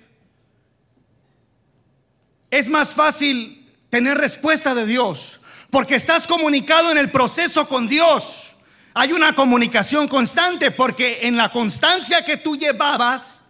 es 2.51 2.69
más 2.69 2.95
fácil 2.95 3.71
tener 3.89 4.19
respuesta 4.19 4.75
de 4.75 4.85
Dios, 4.85 5.41
porque 5.71 5.95
estás 5.95 6.27
comunicado 6.27 6.91
en 6.91 6.99
el 6.99 7.11
proceso 7.11 7.69
con 7.69 7.89
Dios. 7.89 8.57
Hay 8.95 9.13
una 9.13 9.35
comunicación 9.35 10.09
constante, 10.09 10.71
porque 10.71 11.21
en 11.23 11.37
la 11.37 11.51
constancia 11.51 12.25
que 12.25 12.37
tú 12.37 12.57
llevabas, 12.57 13.43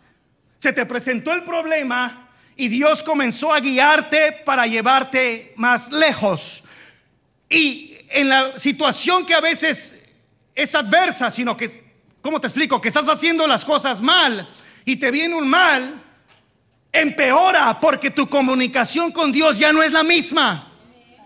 se 0.59 0.73
te 0.73 0.87
presentó 0.87 1.33
el 1.33 1.43
problema 1.45 2.29
y 2.57 2.69
Dios 2.69 3.03
comenzó 3.03 3.53
a 3.53 3.61
guiarte 3.61 4.33
para 4.45 4.67
llevarte 4.67 5.53
más 5.57 5.91
lejos. 5.93 6.65
Y 7.49 7.97
en 8.11 8.29
la 8.29 8.59
situación 8.59 9.25
que 9.25 9.35
a 9.35 9.41
veces 9.41 10.05
es 10.55 10.75
adversa, 10.75 11.31
sino 11.31 11.57
que, 11.57 11.95
¿cómo 12.21 12.41
te 12.41 12.47
explico? 12.47 12.81
Que 12.81 12.89
estás 12.89 13.09
haciendo 13.09 13.47
las 13.47 13.65
cosas 13.65 14.03
mal 14.03 14.49
y 14.85 14.97
te 14.97 15.11
viene 15.11 15.35
un 15.35 15.49
mal, 15.49 16.05
empeora 16.93 17.79
porque 17.81 18.11
tu 18.11 18.29
comunicación 18.29 19.13
con 19.13 19.33
Dios 19.33 19.59
ya 19.59 19.73
no 19.73 19.83
es 19.83 19.93
la 19.93 20.03
misma. 20.03 20.73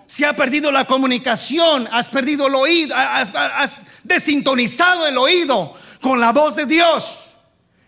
Se 0.06 0.26
ha 0.26 0.36
perdido 0.36 0.70
la 0.70 0.86
comunicación, 0.86 1.88
has 1.90 2.08
perdido 2.08 2.48
el 2.48 2.54
oído, 2.54 2.94
has, 2.94 3.34
has 3.34 3.80
desintonizado 4.02 5.06
el 5.06 5.16
oído 5.16 5.74
con 6.00 6.20
la 6.20 6.32
voz 6.32 6.54
de 6.54 6.66
Dios. 6.66 7.18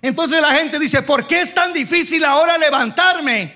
Entonces 0.00 0.40
la 0.40 0.52
gente 0.52 0.78
dice, 0.78 1.02
¿por 1.02 1.26
qué 1.26 1.42
es 1.42 1.54
tan 1.54 1.72
difícil 1.72 2.24
ahora 2.24 2.56
levantarme? 2.56 3.54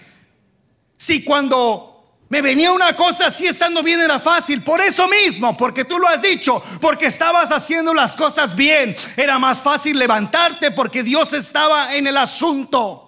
Si 0.97 1.23
cuando 1.23 1.88
me 2.31 2.43
venía 2.43 2.73
una 2.73 2.95
cosa 2.95 3.27
así 3.27 3.47
estando 3.47 3.83
bien 3.83 4.01
era 4.01 4.21
fácil. 4.21 4.63
Por 4.63 4.81
eso 4.81 5.09
mismo, 5.09 5.57
porque 5.57 5.85
tú 5.85 5.99
lo 5.99 6.07
has 6.07 6.21
dicho, 6.21 6.63
porque 6.81 7.07
estabas 7.07 7.51
haciendo 7.53 7.95
las 7.95 8.17
cosas 8.17 8.55
bien. 8.55 8.95
Era 9.17 9.39
más 9.39 9.63
fácil 9.63 9.99
levantarte 9.99 10.71
porque 10.71 11.03
Dios 11.03 11.33
estaba 11.33 11.95
en 11.95 12.07
el 12.07 12.19
asunto. 12.19 13.05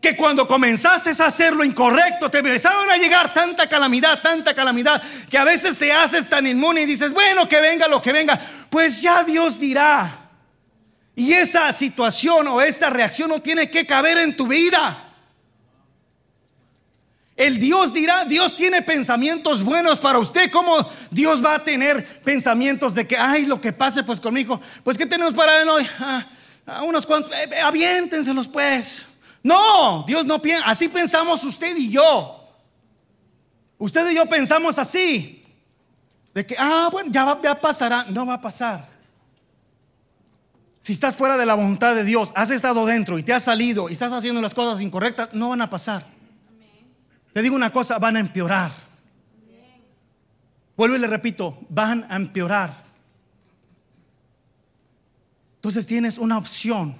Que 0.00 0.14
cuando 0.14 0.46
comenzaste 0.46 1.10
a 1.20 1.26
hacer 1.26 1.56
lo 1.56 1.64
incorrecto, 1.64 2.30
te 2.30 2.38
empezaron 2.38 2.88
a 2.88 2.96
llegar 2.96 3.34
tanta 3.34 3.68
calamidad, 3.68 4.22
tanta 4.22 4.54
calamidad, 4.54 5.02
que 5.28 5.36
a 5.36 5.42
veces 5.42 5.76
te 5.76 5.92
haces 5.92 6.28
tan 6.28 6.46
inmune 6.46 6.82
y 6.82 6.86
dices, 6.86 7.12
bueno, 7.12 7.48
que 7.48 7.60
venga 7.60 7.88
lo 7.88 8.00
que 8.00 8.12
venga. 8.12 8.38
Pues 8.70 9.02
ya 9.02 9.24
Dios 9.24 9.58
dirá. 9.58 10.30
Y 11.16 11.32
esa 11.32 11.72
situación 11.72 12.46
o 12.46 12.62
esa 12.62 12.90
reacción 12.90 13.30
no 13.30 13.42
tiene 13.42 13.68
que 13.68 13.84
caber 13.84 14.18
en 14.18 14.36
tu 14.36 14.46
vida. 14.46 15.07
El 17.38 17.60
Dios 17.60 17.94
dirá, 17.94 18.24
Dios 18.24 18.56
tiene 18.56 18.82
pensamientos 18.82 19.62
buenos 19.62 20.00
para 20.00 20.18
usted. 20.18 20.50
¿Cómo 20.50 20.76
Dios 21.12 21.42
va 21.42 21.54
a 21.54 21.62
tener 21.62 22.04
pensamientos 22.22 22.96
de 22.96 23.06
que, 23.06 23.16
ay, 23.16 23.46
lo 23.46 23.60
que 23.60 23.72
pase 23.72 24.02
pues 24.02 24.18
conmigo? 24.18 24.60
Pues, 24.82 24.98
¿qué 24.98 25.06
tenemos 25.06 25.34
para 25.34 25.62
hoy? 25.72 25.86
Ah, 26.00 26.26
ah, 26.66 26.82
unos 26.82 27.06
cuantos, 27.06 27.32
eh, 27.32 27.48
eh, 27.52 27.60
aviéntenselos 27.60 28.48
pues. 28.48 29.08
No, 29.40 30.02
Dios 30.04 30.26
no 30.26 30.42
piensa, 30.42 30.66
así 30.66 30.88
pensamos 30.88 31.44
usted 31.44 31.76
y 31.76 31.92
yo. 31.92 32.44
Usted 33.78 34.10
y 34.10 34.16
yo 34.16 34.26
pensamos 34.26 34.76
así. 34.76 35.46
De 36.34 36.44
que, 36.44 36.56
ah, 36.58 36.88
bueno, 36.90 37.08
ya, 37.12 37.38
ya 37.40 37.54
pasará. 37.54 38.04
No 38.10 38.26
va 38.26 38.34
a 38.34 38.40
pasar. 38.40 38.88
Si 40.82 40.92
estás 40.92 41.14
fuera 41.14 41.36
de 41.36 41.46
la 41.46 41.54
voluntad 41.54 41.94
de 41.94 42.02
Dios, 42.02 42.32
has 42.34 42.50
estado 42.50 42.84
dentro 42.84 43.16
y 43.16 43.22
te 43.22 43.32
has 43.32 43.44
salido 43.44 43.88
y 43.88 43.92
estás 43.92 44.12
haciendo 44.12 44.40
las 44.40 44.54
cosas 44.54 44.82
incorrectas, 44.82 45.34
no 45.34 45.50
van 45.50 45.62
a 45.62 45.70
pasar. 45.70 46.17
Te 47.38 47.42
digo 47.42 47.54
una 47.54 47.70
cosa, 47.70 48.00
van 48.00 48.16
a 48.16 48.18
empeorar. 48.18 48.72
Vuelvo 50.76 50.96
y 50.96 50.98
le 50.98 51.06
repito, 51.06 51.56
van 51.68 52.04
a 52.10 52.16
empeorar. 52.16 52.74
Entonces 55.54 55.86
tienes 55.86 56.18
una 56.18 56.36
opción 56.36 56.96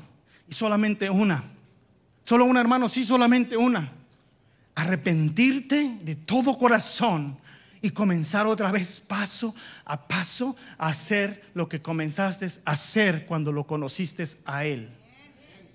y 0.49 0.55
solamente 0.55 1.11
una. 1.11 1.43
Solo 2.23 2.45
una, 2.45 2.61
hermano, 2.61 2.89
sí, 2.89 3.03
solamente 3.03 3.57
una. 3.57 3.91
Arrepentirte 4.77 5.99
de 6.03 6.15
todo 6.15 6.57
corazón 6.57 7.37
y 7.83 7.91
comenzar 7.91 8.47
otra 8.47 8.71
vez 8.71 9.01
paso 9.01 9.53
a 9.85 10.07
paso 10.07 10.55
a 10.79 10.87
hacer 10.87 11.51
lo 11.55 11.69
que 11.69 11.83
comenzaste 11.83 12.47
a 12.65 12.71
hacer 12.71 13.27
cuando 13.27 13.51
lo 13.51 13.67
conociste 13.67 14.25
a 14.45 14.65
Él 14.65 14.89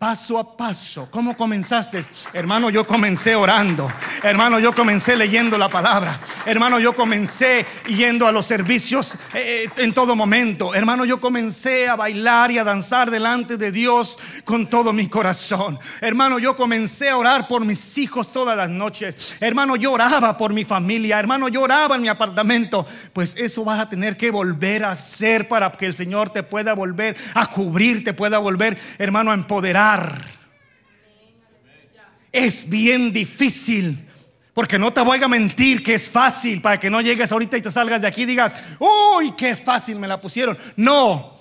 paso 0.04 0.38
a 0.38 0.58
paso. 0.58 1.08
¿Cómo 1.10 1.38
comenzaste? 1.38 2.02
Hermano, 2.34 2.70
yo 2.70 2.86
comencé 2.86 3.38
orando. 3.38 3.90
Hermano, 4.22 4.60
yo 4.60 4.76
comencé 4.76 5.16
leyendo 5.16 5.58
la 5.58 5.70
palabra. 5.70 6.20
Hermano, 6.46 6.78
yo 6.78 6.94
comencé 6.94 7.66
yendo 7.88 8.28
a 8.28 8.34
los 8.34 8.46
servicios 8.46 9.18
eh, 9.34 9.70
en 9.78 9.94
todo 9.94 10.14
momento. 10.14 10.76
Hermano, 10.76 11.06
yo 11.06 11.22
comencé 11.22 11.88
a 11.88 11.96
bailar 11.96 12.52
y 12.52 12.58
a 12.58 12.66
danzar 12.66 13.12
delante 13.12 13.56
de 13.56 13.72
Dios 13.72 14.20
con 14.44 14.68
todo 14.68 14.92
mi 14.92 15.08
corazón. 15.08 15.80
Hermano, 16.02 16.38
yo 16.38 16.58
comencé 16.58 17.10
a 17.10 17.16
orar 17.16 17.48
por 17.48 17.64
mis 17.64 17.98
hijos 17.98 18.34
todas 18.34 18.58
las 18.58 18.70
noches. 18.70 19.38
Hermano, 19.40 19.78
yo 19.78 19.94
oraba 19.94 20.36
por 20.36 20.52
mi 20.52 20.66
familia. 20.66 21.18
Hermano, 21.18 21.48
yo 21.48 21.62
oraba 21.62 21.96
en 21.96 22.02
mi 22.02 22.10
apartamento. 22.10 22.86
Pues 23.14 23.36
eso 23.38 23.64
vas 23.64 23.80
a 23.80 23.88
tener 23.88 24.18
que 24.18 24.32
volver 24.32 24.84
a 24.84 24.92
hacer 24.92 25.48
para 25.48 25.72
que 25.72 25.86
el 25.86 25.94
Señor 25.94 26.30
te 26.30 26.44
pueda 26.44 26.74
volver 26.74 27.16
a 27.36 27.50
cubrir, 27.50 28.04
te 28.04 28.14
pueda 28.14 28.40
volver, 28.40 28.78
hermano, 28.98 29.32
a 29.32 29.36
empoderar. 29.36 29.93
Es 32.32 32.70
bien 32.70 33.12
difícil. 33.12 34.08
Porque 34.54 34.78
no 34.78 34.94
te 34.94 35.02
voy 35.02 35.22
a 35.22 35.28
mentir 35.28 35.84
que 35.84 35.96
es 35.96 36.08
fácil 36.08 36.62
para 36.62 36.80
que 36.80 36.90
no 36.90 37.02
llegues 37.02 37.32
ahorita 37.32 37.58
y 37.58 37.62
te 37.62 37.72
salgas 37.72 38.02
de 38.02 38.08
aquí 38.08 38.22
y 38.22 38.26
digas, 38.26 38.56
uy, 38.80 39.34
qué 39.36 39.56
fácil 39.56 39.98
me 39.98 40.08
la 40.08 40.22
pusieron. 40.22 40.58
No, 40.76 41.40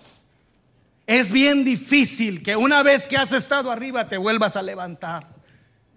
es 1.07 1.31
bien 1.31 1.63
difícil 1.63 2.43
que 2.43 2.57
una 2.57 2.83
vez 2.83 3.07
que 3.07 3.19
has 3.19 3.33
estado 3.33 3.71
arriba 3.71 4.09
te 4.09 4.17
vuelvas 4.17 4.57
a 4.57 4.63
levantar. 4.63 5.27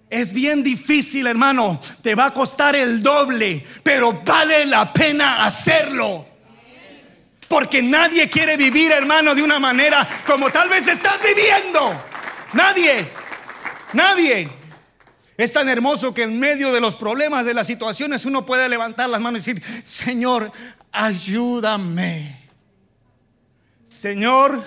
Es 0.09 0.33
bien 0.33 0.61
difícil, 0.61 1.25
hermano. 1.27 1.79
Te 2.01 2.15
va 2.15 2.27
a 2.27 2.33
costar 2.33 2.75
el 2.75 3.01
doble, 3.01 3.63
pero 3.81 4.21
vale 4.25 4.65
la 4.65 4.91
pena 4.91 5.45
hacerlo. 5.45 6.27
Porque 7.47 7.81
nadie 7.81 8.29
quiere 8.29 8.57
vivir, 8.57 8.91
hermano, 8.91 9.33
de 9.33 9.41
una 9.41 9.59
manera 9.59 10.05
como 10.25 10.49
tal 10.51 10.67
vez 10.67 10.87
estás 10.87 11.19
viviendo. 11.21 12.14
Nadie, 12.55 13.11
nadie. 13.91 14.49
Es 15.35 15.51
tan 15.51 15.67
hermoso 15.67 16.13
que 16.13 16.23
en 16.23 16.39
medio 16.39 16.71
de 16.71 16.79
los 16.79 16.95
problemas, 16.95 17.43
de 17.43 17.53
las 17.53 17.67
situaciones, 17.67 18.25
uno 18.25 18.45
puede 18.45 18.69
levantar 18.69 19.09
las 19.09 19.19
manos 19.19 19.45
y 19.45 19.51
decir, 19.51 19.85
Señor, 19.85 20.49
ayúdame. 20.93 22.49
Señor, 23.85 24.63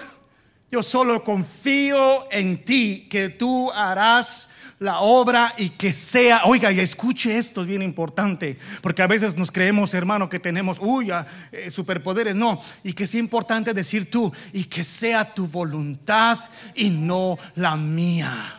yo 0.71 0.83
solo 0.83 1.25
confío 1.25 2.31
en 2.31 2.63
ti, 2.63 3.09
que 3.11 3.31
tú 3.31 3.73
harás 3.73 4.48
la 4.79 5.01
obra 5.01 5.55
y 5.59 5.71
que 5.71 5.93
sea, 5.93 6.43
oiga, 6.45 6.71
y 6.71 6.81
escuche 6.81 7.37
esto, 7.37 7.63
es 7.63 7.67
bien 7.67 7.83
importante, 7.83 8.59
porque 8.81 9.03
a 9.03 9.07
veces 9.07 9.37
nos 9.37 9.51
creemos, 9.51 9.95
hermano, 9.95 10.29
que 10.29 10.39
tenemos, 10.39 10.79
uy, 10.81 11.11
eh, 11.53 11.71
superpoderes, 11.71 12.35
no, 12.35 12.61
y 12.85 12.93
que 12.93 13.07
sea 13.07 13.21
importante 13.21 13.75
decir 13.75 14.11
tú, 14.11 14.33
y 14.53 14.65
que 14.65 14.85
sea 14.85 15.35
tu 15.35 15.47
voluntad 15.47 16.39
y 16.75 16.91
no 16.91 17.39
la 17.55 17.77
mía. 17.77 18.58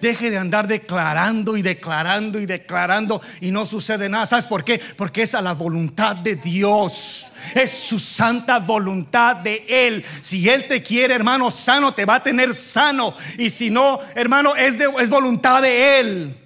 Deje 0.00 0.30
de 0.30 0.38
andar 0.38 0.66
declarando 0.68 1.56
y 1.56 1.62
declarando 1.62 2.40
y 2.40 2.46
declarando 2.46 3.20
y 3.40 3.50
no 3.50 3.66
sucede 3.66 4.08
nada. 4.08 4.26
¿Sabes 4.26 4.46
por 4.46 4.64
qué? 4.64 4.80
Porque 4.96 5.22
es 5.22 5.34
a 5.34 5.42
la 5.42 5.54
voluntad 5.54 6.16
de 6.16 6.36
Dios. 6.36 7.32
Es 7.54 7.70
su 7.70 7.98
santa 7.98 8.58
voluntad 8.58 9.36
de 9.36 9.64
Él. 9.68 10.04
Si 10.20 10.48
Él 10.48 10.66
te 10.68 10.82
quiere, 10.82 11.14
hermano, 11.14 11.50
sano, 11.50 11.94
te 11.94 12.04
va 12.04 12.16
a 12.16 12.22
tener 12.22 12.54
sano. 12.54 13.14
Y 13.38 13.50
si 13.50 13.70
no, 13.70 13.98
hermano, 14.14 14.56
es, 14.56 14.78
de, 14.78 14.88
es 15.00 15.08
voluntad 15.08 15.62
de 15.62 16.00
Él. 16.00 16.44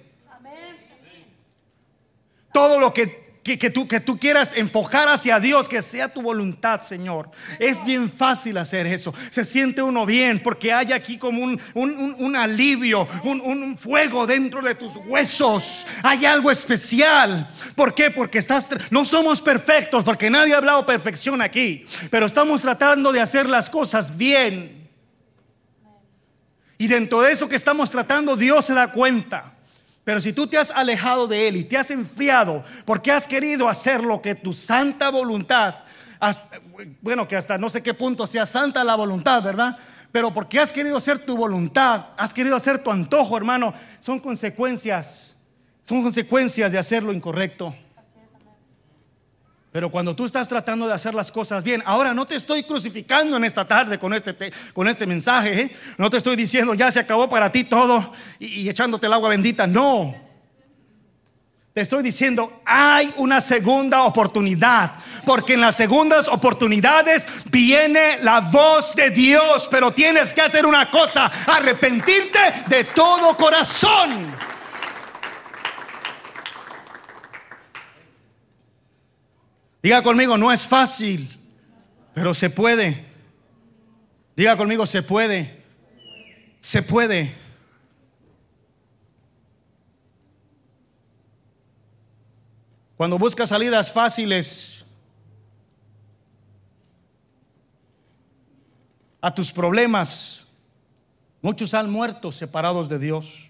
Todo 2.51 2.79
lo 2.79 2.93
que 2.93 3.22
que, 3.43 3.69
tú, 3.69 3.87
que 3.87 3.99
tú 3.99 4.17
quieras 4.17 4.53
enfocar 4.55 5.09
hacia 5.09 5.37
Dios, 5.37 5.67
que 5.67 5.81
sea 5.81 6.07
tu 6.07 6.21
voluntad, 6.21 6.81
Señor. 6.81 7.29
Es 7.59 7.83
bien 7.83 8.09
fácil 8.09 8.57
hacer 8.57 8.87
eso. 8.87 9.13
Se 9.29 9.43
siente 9.43 9.81
uno 9.81 10.05
bien 10.05 10.41
porque 10.41 10.71
hay 10.71 10.93
aquí 10.93 11.17
como 11.17 11.43
un, 11.43 11.59
un, 11.73 12.35
alivio, 12.37 13.05
un, 13.23 13.77
fuego 13.77 14.25
dentro 14.25 14.61
de 14.61 14.75
tus 14.75 14.95
huesos. 14.95 15.85
Hay 16.03 16.25
algo 16.25 16.49
especial. 16.51 17.49
¿Por 17.75 17.93
qué? 17.93 18.11
Porque 18.11 18.37
estás, 18.37 18.69
no 18.91 19.03
somos 19.03 19.41
perfectos, 19.41 20.05
porque 20.05 20.29
nadie 20.29 20.53
ha 20.53 20.57
hablado 20.57 20.85
perfección 20.85 21.41
aquí, 21.41 21.85
pero 22.09 22.25
estamos 22.25 22.61
tratando 22.61 23.11
de 23.11 23.19
hacer 23.19 23.49
las 23.49 23.69
cosas 23.69 24.15
bien. 24.15 24.89
Y 26.77 26.87
dentro 26.87 27.21
de 27.21 27.33
eso 27.33 27.49
que 27.49 27.57
estamos 27.57 27.91
tratando, 27.91 28.37
Dios 28.37 28.65
se 28.65 28.73
da 28.73 28.91
cuenta. 28.91 29.52
Pero 30.03 30.19
si 30.19 30.33
tú 30.33 30.47
te 30.47 30.57
has 30.57 30.71
alejado 30.71 31.27
de 31.27 31.47
Él 31.47 31.55
y 31.57 31.63
te 31.63 31.77
has 31.77 31.89
enfriado 31.91 32.63
porque 32.85 33.11
has 33.11 33.27
querido 33.27 33.69
hacer 33.69 34.03
lo 34.03 34.21
que 34.21 34.35
tu 34.35 34.51
santa 34.51 35.09
voluntad, 35.09 35.75
bueno, 37.01 37.27
que 37.27 37.35
hasta 37.35 37.57
no 37.57 37.69
sé 37.69 37.81
qué 37.81 37.93
punto 37.93 38.27
sea 38.27 38.45
santa 38.45 38.83
la 38.83 38.95
voluntad, 38.95 39.41
¿verdad? 39.41 39.77
Pero 40.11 40.31
porque 40.33 40.59
has 40.59 40.71
querido 40.71 40.97
hacer 40.97 41.19
tu 41.19 41.35
voluntad, 41.35 42.07
has 42.17 42.33
querido 42.33 42.55
hacer 42.55 42.79
tu 42.79 42.91
antojo, 42.91 43.35
hermano, 43.35 43.73
son 43.99 44.19
consecuencias, 44.19 45.35
son 45.83 46.03
consecuencias 46.03 46.71
de 46.71 46.77
hacer 46.77 47.01
lo 47.01 47.13
incorrecto. 47.13 47.75
Pero 49.73 49.89
cuando 49.89 50.15
tú 50.15 50.23
estás 50.23 50.47
tratando 50.47 50.87
de 50.87 50.93
hacer 50.93 51.15
las 51.15 51.31
cosas 51.31 51.63
bien, 51.63 51.81
ahora 51.87 52.13
no 52.13 52.27
te 52.27 52.35
estoy 52.35 52.61
crucificando 52.61 53.35
en 53.37 53.43
esta 53.43 53.67
tarde 53.67 53.97
con 53.97 54.13
este, 54.13 54.53
con 54.71 54.87
este 54.87 55.07
mensaje, 55.07 55.61
¿eh? 55.61 55.75
no 55.97 56.11
te 56.11 56.17
estoy 56.17 56.35
diciendo 56.35 56.75
ya 56.75 56.91
se 56.91 56.99
acabó 56.99 57.27
para 57.27 57.51
ti 57.51 57.63
todo 57.63 58.13
y, 58.37 58.61
y 58.61 58.69
echándote 58.69 59.07
el 59.07 59.13
agua 59.13 59.29
bendita, 59.29 59.65
no. 59.65 60.15
Te 61.73 61.81
estoy 61.81 62.03
diciendo, 62.03 62.61
hay 62.67 63.11
una 63.17 63.41
segunda 63.41 64.03
oportunidad, 64.03 64.93
porque 65.25 65.55
en 65.55 65.61
las 65.61 65.75
segundas 65.75 66.27
oportunidades 66.27 67.27
viene 67.49 68.19
la 68.21 68.41
voz 68.41 68.95
de 68.95 69.09
Dios, 69.09 69.69
pero 69.71 69.91
tienes 69.91 70.35
que 70.35 70.41
hacer 70.41 70.67
una 70.67 70.91
cosa, 70.91 71.31
arrepentirte 71.47 72.39
de 72.67 72.83
todo 72.83 73.35
corazón. 73.35 74.52
Diga 79.83 80.01
conmigo, 80.01 80.37
no 80.37 80.49
es 80.49 80.65
fácil, 80.65 81.29
pero 82.13 82.33
se 82.33 82.49
puede. 82.49 83.05
Diga 84.33 84.55
conmigo, 84.55 84.85
se 84.85 85.03
puede. 85.03 85.61
Se 86.61 86.81
puede. 86.81 87.35
Cuando 92.95 93.19
buscas 93.19 93.49
salidas 93.49 93.91
fáciles 93.91 94.85
a 99.19 99.35
tus 99.35 99.51
problemas, 99.51 100.47
muchos 101.41 101.73
han 101.73 101.89
muerto 101.89 102.31
separados 102.31 102.87
de 102.87 102.99
Dios. 102.99 103.49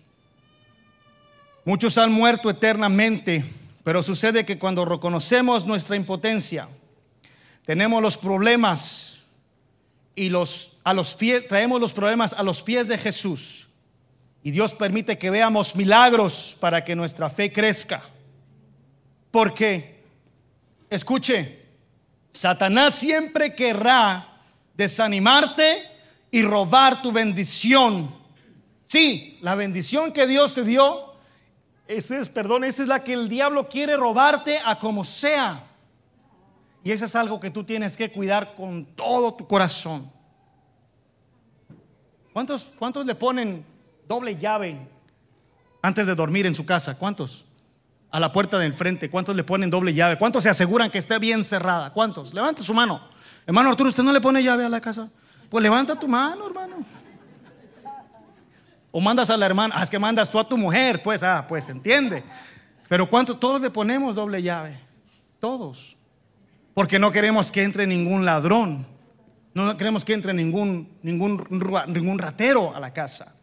Muchos 1.63 1.99
han 1.99 2.11
muerto 2.11 2.49
eternamente 2.49 3.45
pero 3.84 4.01
sucede 4.01 4.45
que 4.45 4.57
cuando 4.57 4.86
reconocemos 4.86 5.65
nuestra 5.65 5.95
impotencia, 5.95 6.67
tenemos 7.65 8.01
los 8.01 8.17
problemas 8.17 9.23
y 10.15 10.29
los 10.29 10.77
a 10.84 10.93
los 10.93 11.15
pies 11.15 11.47
traemos 11.47 11.79
los 11.79 11.93
problemas 11.93 12.34
a 12.34 12.43
los 12.43 12.61
pies 12.61 12.88
de 12.88 12.97
Jesús. 12.97 13.67
Y 14.43 14.51
Dios 14.51 14.73
permite 14.73 15.17
que 15.17 15.29
veamos 15.29 15.75
milagros 15.75 16.57
para 16.59 16.84
que 16.84 16.95
nuestra 16.95 17.29
fe 17.29 17.51
crezca. 17.51 18.01
Porque 19.31 20.03
escuche, 20.89 21.63
Satanás 22.31 22.95
siempre 22.95 23.55
querrá 23.55 24.41
desanimarte 24.75 25.89
y 26.29 26.41
robar 26.43 27.01
tu 27.01 27.11
bendición. 27.11 28.13
Sí, 28.86 29.38
la 29.41 29.55
bendición 29.55 30.11
que 30.11 30.27
Dios 30.27 30.53
te 30.53 30.63
dio 30.63 31.12
esa 31.88 32.17
es, 32.17 32.29
perdón, 32.29 32.63
esa 32.63 32.81
es 32.81 32.88
la 32.88 33.03
que 33.03 33.13
el 33.13 33.27
diablo 33.27 33.67
quiere 33.67 33.97
robarte 33.97 34.59
a 34.65 34.79
como 34.79 35.03
sea. 35.03 35.67
Y 36.84 36.91
eso 36.91 37.05
es 37.05 37.15
algo 37.15 37.39
que 37.39 37.49
tú 37.49 37.63
tienes 37.63 37.95
que 37.95 38.11
cuidar 38.11 38.55
con 38.55 38.86
todo 38.95 39.34
tu 39.34 39.47
corazón. 39.47 40.11
¿Cuántos, 42.34 42.69
cuántos 42.77 43.05
le 43.05 43.15
ponen 43.15 43.65
doble 44.07 44.36
llave 44.36 44.88
antes 45.81 46.07
de 46.07 46.15
dormir 46.15 46.45
en 46.45 46.55
su 46.55 46.65
casa? 46.65 46.97
¿Cuántos? 46.97 47.45
A 48.11 48.19
la 48.19 48.31
puerta 48.31 48.57
del 48.59 48.73
frente. 48.73 49.09
¿Cuántos 49.09 49.36
le 49.36 49.43
ponen 49.43 49.69
doble 49.69 49.93
llave? 49.93 50.17
¿Cuántos 50.17 50.43
se 50.43 50.49
aseguran 50.49 50.89
que 50.89 50.97
esté 50.97 51.19
bien 51.19 51.43
cerrada? 51.43 51.93
¿Cuántos? 51.93 52.34
Levanta 52.34 52.63
su 52.63 52.73
mano. 52.73 53.07
Hermano 53.45 53.69
Arturo, 53.69 53.89
¿usted 53.89 54.03
no 54.03 54.11
le 54.11 54.21
pone 54.21 54.41
llave 54.41 54.65
a 54.65 54.69
la 54.69 54.81
casa? 54.81 55.09
Pues 55.49 55.61
levanta 55.61 55.97
tu 55.97 56.07
mano, 56.07 56.47
hermano. 56.47 56.77
O 58.95 59.01
mandas 59.01 59.31
a 59.31 59.37
la 59.37 59.47
hermana, 59.47 59.73
ah, 59.75 59.81
es 59.81 59.89
que 59.89 59.97
mandas 59.97 60.29
tú 60.29 60.37
a 60.37 60.47
tu 60.47 60.55
mujer, 60.55 61.01
pues, 61.01 61.23
ah, 61.23 61.45
pues 61.47 61.67
entiende. 61.67 62.23
Pero 62.87 63.09
¿cuántos? 63.09 63.39
Todos 63.39 63.59
le 63.59 63.71
ponemos 63.71 64.15
doble 64.15 64.43
llave. 64.43 64.79
Todos. 65.39 65.97
Porque 66.75 66.99
no 66.99 67.09
queremos 67.09 67.51
que 67.51 67.63
entre 67.63 67.87
ningún 67.87 68.23
ladrón. 68.23 68.85
No 69.55 69.75
queremos 69.77 70.05
que 70.05 70.13
entre 70.13 70.31
ningún, 70.31 70.95
ningún, 71.01 71.43
ningún 71.87 72.19
ratero 72.19 72.75
a 72.75 72.79
la 72.79 72.93
casa. 72.93 73.33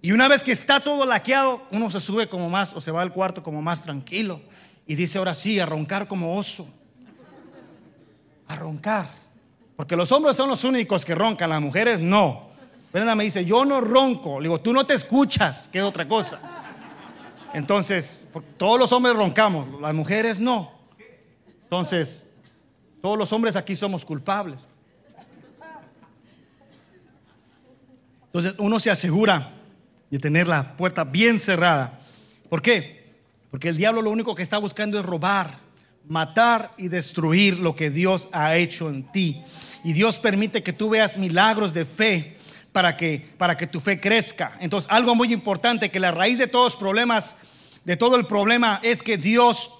Y 0.00 0.12
una 0.12 0.28
vez 0.28 0.42
que 0.42 0.52
está 0.52 0.80
todo 0.80 1.04
laqueado, 1.04 1.66
uno 1.70 1.90
se 1.90 2.00
sube 2.00 2.30
como 2.30 2.48
más 2.48 2.72
o 2.72 2.80
se 2.80 2.90
va 2.90 3.02
al 3.02 3.12
cuarto 3.12 3.42
como 3.42 3.60
más 3.60 3.82
tranquilo. 3.82 4.40
Y 4.86 4.94
dice 4.94 5.18
ahora 5.18 5.34
sí, 5.34 5.60
a 5.60 5.66
roncar 5.66 6.08
como 6.08 6.38
oso. 6.38 6.66
A 8.46 8.56
roncar. 8.56 9.10
Porque 9.76 9.94
los 9.94 10.10
hombres 10.10 10.36
son 10.36 10.48
los 10.48 10.64
únicos 10.64 11.04
que 11.04 11.14
roncan, 11.14 11.50
las 11.50 11.60
mujeres 11.60 12.00
no. 12.00 12.47
Brenda 12.92 13.14
me 13.14 13.24
dice, 13.24 13.44
yo 13.44 13.64
no 13.64 13.80
ronco. 13.80 14.40
Le 14.40 14.48
digo, 14.48 14.60
tú 14.60 14.72
no 14.72 14.86
te 14.86 14.94
escuchas, 14.94 15.68
que 15.68 15.78
es 15.78 15.84
otra 15.84 16.08
cosa. 16.08 16.40
Entonces, 17.52 18.26
todos 18.56 18.78
los 18.78 18.92
hombres 18.92 19.14
roncamos, 19.14 19.80
las 19.80 19.94
mujeres 19.94 20.40
no. 20.40 20.72
Entonces, 21.64 22.30
todos 23.02 23.18
los 23.18 23.32
hombres 23.32 23.56
aquí 23.56 23.76
somos 23.76 24.04
culpables. 24.04 24.60
Entonces, 28.26 28.54
uno 28.58 28.78
se 28.78 28.90
asegura 28.90 29.54
de 30.10 30.18
tener 30.18 30.48
la 30.48 30.76
puerta 30.76 31.04
bien 31.04 31.38
cerrada. 31.38 31.98
¿Por 32.48 32.62
qué? 32.62 33.14
Porque 33.50 33.68
el 33.68 33.76
diablo 33.76 34.02
lo 34.02 34.10
único 34.10 34.34
que 34.34 34.42
está 34.42 34.58
buscando 34.58 34.98
es 34.98 35.04
robar, 35.04 35.58
matar 36.06 36.72
y 36.76 36.88
destruir 36.88 37.58
lo 37.58 37.74
que 37.74 37.90
Dios 37.90 38.28
ha 38.32 38.56
hecho 38.56 38.88
en 38.88 39.10
ti. 39.10 39.42
Y 39.84 39.92
Dios 39.92 40.20
permite 40.20 40.62
que 40.62 40.72
tú 40.72 40.90
veas 40.90 41.18
milagros 41.18 41.72
de 41.72 41.84
fe 41.84 42.36
para 42.78 42.96
que, 42.96 43.26
para 43.36 43.56
que 43.56 43.66
tu 43.66 43.80
fe 43.80 43.98
crezca. 43.98 44.52
Entonces, 44.60 44.88
algo 44.92 45.16
muy 45.16 45.32
importante, 45.32 45.90
que 45.90 45.98
la 45.98 46.12
raíz 46.12 46.38
de 46.38 46.46
todos 46.46 46.74
los 46.74 46.76
problemas, 46.76 47.34
de 47.84 47.96
todo 47.96 48.14
el 48.14 48.24
problema, 48.28 48.78
es 48.84 49.02
que 49.02 49.16
Dios 49.16 49.72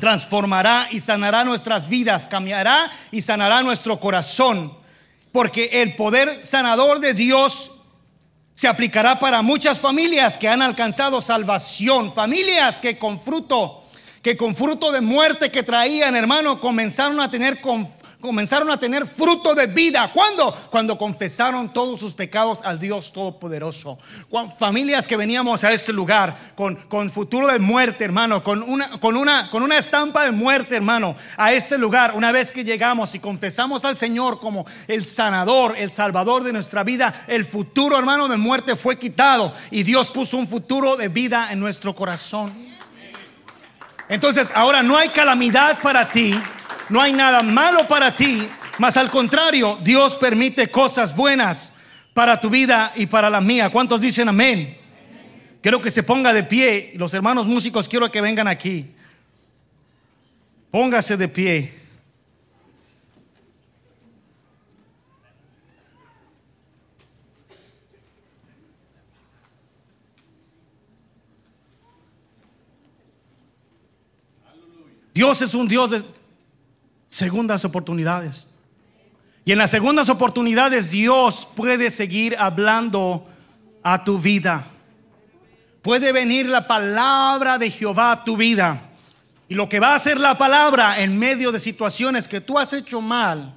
transformará 0.00 0.88
y 0.90 1.00
sanará 1.00 1.44
nuestras 1.44 1.90
vidas, 1.90 2.28
cambiará 2.28 2.90
y 3.12 3.20
sanará 3.20 3.62
nuestro 3.62 4.00
corazón. 4.00 4.72
Porque 5.32 5.82
el 5.82 5.96
poder 5.96 6.46
sanador 6.46 7.00
de 7.00 7.12
Dios 7.12 7.72
se 8.54 8.68
aplicará 8.68 9.18
para 9.18 9.42
muchas 9.42 9.78
familias 9.78 10.38
que 10.38 10.48
han 10.48 10.62
alcanzado 10.62 11.20
salvación, 11.20 12.10
familias 12.14 12.80
que 12.80 12.96
con 12.96 13.20
fruto, 13.20 13.84
que 14.22 14.34
con 14.38 14.56
fruto 14.56 14.92
de 14.92 15.02
muerte 15.02 15.50
que 15.50 15.62
traían, 15.62 16.16
hermano, 16.16 16.58
comenzaron 16.58 17.20
a 17.20 17.30
tener 17.30 17.60
comenzaron 18.26 18.70
a 18.70 18.78
tener 18.78 19.06
fruto 19.06 19.54
de 19.54 19.66
vida. 19.66 20.10
¿Cuándo? 20.12 20.52
Cuando 20.70 20.98
confesaron 20.98 21.72
todos 21.72 22.00
sus 22.00 22.14
pecados 22.14 22.60
al 22.62 22.78
Dios 22.78 23.12
Todopoderoso. 23.12 23.98
Familias 24.58 25.06
que 25.06 25.16
veníamos 25.16 25.64
a 25.64 25.72
este 25.72 25.92
lugar 25.92 26.36
con, 26.54 26.74
con 26.74 27.10
futuro 27.10 27.46
de 27.46 27.58
muerte, 27.58 28.04
hermano, 28.04 28.42
con 28.42 28.62
una, 28.62 28.90
con, 28.98 29.16
una, 29.16 29.48
con 29.50 29.62
una 29.62 29.78
estampa 29.78 30.24
de 30.24 30.32
muerte, 30.32 30.76
hermano, 30.76 31.14
a 31.36 31.52
este 31.52 31.78
lugar. 31.78 32.12
Una 32.14 32.32
vez 32.32 32.52
que 32.52 32.64
llegamos 32.64 33.14
y 33.14 33.20
confesamos 33.20 33.84
al 33.84 33.96
Señor 33.96 34.40
como 34.40 34.66
el 34.88 35.04
sanador, 35.06 35.76
el 35.78 35.90
salvador 35.90 36.42
de 36.42 36.52
nuestra 36.52 36.84
vida, 36.84 37.14
el 37.28 37.44
futuro, 37.44 37.98
hermano, 37.98 38.28
de 38.28 38.36
muerte 38.36 38.76
fue 38.76 38.98
quitado 38.98 39.52
y 39.70 39.82
Dios 39.82 40.10
puso 40.10 40.36
un 40.36 40.48
futuro 40.48 40.96
de 40.96 41.08
vida 41.08 41.52
en 41.52 41.60
nuestro 41.60 41.94
corazón. 41.94 42.76
Entonces, 44.08 44.52
ahora 44.54 44.82
no 44.82 44.96
hay 44.96 45.08
calamidad 45.08 45.80
para 45.80 46.08
ti 46.08 46.34
no 46.88 47.00
hay 47.00 47.12
nada 47.12 47.42
malo 47.42 47.86
para 47.88 48.14
ti, 48.14 48.48
mas 48.78 48.96
al 48.96 49.10
contrario, 49.10 49.78
Dios 49.82 50.16
permite 50.16 50.68
cosas 50.70 51.14
buenas 51.14 51.72
para 52.14 52.40
tu 52.40 52.48
vida 52.48 52.92
y 52.94 53.06
para 53.06 53.28
la 53.28 53.40
mía. 53.40 53.70
¿Cuántos 53.70 54.00
dicen 54.00 54.28
amén? 54.28 54.78
Quiero 55.62 55.80
que 55.80 55.90
se 55.90 56.02
ponga 56.02 56.32
de 56.32 56.44
pie. 56.44 56.92
Los 56.96 57.12
hermanos 57.12 57.46
músicos 57.46 57.88
quiero 57.88 58.10
que 58.10 58.20
vengan 58.20 58.46
aquí. 58.46 58.94
Póngase 60.70 61.16
de 61.16 61.28
pie. 61.28 61.86
Dios 75.12 75.40
es 75.40 75.54
un 75.54 75.66
Dios 75.66 75.90
de 75.90 76.25
segundas 77.16 77.64
oportunidades. 77.64 78.46
Y 79.46 79.52
en 79.52 79.58
las 79.58 79.70
segundas 79.70 80.10
oportunidades 80.10 80.90
Dios 80.90 81.48
puede 81.54 81.90
seguir 81.90 82.36
hablando 82.38 83.26
a 83.82 84.04
tu 84.04 84.18
vida. 84.18 84.66
Puede 85.80 86.12
venir 86.12 86.46
la 86.46 86.66
palabra 86.66 87.56
de 87.56 87.70
Jehová 87.70 88.12
a 88.12 88.24
tu 88.24 88.36
vida. 88.36 88.82
Y 89.48 89.54
lo 89.54 89.66
que 89.66 89.80
va 89.80 89.92
a 89.92 89.94
hacer 89.94 90.20
la 90.20 90.36
palabra 90.36 91.00
en 91.00 91.18
medio 91.18 91.52
de 91.52 91.60
situaciones 91.60 92.28
que 92.28 92.42
tú 92.42 92.58
has 92.58 92.74
hecho 92.74 93.00
mal 93.00 93.54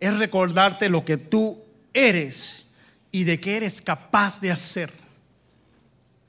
es 0.00 0.18
recordarte 0.18 0.88
lo 0.88 1.04
que 1.04 1.18
tú 1.18 1.58
eres 1.92 2.68
y 3.12 3.24
de 3.24 3.38
que 3.38 3.58
eres 3.58 3.82
capaz 3.82 4.40
de 4.40 4.50
hacer. 4.50 4.90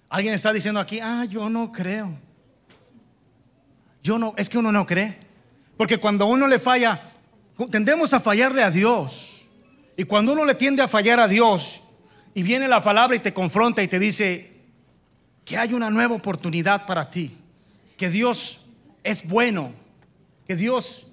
Alguien 0.10 0.34
está 0.34 0.52
diciendo 0.52 0.82
aquí, 0.82 1.00
ah, 1.00 1.24
yo 1.30 1.50
no 1.50 1.72
creo. 1.72 2.14
Yo 4.04 4.18
no, 4.18 4.34
es 4.36 4.50
que 4.50 4.58
uno 4.58 4.74
no 4.74 4.86
cree. 4.86 5.25
Porque 5.78 5.98
cuando 5.98 6.26
uno 6.26 6.48
le 6.48 6.60
falla, 6.60 7.02
tendemos 7.70 8.14
a 8.14 8.20
fallarle 8.20 8.64
a 8.64 8.72
Dios. 8.72 9.46
Y 9.98 10.04
cuando 10.04 10.34
uno 10.34 10.46
le 10.46 10.56
tiende 10.56 10.82
a 10.82 10.88
fallar 10.88 11.20
a 11.20 11.28
Dios 11.28 11.82
y 12.34 12.44
viene 12.44 12.68
la 12.68 12.82
palabra 12.82 13.16
y 13.16 13.20
te 13.20 13.34
confronta 13.34 13.82
y 13.82 13.88
te 13.88 14.00
dice 14.00 14.54
que 15.44 15.58
hay 15.58 15.74
una 15.74 15.90
nueva 15.90 16.16
oportunidad 16.16 16.86
para 16.86 17.10
ti, 17.10 17.38
que 17.98 18.10
Dios 18.10 18.66
es 19.04 19.28
bueno, 19.28 19.72
que 20.48 20.56
Dios 20.56 21.08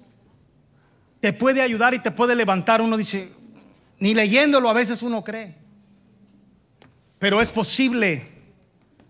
te 1.19 1.31
puede 1.31 1.61
ayudar 1.61 1.93
y 1.93 1.99
te 1.99 2.11
puede 2.11 2.35
levantar, 2.35 2.81
uno 2.81 2.97
dice, 2.97 3.31
ni 3.99 4.13
leyéndolo 4.13 4.69
a 4.69 4.73
veces 4.73 5.01
uno 5.01 5.23
cree. 5.23 5.55
Pero 7.19 7.39
es 7.39 7.51
posible. 7.51 8.29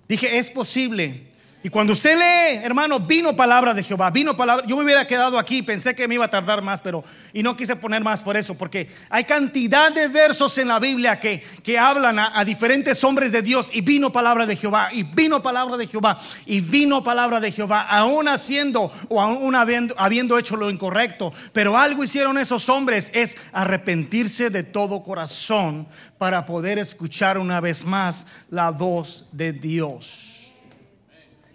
Dije, 0.08 0.38
es 0.38 0.52
posible 0.52 1.30
y 1.66 1.70
cuando 1.70 1.94
usted 1.94 2.18
lee, 2.18 2.60
hermano, 2.62 3.00
vino 3.00 3.34
palabra 3.34 3.74
de 3.74 3.82
Jehová, 3.82 4.12
vino 4.12 4.36
palabra. 4.36 4.66
Yo 4.68 4.76
me 4.76 4.84
hubiera 4.84 5.08
quedado 5.08 5.40
aquí, 5.40 5.62
pensé 5.62 5.96
que 5.96 6.10
me 6.10 6.16
iba 6.16 6.26
a 6.26 6.30
tardar 6.30 6.62
más, 6.62 6.82
pero 6.82 7.06
y 7.32 7.42
no 7.42 7.56
quise 7.56 7.78
poner 7.78 8.04
más 8.04 8.22
por 8.22 8.36
eso, 8.36 8.58
porque 8.58 8.90
hay 9.10 9.24
cantidad 9.24 9.90
de 9.90 10.10
versos 10.10 10.58
en 10.58 10.68
la 10.68 10.80
Biblia 10.80 11.22
que, 11.22 11.42
que 11.64 11.80
hablan 11.80 12.20
a, 12.20 12.44
diferentes 12.44 13.02
hombres 13.06 13.32
de 13.32 13.42
Dios 13.42 13.70
y 13.74 13.80
vino 13.80 14.12
palabra 14.12 14.46
de 14.46 14.58
Jehová, 14.58 14.90
y 14.92 15.04
vino 15.04 15.42
palabra 15.42 15.78
de 15.78 15.88
Jehová, 15.88 16.20
y 16.46 16.60
vino 16.60 17.02
palabra 17.02 17.40
de 17.40 17.54
Jehová, 17.54 17.84
aún 17.84 18.28
haciendo 18.28 18.92
o 19.08 19.22
aún 19.22 19.56
habiendo, 19.56 19.96
habiendo 19.98 20.38
hecho 20.38 20.58
lo 20.58 20.70
incorrecto. 20.70 21.32
Pero 21.54 21.78
algo 21.78 22.04
hicieron 22.04 22.38
esos 22.38 22.68
hombres 22.68 23.10
es 23.14 23.38
arrepentirse 23.54 24.50
de 24.50 24.64
todo 24.64 25.02
corazón 25.02 25.88
para 26.18 26.46
poder 26.46 26.78
escuchar 26.78 27.38
una 27.38 27.62
vez 27.62 27.86
más 27.86 28.28
la 28.50 28.70
voz 28.70 29.28
de 29.32 29.54
Dios. 29.54 30.33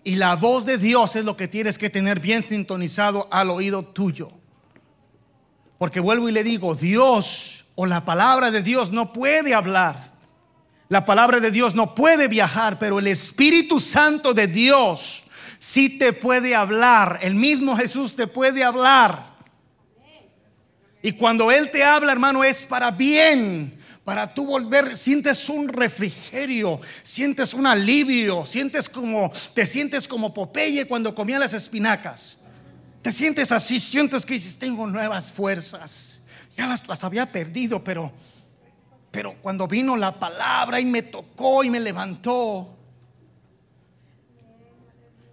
Y 0.09 0.15
la 0.15 0.37
voz 0.37 0.65
de 0.65 0.79
Dios 0.79 1.17
es 1.17 1.27
lo 1.27 1.37
que 1.37 1.49
tienes 1.49 1.77
que 1.77 1.91
tener 1.91 2.19
bien 2.19 2.43
sintonizado 2.43 3.29
al 3.31 3.51
oído 3.51 3.83
tuyo. 3.83 4.31
Porque 5.77 6.01
vuelvo 6.01 6.31
y 6.31 6.33
le 6.33 6.43
digo, 6.43 6.75
Dios 6.75 7.67
o 7.75 7.85
la 7.85 8.07
palabra 8.07 8.51
de 8.51 8.63
Dios 8.63 8.91
no 8.91 9.13
puede 9.13 9.53
hablar. 9.53 10.15
La 10.89 11.05
palabra 11.05 11.41
de 11.41 11.51
Dios 11.51 11.75
no 11.75 11.95
puede 11.95 12.27
viajar, 12.27 12.79
pero 12.79 13.01
el 13.01 13.07
Espíritu 13.07 13.79
Santo 13.79 14.33
de 14.33 14.47
Dios 14.47 15.25
sí 15.59 15.99
te 15.99 16.15
puede 16.15 16.55
hablar. 16.55 17.19
El 17.21 17.35
mismo 17.35 17.77
Jesús 17.77 18.17
te 18.17 18.27
puede 18.27 18.65
hablar. 18.65 19.37
Y 21.03 21.13
cuando 21.13 21.53
Él 21.53 21.71
te 21.71 21.85
habla, 21.85 22.13
hermano, 22.13 22.45
es 22.45 22.65
para 22.65 22.93
bien 22.93 23.78
para 24.09 24.33
tú 24.33 24.47
volver, 24.47 24.97
sientes 24.97 25.51
un 25.51 25.69
refrigerio, 25.69 26.81
sientes 27.03 27.53
un 27.53 27.67
alivio, 27.67 28.47
sientes 28.47 28.89
como, 28.89 29.31
te 29.53 29.67
sientes 29.67 30.09
como 30.09 30.33
Popeye 30.33 30.87
cuando 30.87 31.15
comía 31.15 31.39
las 31.39 31.53
espinacas. 31.53 32.39
Te 33.03 33.13
sientes 33.13 33.53
así, 33.53 33.79
sientes 33.79 34.25
que 34.25 34.33
dices, 34.33 34.59
tengo 34.59 34.87
nuevas 34.87 35.31
fuerzas. 35.31 36.23
Ya 36.57 36.67
las, 36.67 36.89
las 36.89 37.05
había 37.05 37.31
perdido, 37.31 37.85
pero, 37.85 38.11
pero 39.11 39.35
cuando 39.43 39.69
vino 39.69 39.95
la 39.95 40.19
palabra 40.19 40.81
y 40.81 40.87
me 40.87 41.03
tocó 41.03 41.63
y 41.63 41.69
me 41.69 41.79
levantó. 41.79 42.79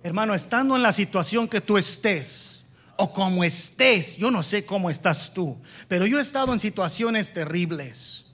Hermano, 0.03 0.35
estando 0.35 0.75
en 0.75 0.83
la 0.83 0.91
situación 0.91 1.47
que 1.47 1.61
tú 1.61 1.77
estés, 1.77 2.65
o 2.97 3.13
como 3.13 3.45
estés, 3.45 4.17
yo 4.17 4.31
no 4.31 4.43
sé 4.43 4.65
cómo 4.65 4.89
estás 4.89 5.33
tú, 5.33 5.55
pero 5.87 6.05
yo 6.05 6.17
he 6.17 6.21
estado 6.21 6.51
en 6.51 6.59
situaciones 6.59 7.31
terribles 7.31 8.24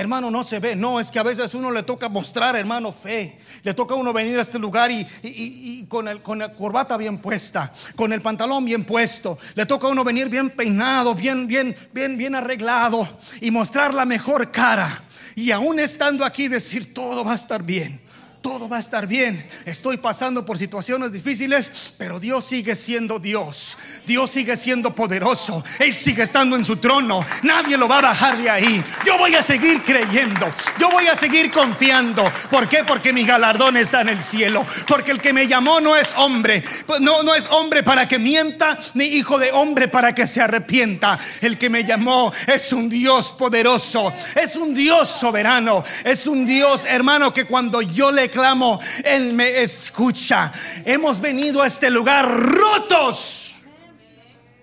Hermano, 0.00 0.30
no 0.30 0.42
se 0.42 0.60
ve. 0.60 0.74
No, 0.74 0.98
es 0.98 1.10
que 1.10 1.18
a 1.18 1.22
veces 1.22 1.52
uno 1.52 1.70
le 1.70 1.82
toca 1.82 2.08
mostrar, 2.08 2.56
hermano, 2.56 2.90
fe. 2.90 3.36
Le 3.62 3.74
toca 3.74 3.92
a 3.92 3.98
uno 3.98 4.14
venir 4.14 4.38
a 4.38 4.40
este 4.40 4.58
lugar 4.58 4.90
y, 4.90 5.84
con, 5.90 6.08
el, 6.08 6.22
con 6.22 6.38
la 6.38 6.54
corbata 6.54 6.96
bien 6.96 7.18
puesta, 7.18 7.70
con 7.96 8.10
el 8.14 8.22
pantalón 8.22 8.64
bien 8.64 8.84
puesto. 8.84 9.36
Le 9.54 9.66
toca 9.66 9.88
a 9.88 9.90
uno 9.90 10.02
venir 10.02 10.30
bien 10.30 10.48
peinado, 10.48 11.14
bien, 11.14 11.46
bien, 11.46 11.76
bien, 11.92 12.16
bien 12.16 12.34
arreglado 12.34 13.06
y 13.42 13.50
mostrar 13.50 13.92
la 13.92 14.06
mejor 14.06 14.50
cara. 14.50 15.04
Y 15.36 15.50
aún 15.50 15.78
estando 15.78 16.24
aquí 16.24 16.48
decir, 16.48 16.94
todo 16.94 17.22
va 17.22 17.32
a 17.32 17.36
estar 17.36 17.62
bien. 17.62 18.00
Todo 18.40 18.68
va 18.68 18.78
a 18.78 18.80
estar 18.80 19.06
bien. 19.06 19.46
Estoy 19.66 19.98
pasando 19.98 20.44
por 20.44 20.56
situaciones 20.56 21.12
difíciles, 21.12 21.94
pero 21.98 22.18
Dios 22.18 22.44
sigue 22.44 22.74
siendo 22.74 23.18
Dios. 23.18 23.76
Dios 24.06 24.30
sigue 24.30 24.56
siendo 24.56 24.94
poderoso. 24.94 25.62
Él 25.78 25.96
sigue 25.96 26.22
estando 26.22 26.56
en 26.56 26.64
su 26.64 26.76
trono. 26.76 27.24
Nadie 27.42 27.76
lo 27.76 27.88
va 27.88 27.98
a 27.98 28.02
bajar 28.02 28.38
de 28.38 28.48
ahí. 28.48 28.82
Yo 29.04 29.18
voy 29.18 29.34
a 29.34 29.42
seguir 29.42 29.82
creyendo. 29.82 30.52
Yo 30.78 30.90
voy 30.90 31.06
a 31.06 31.16
seguir 31.16 31.50
confiando. 31.50 32.30
¿Por 32.50 32.68
qué? 32.68 32.84
Porque 32.84 33.12
mi 33.12 33.24
galardón 33.24 33.76
está 33.76 34.00
en 34.00 34.10
el 34.10 34.22
cielo. 34.22 34.64
Porque 34.86 35.10
el 35.10 35.20
que 35.20 35.32
me 35.32 35.46
llamó 35.46 35.80
no 35.80 35.96
es 35.96 36.14
hombre. 36.16 36.62
No, 37.00 37.22
no 37.22 37.34
es 37.34 37.46
hombre 37.50 37.82
para 37.82 38.08
que 38.08 38.18
mienta, 38.18 38.78
ni 38.94 39.04
hijo 39.04 39.38
de 39.38 39.52
hombre 39.52 39.88
para 39.88 40.14
que 40.14 40.26
se 40.26 40.40
arrepienta. 40.40 41.18
El 41.40 41.58
que 41.58 41.68
me 41.68 41.84
llamó 41.84 42.32
es 42.46 42.72
un 42.72 42.88
Dios 42.88 43.32
poderoso. 43.32 44.12
Es 44.34 44.56
un 44.56 44.72
Dios 44.72 45.08
soberano. 45.08 45.84
Es 46.04 46.26
un 46.26 46.46
Dios, 46.46 46.84
hermano, 46.86 47.34
que 47.34 47.44
cuando 47.44 47.82
yo 47.82 48.10
le 48.10 48.29
clamo, 48.30 48.80
Él 49.04 49.32
me 49.34 49.62
escucha. 49.62 50.52
Hemos 50.84 51.20
venido 51.20 51.62
a 51.62 51.66
este 51.66 51.90
lugar 51.90 52.28
rotos, 52.28 53.56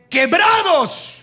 quebrados. 0.10 1.18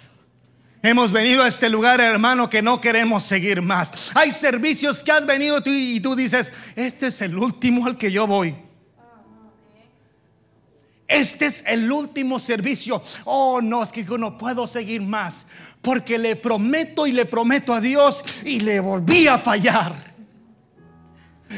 Hemos 0.83 1.13
venido 1.13 1.43
a 1.43 1.49
este 1.49 1.71
lugar, 1.71 1.99
hermano, 2.01 2.51
que 2.51 2.61
no 2.61 2.79
queremos 2.79 3.23
seguir 3.23 3.63
más. 3.63 4.11
Hay 4.15 4.31
servicios 4.33 5.03
que 5.03 5.13
has 5.13 5.25
venido 5.25 5.63
tú 5.63 5.71
y 5.71 5.99
tú 5.99 6.15
dices, 6.15 6.53
este 6.77 7.07
es 7.07 7.23
el 7.23 7.39
último 7.39 7.87
al 7.87 7.97
que 7.97 8.13
yo 8.13 8.27
voy. 8.27 8.55
Este 11.07 11.47
es 11.47 11.65
el 11.67 11.91
último 11.91 12.39
servicio. 12.39 13.03
Oh, 13.25 13.61
no, 13.63 13.83
es 13.83 13.93
que 13.93 14.05
yo 14.05 14.19
no 14.19 14.37
puedo 14.37 14.67
seguir 14.67 15.03
más. 15.03 15.47
Porque 15.81 16.19
le 16.19 16.37
prometo 16.37 17.07
y 17.07 17.13
le 17.13 17.27
prometo 17.27 17.73
a 17.73 17.81
Dios 17.81 18.25
y 18.45 18.61
le 18.61 18.81
volví 18.81 19.27
a 19.27 19.39
fallar. 19.39 20.14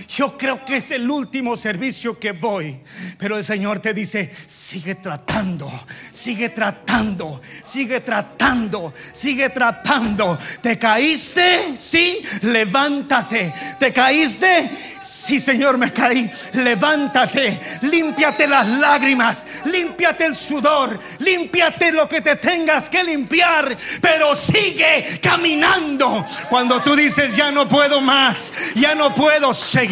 Yo 0.09 0.37
creo 0.37 0.65
que 0.65 0.77
es 0.77 0.91
el 0.91 1.11
último 1.11 1.57
servicio 1.57 2.19
que 2.19 2.33
voy. 2.33 2.81
Pero 3.19 3.37
el 3.37 3.45
Señor 3.45 3.81
te 3.81 3.95
dice, 3.95 4.31
sigue 4.47 4.97
tratando, 4.97 5.71
sigue 6.11 6.51
tratando, 6.51 7.41
sigue 7.63 8.01
tratando, 8.01 8.93
sigue 9.13 9.51
tratando. 9.51 10.39
¿Te 10.61 10.79
caíste? 10.79 11.75
Sí, 11.77 12.21
levántate. 12.43 13.53
¿Te 13.79 13.93
caíste? 13.93 14.71
Sí, 15.01 15.41
Señor, 15.41 15.79
me 15.79 15.93
caí. 15.93 16.31
Levántate, 16.53 17.59
límpiate 17.83 18.47
las 18.47 18.67
lágrimas, 18.67 19.47
límpiate 19.65 20.27
el 20.27 20.35
sudor, 20.35 20.99
límpiate 21.19 21.93
lo 21.93 22.09
que 22.09 22.21
te 22.21 22.37
tengas 22.37 22.89
que 22.89 23.03
limpiar. 23.05 23.77
Pero 24.01 24.35
sigue 24.35 25.21
caminando. 25.23 26.25
Cuando 26.49 26.83
tú 26.83 26.95
dices, 26.97 27.37
ya 27.37 27.51
no 27.51 27.69
puedo 27.69 28.01
más, 28.01 28.73
ya 28.75 28.95
no 28.95 29.15
puedo 29.15 29.53
seguir. 29.55 29.86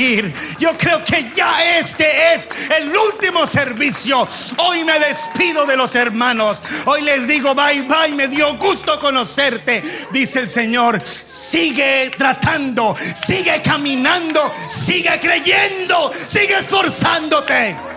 Yo 0.59 0.77
creo 0.77 1.05
que 1.05 1.31
ya 1.35 1.79
este 1.79 2.35
es 2.35 2.49
el 2.71 2.95
último 2.97 3.47
servicio. 3.47 4.27
Hoy 4.59 4.85
me 4.85 4.99
despido 4.99 5.67
de 5.67 5.77
los 5.77 5.95
hermanos. 5.95 6.63
Hoy 6.87 7.03
les 7.03 7.27
digo 7.27 7.55
bye 7.55 7.83
bye. 7.83 8.13
Me 8.15 8.29
dio 8.29 8.57
gusto 8.57 8.99
conocerte. 8.99 9.83
Dice 10.11 10.41
el 10.41 10.49
Señor. 10.49 11.01
Sigue 11.25 12.11
tratando. 12.17 12.95
Sigue 12.97 13.63
caminando. 13.63 14.51
Sigue 14.69 15.19
creyendo. 15.21 16.11
Sigue 16.27 16.59
esforzándote. 16.59 17.94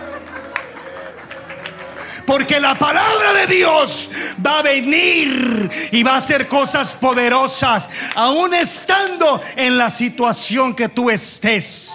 Porque 2.28 2.60
la 2.60 2.78
palabra 2.78 3.32
de 3.32 3.46
Dios 3.46 4.10
va 4.44 4.58
a 4.58 4.62
venir 4.62 5.66
y 5.92 6.02
va 6.02 6.12
a 6.12 6.16
hacer 6.18 6.46
cosas 6.46 6.94
poderosas, 6.94 7.88
aún 8.14 8.52
estando 8.52 9.40
en 9.56 9.78
la 9.78 9.88
situación 9.88 10.74
que 10.74 10.90
tú 10.90 11.08
estés. 11.08 11.90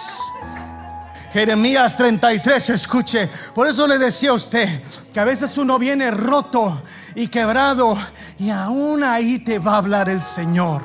Jeremías 1.32 1.96
33, 1.96 2.70
escuche. 2.70 3.30
Por 3.54 3.68
eso 3.68 3.86
le 3.86 3.96
decía 3.96 4.30
a 4.30 4.32
usted 4.32 4.68
que 5.12 5.20
a 5.20 5.24
veces 5.24 5.56
uno 5.56 5.78
viene 5.78 6.10
roto 6.10 6.82
y 7.14 7.28
quebrado 7.28 7.96
y 8.36 8.50
aún 8.50 9.04
ahí 9.04 9.38
te 9.38 9.60
va 9.60 9.74
a 9.74 9.76
hablar 9.76 10.08
el 10.08 10.20
Señor. 10.20 10.82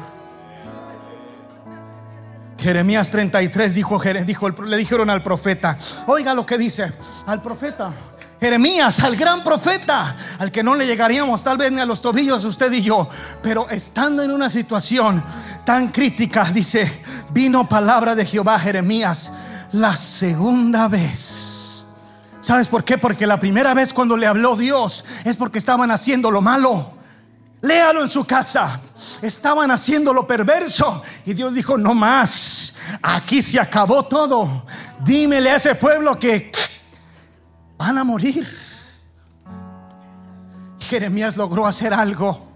Jeremías 2.59 3.09
33 3.09 3.73
dijo, 3.73 3.99
dijo, 4.27 4.49
le 4.49 4.77
dijeron 4.77 5.09
al 5.09 5.23
profeta, 5.23 5.75
oiga 6.05 6.35
lo 6.35 6.45
que 6.45 6.59
dice 6.59 6.93
al 7.25 7.41
profeta. 7.41 7.91
Jeremías, 8.39 9.01
al 9.01 9.17
gran 9.17 9.43
profeta, 9.43 10.15
al 10.39 10.51
que 10.51 10.63
no 10.63 10.75
le 10.75 10.85
llegaríamos 10.85 11.43
tal 11.43 11.57
vez 11.57 11.71
ni 11.71 11.81
a 11.81 11.85
los 11.85 12.01
tobillos 12.01 12.45
usted 12.45 12.71
y 12.71 12.81
yo, 12.81 13.07
pero 13.43 13.69
estando 13.69 14.23
en 14.23 14.31
una 14.31 14.49
situación 14.49 15.23
tan 15.65 15.89
crítica, 15.89 16.45
dice, 16.45 17.03
vino 17.31 17.67
palabra 17.67 18.15
de 18.15 18.25
Jehová 18.25 18.57
Jeremías 18.57 19.31
la 19.73 19.95
segunda 19.95 20.87
vez. 20.87 21.83
¿Sabes 22.39 22.69
por 22.69 22.85
qué? 22.85 22.97
Porque 22.97 23.27
la 23.27 23.39
primera 23.39 23.73
vez 23.73 23.93
cuando 23.93 24.15
le 24.15 24.25
habló 24.25 24.55
Dios 24.55 25.03
es 25.25 25.35
porque 25.35 25.59
estaban 25.59 25.91
haciendo 25.91 26.31
lo 26.31 26.41
malo. 26.41 26.93
Léalo 27.61 28.01
en 28.01 28.07
su 28.07 28.23
casa. 28.23 28.79
Estaban 29.21 29.69
haciendo 29.69 30.13
lo 30.13 30.25
perverso. 30.25 31.01
Y 31.25 31.33
Dios 31.33 31.53
dijo, 31.53 31.77
no 31.77 31.93
más. 31.93 32.73
Aquí 33.01 33.41
se 33.41 33.59
acabó 33.59 34.03
todo. 34.03 34.65
Dímele 35.03 35.51
a 35.51 35.57
ese 35.57 35.75
pueblo 35.75 36.17
que 36.17 36.51
van 37.79 37.97
a 37.97 38.03
morir. 38.03 38.45
Jeremías 40.79 41.37
logró 41.37 41.65
hacer 41.65 41.93
algo 41.93 42.47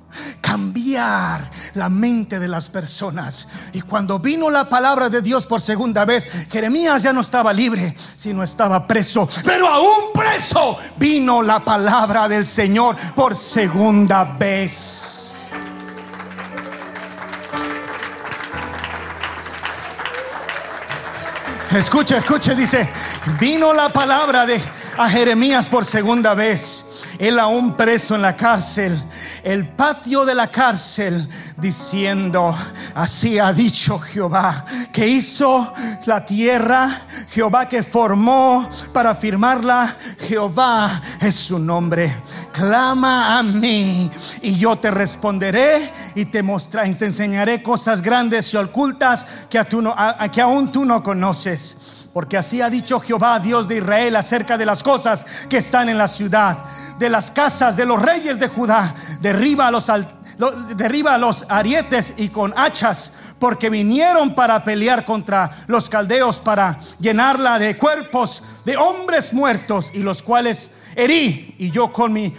cambiar 0.42 1.50
la 1.74 1.90
mente 1.90 2.40
de 2.40 2.48
las 2.48 2.70
personas. 2.70 3.48
Y 3.72 3.82
cuando 3.82 4.20
vino 4.20 4.52
la 4.52 4.70
palabra 4.70 5.10
de 5.10 5.22
Dios 5.24 5.48
por 5.48 5.62
segunda 5.62 6.06
vez, 6.06 6.48
Jeremías 6.52 7.02
ya 7.02 7.14
no 7.14 7.22
estaba 7.22 7.52
libre, 7.52 7.96
sino 8.16 8.44
estaba 8.44 8.86
preso. 8.86 9.28
Pero 9.44 9.68
aún 9.68 10.14
preso 10.14 10.78
vino 10.98 11.42
la 11.42 11.66
palabra 11.66 12.28
del 12.28 12.46
Señor 12.46 12.96
por 13.16 13.36
segunda 13.36 14.24
vez. 14.26 15.50
Escucha, 21.72 22.18
escucha, 22.18 22.54
dice, 22.54 22.88
vino 23.40 23.74
la 23.74 23.90
palabra 23.90 24.46
de 24.46 24.62
a 24.98 25.10
Jeremías 25.10 25.70
por 25.70 25.86
segunda 25.86 26.34
vez 26.34 26.86
él 27.20 27.40
aún 27.40 27.76
preso 27.76 28.16
en 28.16 28.22
la 28.22 28.36
cárcel, 28.36 29.02
el 29.44 29.68
patio 29.70 30.26
de 30.26 30.36
la 30.36 30.50
cárcel, 30.50 31.28
diciendo, 31.58 32.56
así 32.96 33.40
ha 33.40 33.54
dicho 33.54 34.00
Jehová, 34.00 34.66
que 34.92 35.08
hizo 35.08 35.72
la 36.06 36.26
tierra, 36.26 36.90
Jehová 37.30 37.68
que 37.68 37.84
formó 37.84 38.68
para 38.92 39.16
firmarla, 39.16 39.96
Jehová 40.20 41.02
es 41.22 41.36
su 41.36 41.60
nombre. 41.60 42.14
Clama 42.52 43.38
a 43.38 43.44
mí 43.44 44.10
y 44.42 44.56
yo 44.56 44.78
te 44.78 44.92
responderé 44.92 45.92
y 46.16 46.26
te 46.26 46.42
mostraré, 46.44 46.94
te 46.94 47.06
enseñaré 47.06 47.62
cosas 47.62 48.02
grandes 48.02 48.54
y 48.54 48.58
ocultas 48.58 49.46
que, 49.50 49.64
que 50.32 50.42
aún 50.42 50.72
tú 50.72 50.86
no 50.86 51.04
conoces. 51.04 52.03
Porque 52.14 52.38
así 52.38 52.62
ha 52.62 52.70
dicho 52.70 53.00
Jehová, 53.00 53.40
Dios 53.40 53.68
de 53.68 53.78
Israel, 53.78 54.16
acerca 54.16 54.56
de 54.56 54.68
las 54.68 54.84
cosas 54.84 55.26
que 55.50 55.58
están 55.58 55.90
en 55.90 55.98
la 55.98 56.08
ciudad, 56.08 56.60
de 57.00 57.10
las 57.10 57.32
casas 57.32 57.76
de 57.76 57.88
los 57.88 58.00
reyes 58.00 58.40
de 58.40 58.50
Judá. 58.50 58.94
Derriba 59.20 59.72
los, 59.72 59.92
derriba 60.78 61.18
los 61.18 61.44
arietes 61.50 62.14
y 62.18 62.30
con 62.30 62.54
hachas, 62.56 63.14
porque 63.40 63.72
vinieron 63.72 64.36
para 64.36 64.64
pelear 64.64 65.06
contra 65.06 65.50
los 65.66 65.90
caldeos, 65.90 66.40
para 66.40 66.78
llenarla 67.00 67.58
de 67.58 67.76
cuerpos 67.78 68.44
de 68.64 68.78
hombres 68.78 69.34
muertos, 69.34 69.90
y 69.96 70.00
los 70.00 70.22
cuales 70.22 70.70
herí. 70.96 71.56
Y 71.58 71.72
yo 71.72 71.92
con 71.92 72.14
mi 72.14 72.32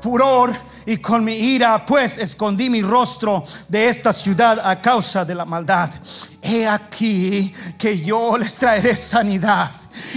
furor 0.00 0.54
y 0.88 0.96
con 0.96 1.22
mi 1.22 1.34
ira, 1.34 1.84
pues 1.84 2.16
escondí 2.16 2.70
mi 2.70 2.80
rostro 2.80 3.44
de 3.68 3.90
esta 3.90 4.10
ciudad 4.10 4.58
a 4.66 4.80
causa 4.80 5.22
de 5.22 5.34
la 5.34 5.44
maldad. 5.44 5.90
He 6.40 6.66
aquí 6.66 7.52
que 7.76 8.00
yo 8.00 8.38
les 8.38 8.56
traeré 8.56 8.96
sanidad 8.96 9.70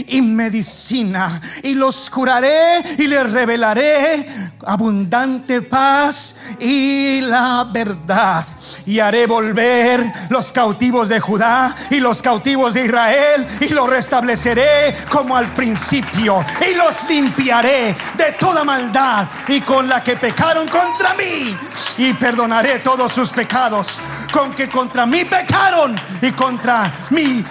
y 0.08 0.22
medicina 0.22 1.42
y 1.64 1.74
los 1.74 2.10
curaré 2.10 2.82
y 2.98 3.08
les 3.08 3.32
revelaré 3.32 4.26
abundante 4.66 5.62
paz 5.62 6.36
y 6.60 7.22
la 7.22 7.68
verdad 7.72 8.46
y 8.86 9.00
haré 9.00 9.26
volver 9.26 10.12
los 10.30 10.52
cautivos 10.52 11.10
de 11.10 11.20
Judá 11.20 11.76
y 11.90 12.00
los 12.00 12.22
cautivos 12.22 12.74
de 12.74 12.86
Israel 12.86 13.46
y 13.60 13.70
los 13.70 13.90
restableceré 13.90 14.94
como 15.10 15.36
al 15.36 15.54
principio 15.54 16.44
y 16.70 16.76
los 16.76 17.10
limpiaré 17.10 17.96
de 18.16 18.32
toda 18.40 18.64
maldad 18.64 19.28
y 19.48 19.62
con 19.62 19.88
la 19.88 20.04
que 20.04 20.16
pecaron 20.16 20.61
contra 20.68 21.14
mí. 21.14 21.56
Y 21.98 22.14
perdonaré 22.14 22.80
todos 22.80 23.12
sus 23.12 23.32
pecados. 23.32 24.00
Con 24.32 24.54
que 24.54 24.70
contra 24.70 25.06
mí 25.06 25.26
pecaron 25.26 26.00
y 26.22 26.32
contra 26.32 26.92
mí 27.10 27.44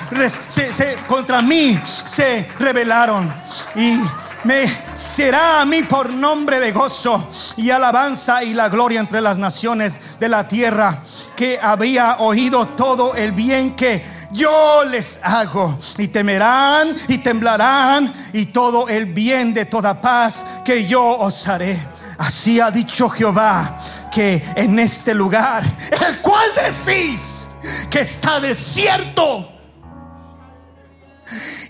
se, 0.49 0.97
contra 1.07 1.43
mí 1.43 1.81
se 2.05 2.49
rebelaron. 2.59 3.33
Y 3.75 4.01
me 4.45 4.67
será 4.95 5.61
a 5.61 5.65
mí 5.65 5.83
por 5.83 6.11
nombre 6.11 6.61
de 6.61 6.73
gozo 6.73 7.29
y 7.57 7.71
alabanza 7.71 8.43
y 8.43 8.55
la 8.55 8.69
gloria 8.69 9.01
entre 9.01 9.21
las 9.21 9.37
naciones 9.37 10.19
de 10.19 10.29
la 10.29 10.49
tierra 10.49 11.03
que 11.37 11.59
había 11.61 12.17
oído 12.19 12.69
todo 12.69 13.15
el 13.15 13.33
bien 13.33 13.77
que 13.77 14.03
yo 14.33 14.85
les 14.85 15.21
hago. 15.23 15.79
Y 15.99 16.09
temerán 16.09 16.95
y 17.09 17.19
temblarán 17.19 18.13
y 18.33 18.47
todo 18.47 18.89
el 18.89 19.07
bien 19.07 19.53
de 19.53 19.67
toda 19.67 20.01
paz 20.01 20.45
que 20.65 20.87
yo 20.87 21.19
os 21.19 21.47
haré. 21.49 21.79
Así 22.21 22.61
ha 22.61 22.71
dicho 22.71 23.09
Jehová 23.09 23.79
que 24.13 24.45
en 24.55 24.79
este 24.79 25.15
lugar, 25.15 25.65
el 26.07 26.21
cual 26.21 26.47
decís 26.55 27.49
que 27.89 28.01
está 28.01 28.39
desierto 28.39 29.51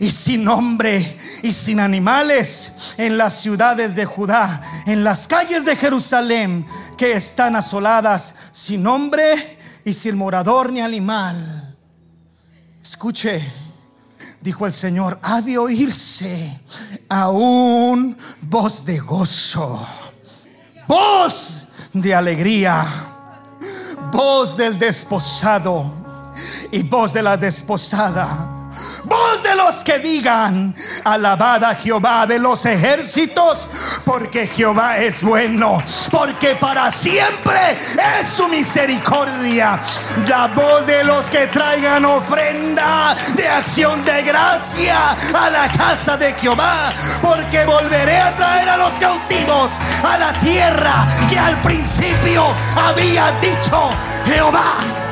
y 0.01 0.11
sin 0.11 0.49
hombre 0.49 1.17
y 1.45 1.53
sin 1.53 1.79
animales 1.79 2.95
en 2.97 3.17
las 3.17 3.35
ciudades 3.35 3.95
de 3.95 4.05
Judá, 4.05 4.61
en 4.87 5.05
las 5.05 5.29
calles 5.29 5.65
de 5.65 5.77
Jerusalén 5.77 6.67
que 6.99 7.13
están 7.13 7.55
asoladas, 7.55 8.35
sin 8.51 8.85
hombre 8.89 9.35
y 9.85 9.93
sin 9.93 10.17
morador 10.17 10.73
ni 10.73 10.81
animal. 10.81 11.77
Escuche, 12.83 13.41
dijo 14.41 14.67
el 14.67 14.73
Señor, 14.73 15.21
ha 15.23 15.43
de 15.43 15.59
oírse 15.59 16.61
aún 17.09 18.17
voz 18.41 18.85
de 18.85 18.99
gozo, 18.99 19.87
voz 20.91 21.69
de 21.93 22.13
alegría, 22.13 22.85
voz 24.11 24.57
del 24.57 24.77
desposado 24.77 25.85
y 26.73 26.83
voz 26.83 27.13
de 27.13 27.23
la 27.23 27.37
desposada 27.37 28.61
voz 29.05 29.43
de 29.43 29.55
los 29.57 29.85
que 29.85 29.99
digan, 29.99 30.75
alabad 31.05 31.65
a 31.65 31.75
Jehová 31.75 32.27
de 32.27 32.39
los 32.39 32.65
ejércitos, 32.67 33.67
porque 34.11 34.45
Jehová 34.49 34.99
es 34.99 35.23
bueno, 35.23 35.81
porque 36.11 36.57
para 36.57 36.91
siempre 36.91 37.77
es 37.77 38.27
su 38.27 38.49
misericordia. 38.49 39.79
La 40.27 40.49
voz 40.49 40.85
de 40.85 41.05
los 41.05 41.31
que 41.31 41.47
traigan 41.47 42.05
ofrenda 42.05 43.15
de 43.37 43.47
acción 43.47 44.05
de 44.05 44.23
gracia 44.25 45.17
a 45.33 45.49
la 45.51 45.71
casa 45.71 46.17
de 46.17 46.33
Jehová, 46.33 46.93
porque 47.23 47.65
volveré 47.65 48.19
a 48.19 48.35
traer 48.35 48.69
a 48.71 48.77
los 48.79 48.99
cautivos 48.99 49.79
a 50.03 50.19
la 50.19 50.37
tierra 50.41 51.07
que 51.29 51.39
al 51.39 51.63
principio 51.63 52.47
había 52.77 53.31
dicho 53.41 53.91
Jehová. 54.27 55.10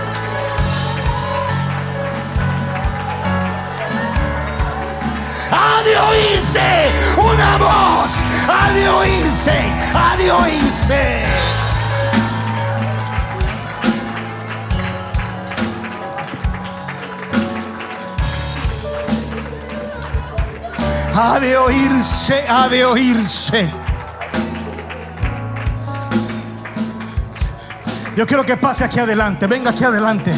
Ha 5.51 5.83
de 5.83 5.97
oírse 5.97 6.93
una 7.17 7.57
voz, 7.59 8.11
ha 8.49 8.73
de 8.73 8.89
oírse, 8.89 9.73
ha 9.95 10.17
de 10.17 10.31
oírse. 10.31 11.25
Ha 21.21 21.41
de 21.41 21.57
oírse, 21.57 22.45
ha 22.49 22.69
de 22.69 22.85
oírse. 22.85 23.71
Yo 28.17 28.27
quiero 28.27 28.45
que 28.45 28.57
pase 28.57 28.85
aquí 28.85 28.99
adelante, 28.99 29.47
venga 29.47 29.71
aquí 29.71 29.85
adelante. 29.85 30.33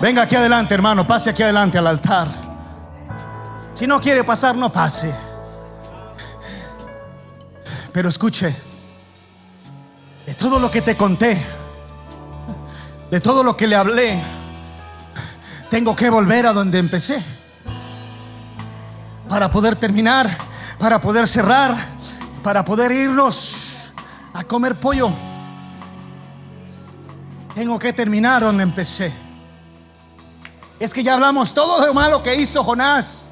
Venga 0.00 0.22
aquí 0.22 0.36
adelante, 0.36 0.74
hermano, 0.74 1.06
pase 1.06 1.30
aquí 1.30 1.42
adelante 1.42 1.78
al 1.78 1.86
altar. 1.86 2.28
Si 3.72 3.86
no 3.86 3.98
quiere 3.98 4.24
pasar, 4.24 4.54
no 4.54 4.70
pase. 4.70 5.12
Pero 7.92 8.10
escuche, 8.10 8.54
de 10.26 10.34
todo 10.34 10.58
lo 10.58 10.70
que 10.70 10.82
te 10.82 10.96
conté, 10.96 11.42
de 13.10 13.20
todo 13.20 13.42
lo 13.42 13.56
que 13.56 13.66
le 13.66 13.74
hablé, 13.74 14.22
tengo 15.70 15.96
que 15.96 16.10
volver 16.10 16.46
a 16.46 16.52
donde 16.52 16.78
empecé. 16.78 17.24
Para 19.30 19.50
poder 19.50 19.76
terminar, 19.76 20.36
para 20.78 21.00
poder 21.00 21.26
cerrar, 21.26 21.74
para 22.42 22.66
poder 22.66 22.92
irnos 22.92 23.92
a 24.34 24.44
comer 24.44 24.74
pollo. 24.74 25.10
Tengo 27.54 27.78
que 27.78 27.94
terminar 27.94 28.42
donde 28.42 28.62
empecé. 28.62 29.25
Es 30.78 30.92
que 30.92 31.02
ya 31.02 31.14
hablamos 31.14 31.54
todo 31.54 31.80
de 31.80 31.86
lo 31.86 31.94
malo 31.94 32.22
que 32.22 32.34
hizo 32.34 32.62
Jonás. 32.62 33.22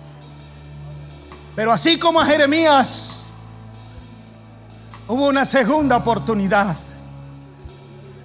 Pero 1.55 1.73
así 1.73 1.99
como 1.99 2.21
a 2.21 2.25
Jeremías, 2.27 3.21
hubo 5.07 5.29
una 5.29 5.45
segunda 5.45 5.97
oportunidad. 5.97 6.77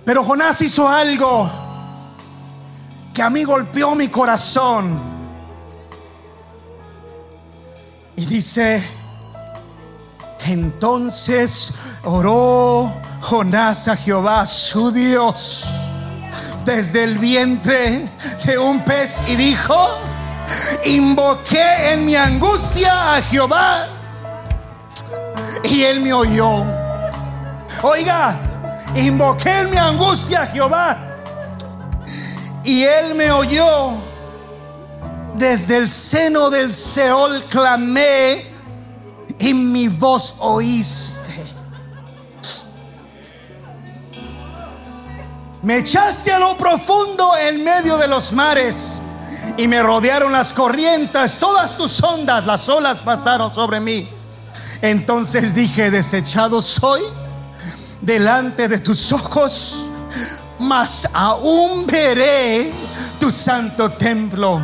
Pero 0.05 0.23
Jonás 0.23 0.61
hizo 0.61 0.87
algo 0.87 1.49
que 3.13 3.21
a 3.21 3.29
mí 3.29 3.43
golpeó 3.43 3.93
mi 3.93 4.07
corazón. 4.07 4.97
Y 8.15 8.25
dice, 8.25 8.83
entonces 10.45 11.73
oró 12.03 12.91
Jonás 13.21 13.87
a 13.89 13.95
Jehová, 13.95 14.45
su 14.45 14.91
Dios 14.91 15.65
desde 16.65 17.03
el 17.03 17.17
vientre 17.17 18.05
de 18.45 18.57
un 18.57 18.79
pez 18.83 19.21
y 19.27 19.35
dijo, 19.35 19.89
invoqué 20.85 21.93
en 21.93 22.05
mi 22.05 22.15
angustia 22.15 23.15
a 23.15 23.21
Jehová 23.21 23.87
y 25.63 25.83
él 25.83 26.01
me 26.01 26.13
oyó. 26.13 26.65
Oiga, 27.81 28.39
invoqué 28.95 29.59
en 29.59 29.71
mi 29.71 29.77
angustia 29.77 30.41
a 30.41 30.47
Jehová 30.47 30.97
y 32.63 32.83
él 32.83 33.15
me 33.15 33.31
oyó. 33.31 33.93
Desde 35.35 35.77
el 35.77 35.89
seno 35.89 36.49
del 36.49 36.73
Seol 36.73 37.45
clamé 37.45 38.45
y 39.39 39.53
mi 39.53 39.87
voz 39.87 40.35
oíste. 40.39 41.28
Me 45.61 45.77
echaste 45.79 46.31
a 46.31 46.39
lo 46.39 46.55
profundo 46.57 47.35
en 47.35 47.63
medio 47.63 47.97
de 47.97 48.07
los 48.07 48.31
mares 48.31 49.01
y 49.57 49.67
me 49.67 49.83
rodearon 49.83 50.31
las 50.31 50.53
corrientes, 50.53 51.37
todas 51.37 51.75
tus 51.75 52.01
ondas, 52.01 52.45
las 52.45 52.69
olas 52.69 53.01
pasaron 53.01 53.53
sobre 53.53 53.81
mí. 53.81 54.07
Entonces 54.81 55.53
dije, 55.53 55.91
desechado 55.91 56.61
soy 56.61 57.01
delante 57.99 58.69
de 58.69 58.77
tus 58.79 59.11
ojos, 59.11 59.85
mas 60.59 61.09
aún 61.11 61.85
veré 61.85 62.71
tu 63.19 63.29
santo 63.29 63.91
templo. 63.91 64.61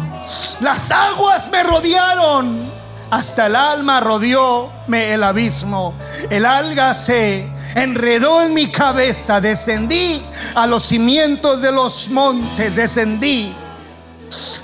Las 0.62 0.92
aguas 0.92 1.50
me 1.52 1.62
rodearon, 1.64 2.58
hasta 3.10 3.48
el 3.48 3.56
alma 3.56 4.00
rodeóme 4.00 5.14
el 5.14 5.24
abismo. 5.24 5.94
El 6.30 6.46
alga 6.46 6.94
se 6.94 7.48
enredó 7.76 8.42
en 8.42 8.54
mi 8.54 8.68
cabeza, 8.68 9.40
descendí 9.42 10.22
a 10.56 10.68
los 10.68 10.84
cimientos 10.84 11.62
de 11.62 11.72
los 11.72 12.10
montes, 12.10 12.76
descendí. 12.76 13.54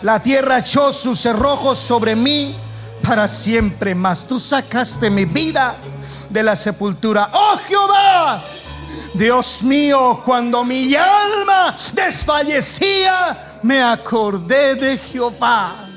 La 0.02 0.20
tierra 0.20 0.60
echó 0.60 0.92
sus 0.92 1.20
cerrojos 1.20 1.78
sobre 1.78 2.16
mí 2.16 2.56
para 3.04 3.28
siempre, 3.28 3.96
mas 3.96 4.26
tú 4.26 4.40
sacaste 4.40 5.10
mi 5.10 5.26
vida 5.26 5.76
de 6.30 6.44
la 6.44 6.56
sepultura. 6.56 7.30
Oh 7.34 7.58
Jehová, 7.68 8.42
Dios 9.14 9.64
mío, 9.64 10.22
cuando 10.26 10.64
mi 10.64 10.96
alma 10.96 11.76
desfallecía, 11.94 13.60
me 13.64 13.82
acordé 13.82 14.76
de 14.76 14.98
Jehová 14.98 15.91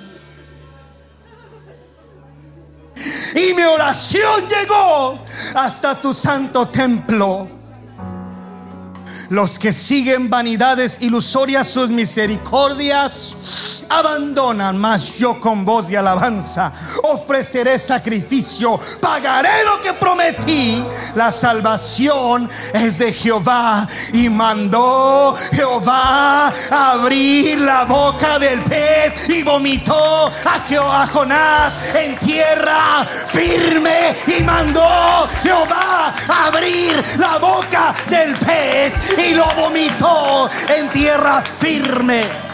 Y 3.34 3.54
mi 3.54 3.62
oración 3.62 4.48
llegó 4.48 5.18
hasta 5.54 6.00
tu 6.00 6.12
santo 6.12 6.68
templo. 6.68 7.53
Los 9.30 9.58
que 9.58 9.72
siguen 9.72 10.28
vanidades 10.30 10.98
ilusorias, 11.00 11.66
sus 11.66 11.88
misericordias 11.90 13.36
abandonan, 13.88 14.76
mas 14.78 15.18
yo 15.18 15.40
con 15.40 15.64
voz 15.64 15.88
de 15.88 15.98
alabanza 15.98 16.72
ofreceré 17.02 17.78
sacrificio, 17.78 18.78
pagaré 19.00 19.64
lo 19.64 19.80
que 19.80 19.92
prometí. 19.92 20.84
La 21.14 21.30
salvación 21.30 22.48
es 22.72 22.98
de 22.98 23.12
Jehová 23.12 23.86
y 24.12 24.28
mandó 24.28 25.34
Jehová 25.52 26.52
abrir 26.70 27.60
la 27.60 27.84
boca 27.84 28.38
del 28.38 28.62
pez 28.62 29.28
y 29.28 29.42
vomitó 29.42 30.26
a, 30.26 30.60
Jehová, 30.66 31.08
Jonás 31.12 31.94
en 31.94 32.16
tierra 32.18 33.04
firme 33.26 34.14
y 34.26 34.42
mandó 34.42 35.28
Jehová 35.42 36.12
abrir 36.28 37.02
la 37.18 37.38
boca 37.38 37.94
del 38.08 38.34
pez 38.38 38.94
y 39.18 39.34
lo 39.34 39.44
vomitó 39.54 40.48
en 40.68 40.88
tierra 40.90 41.42
firme. 41.58 42.53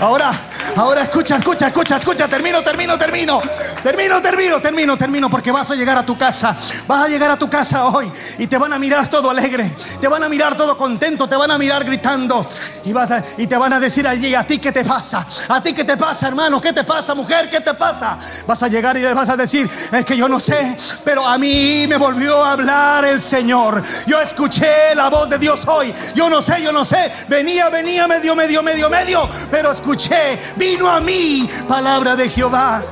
Ahora, 0.00 0.30
ahora 0.76 1.02
escucha, 1.02 1.36
escucha, 1.36 1.68
escucha, 1.68 1.96
escucha. 1.96 2.28
Termino, 2.28 2.62
termino, 2.62 2.98
termino. 2.98 3.40
Termino, 3.82 4.20
termino, 4.20 4.60
termino, 4.60 4.96
termino. 4.96 5.30
Porque 5.30 5.50
vas 5.50 5.70
a 5.70 5.74
llegar 5.74 5.96
a 5.96 6.04
tu 6.04 6.18
casa. 6.18 6.56
Vas 6.86 7.04
a 7.04 7.08
llegar 7.08 7.30
a 7.30 7.38
tu 7.38 7.48
casa 7.48 7.86
hoy. 7.86 8.10
Y 8.38 8.46
te 8.46 8.58
van 8.58 8.72
a 8.72 8.78
mirar 8.78 9.08
todo 9.08 9.30
alegre. 9.30 9.74
Te 10.00 10.08
van 10.08 10.22
a 10.22 10.28
mirar 10.28 10.56
todo 10.56 10.76
contento. 10.76 11.28
Te 11.28 11.36
van 11.36 11.50
a 11.50 11.58
mirar 11.58 11.84
gritando. 11.84 12.46
Y, 12.84 12.92
vas 12.92 13.10
y 13.38 13.46
te 13.46 13.56
van 13.56 13.72
a 13.72 13.80
decir 13.80 14.06
allí, 14.06 14.34
¿a 14.34 14.44
ti 14.44 14.58
qué 14.58 14.70
te 14.70 14.84
pasa? 14.84 15.26
¿A 15.48 15.62
ti 15.62 15.72
qué 15.72 15.84
te 15.84 15.96
pasa, 15.96 16.28
hermano? 16.28 16.60
¿Qué 16.60 16.72
te 16.72 16.84
pasa, 16.84 17.14
mujer? 17.14 17.48
¿Qué 17.48 17.60
te 17.60 17.72
pasa? 17.74 18.18
Vas 18.46 18.62
a 18.62 18.68
llegar 18.68 18.96
y 18.98 19.04
vas 19.04 19.28
a 19.28 19.36
decir, 19.36 19.68
es 19.92 20.04
que 20.04 20.16
yo 20.16 20.28
no 20.28 20.38
sé. 20.40 20.76
Pero 21.04 21.26
a 21.26 21.38
mí 21.38 21.86
me 21.88 21.96
volvió 21.96 22.44
a 22.44 22.52
hablar 22.52 23.04
el 23.06 23.22
Señor. 23.22 23.82
Yo 24.06 24.20
escuché 24.20 24.94
la 24.94 25.08
voz 25.08 25.30
de 25.30 25.38
Dios 25.38 25.62
hoy. 25.66 25.94
Yo 26.14 26.28
no 26.28 26.42
sé, 26.42 26.60
yo 26.62 26.72
no 26.72 26.84
sé. 26.84 27.10
Venía, 27.28 27.70
venía, 27.70 28.06
medio, 28.06 28.34
medio, 28.34 28.62
medio, 28.62 28.90
medio. 28.90 29.28
Pero 29.50 29.70
escuché, 29.86 30.36
vino 30.56 30.90
a 30.90 31.00
mí 31.00 31.48
palabra 31.68 32.16
de 32.16 32.28
Jehová. 32.28 32.82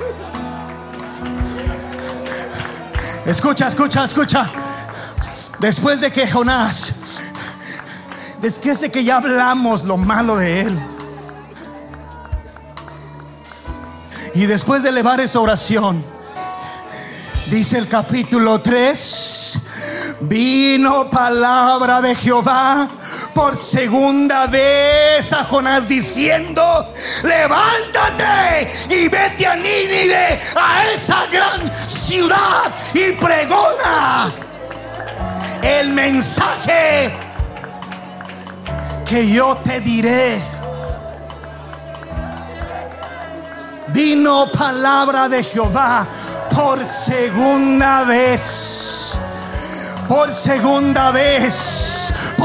Escucha, 3.26 3.66
escucha, 3.66 4.04
escucha. 4.04 4.48
Después 5.58 6.00
de 6.00 6.12
que 6.12 6.30
Jonás, 6.30 6.94
después 8.40 8.80
de 8.80 8.92
que 8.92 9.02
ya 9.02 9.16
hablamos 9.16 9.84
lo 9.84 9.96
malo 9.96 10.36
de 10.36 10.60
él, 10.60 10.80
y 14.34 14.46
después 14.46 14.84
de 14.84 14.90
elevar 14.90 15.18
esa 15.20 15.40
oración, 15.40 16.04
dice 17.54 17.78
el 17.78 17.86
capítulo 17.86 18.60
3, 18.60 19.60
vino 20.22 21.08
palabra 21.08 22.02
de 22.02 22.16
Jehová 22.16 22.88
por 23.32 23.54
segunda 23.54 24.48
vez 24.48 25.32
a 25.32 25.44
Jonás 25.44 25.86
diciendo, 25.86 26.92
levántate 27.22 28.66
y 28.90 29.06
vete 29.06 29.46
a 29.46 29.54
Nínive, 29.54 30.36
a 30.56 30.84
esa 30.92 31.26
gran 31.30 31.72
ciudad 31.72 32.72
y 32.92 33.12
pregona 33.12 34.32
el 35.62 35.90
mensaje 35.90 37.14
que 39.06 39.30
yo 39.30 39.56
te 39.58 39.80
diré. 39.80 40.42
Vino 43.94 44.50
palabra 44.50 45.28
de 45.28 45.44
Jehová 45.44 46.04
por 46.54 46.82
segunda 46.86 48.04
vez. 48.04 49.18
Por 50.08 50.30
segunda 50.32 51.10
vez 51.10 51.94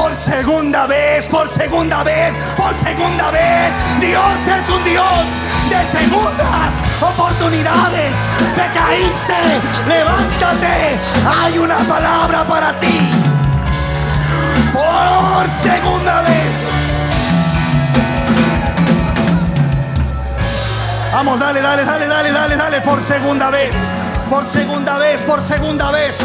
por 0.00 0.16
segunda 0.16 0.86
vez, 0.86 1.26
por 1.26 1.46
segunda 1.46 2.02
vez, 2.02 2.34
por 2.56 2.74
segunda 2.76 3.30
vez. 3.30 4.00
Dios 4.00 4.22
es 4.46 4.68
un 4.70 4.82
Dios 4.82 5.26
de 5.68 5.98
segundas 5.98 6.82
oportunidades. 7.02 8.16
Te 8.54 8.78
caíste, 8.78 9.60
levántate. 9.86 10.98
Hay 11.26 11.58
una 11.58 11.78
palabra 11.80 12.44
para 12.44 12.80
ti. 12.80 12.98
Por 14.72 15.50
segunda 15.50 16.22
vez. 16.22 16.79
Vamos, 21.12 21.40
dale, 21.40 21.60
dale, 21.60 21.84
dale, 21.84 22.06
dale, 22.06 22.32
dale, 22.32 22.56
dale, 22.56 22.80
por 22.82 23.02
segunda 23.02 23.50
vez. 23.50 23.90
Por 24.28 24.44
segunda 24.44 24.98
vez, 24.98 25.22
por 25.22 25.40
segunda 25.42 25.90
vez. 25.90 26.18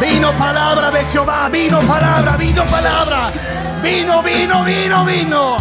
Vino 0.00 0.32
palabra 0.38 0.90
de 0.90 1.04
Jehová, 1.06 1.48
vino 1.50 1.80
palabra, 1.82 2.36
vino 2.36 2.64
palabra. 2.64 3.30
Vino, 3.82 4.22
vino, 4.22 4.64
vino, 4.64 5.04
vino. 5.04 5.56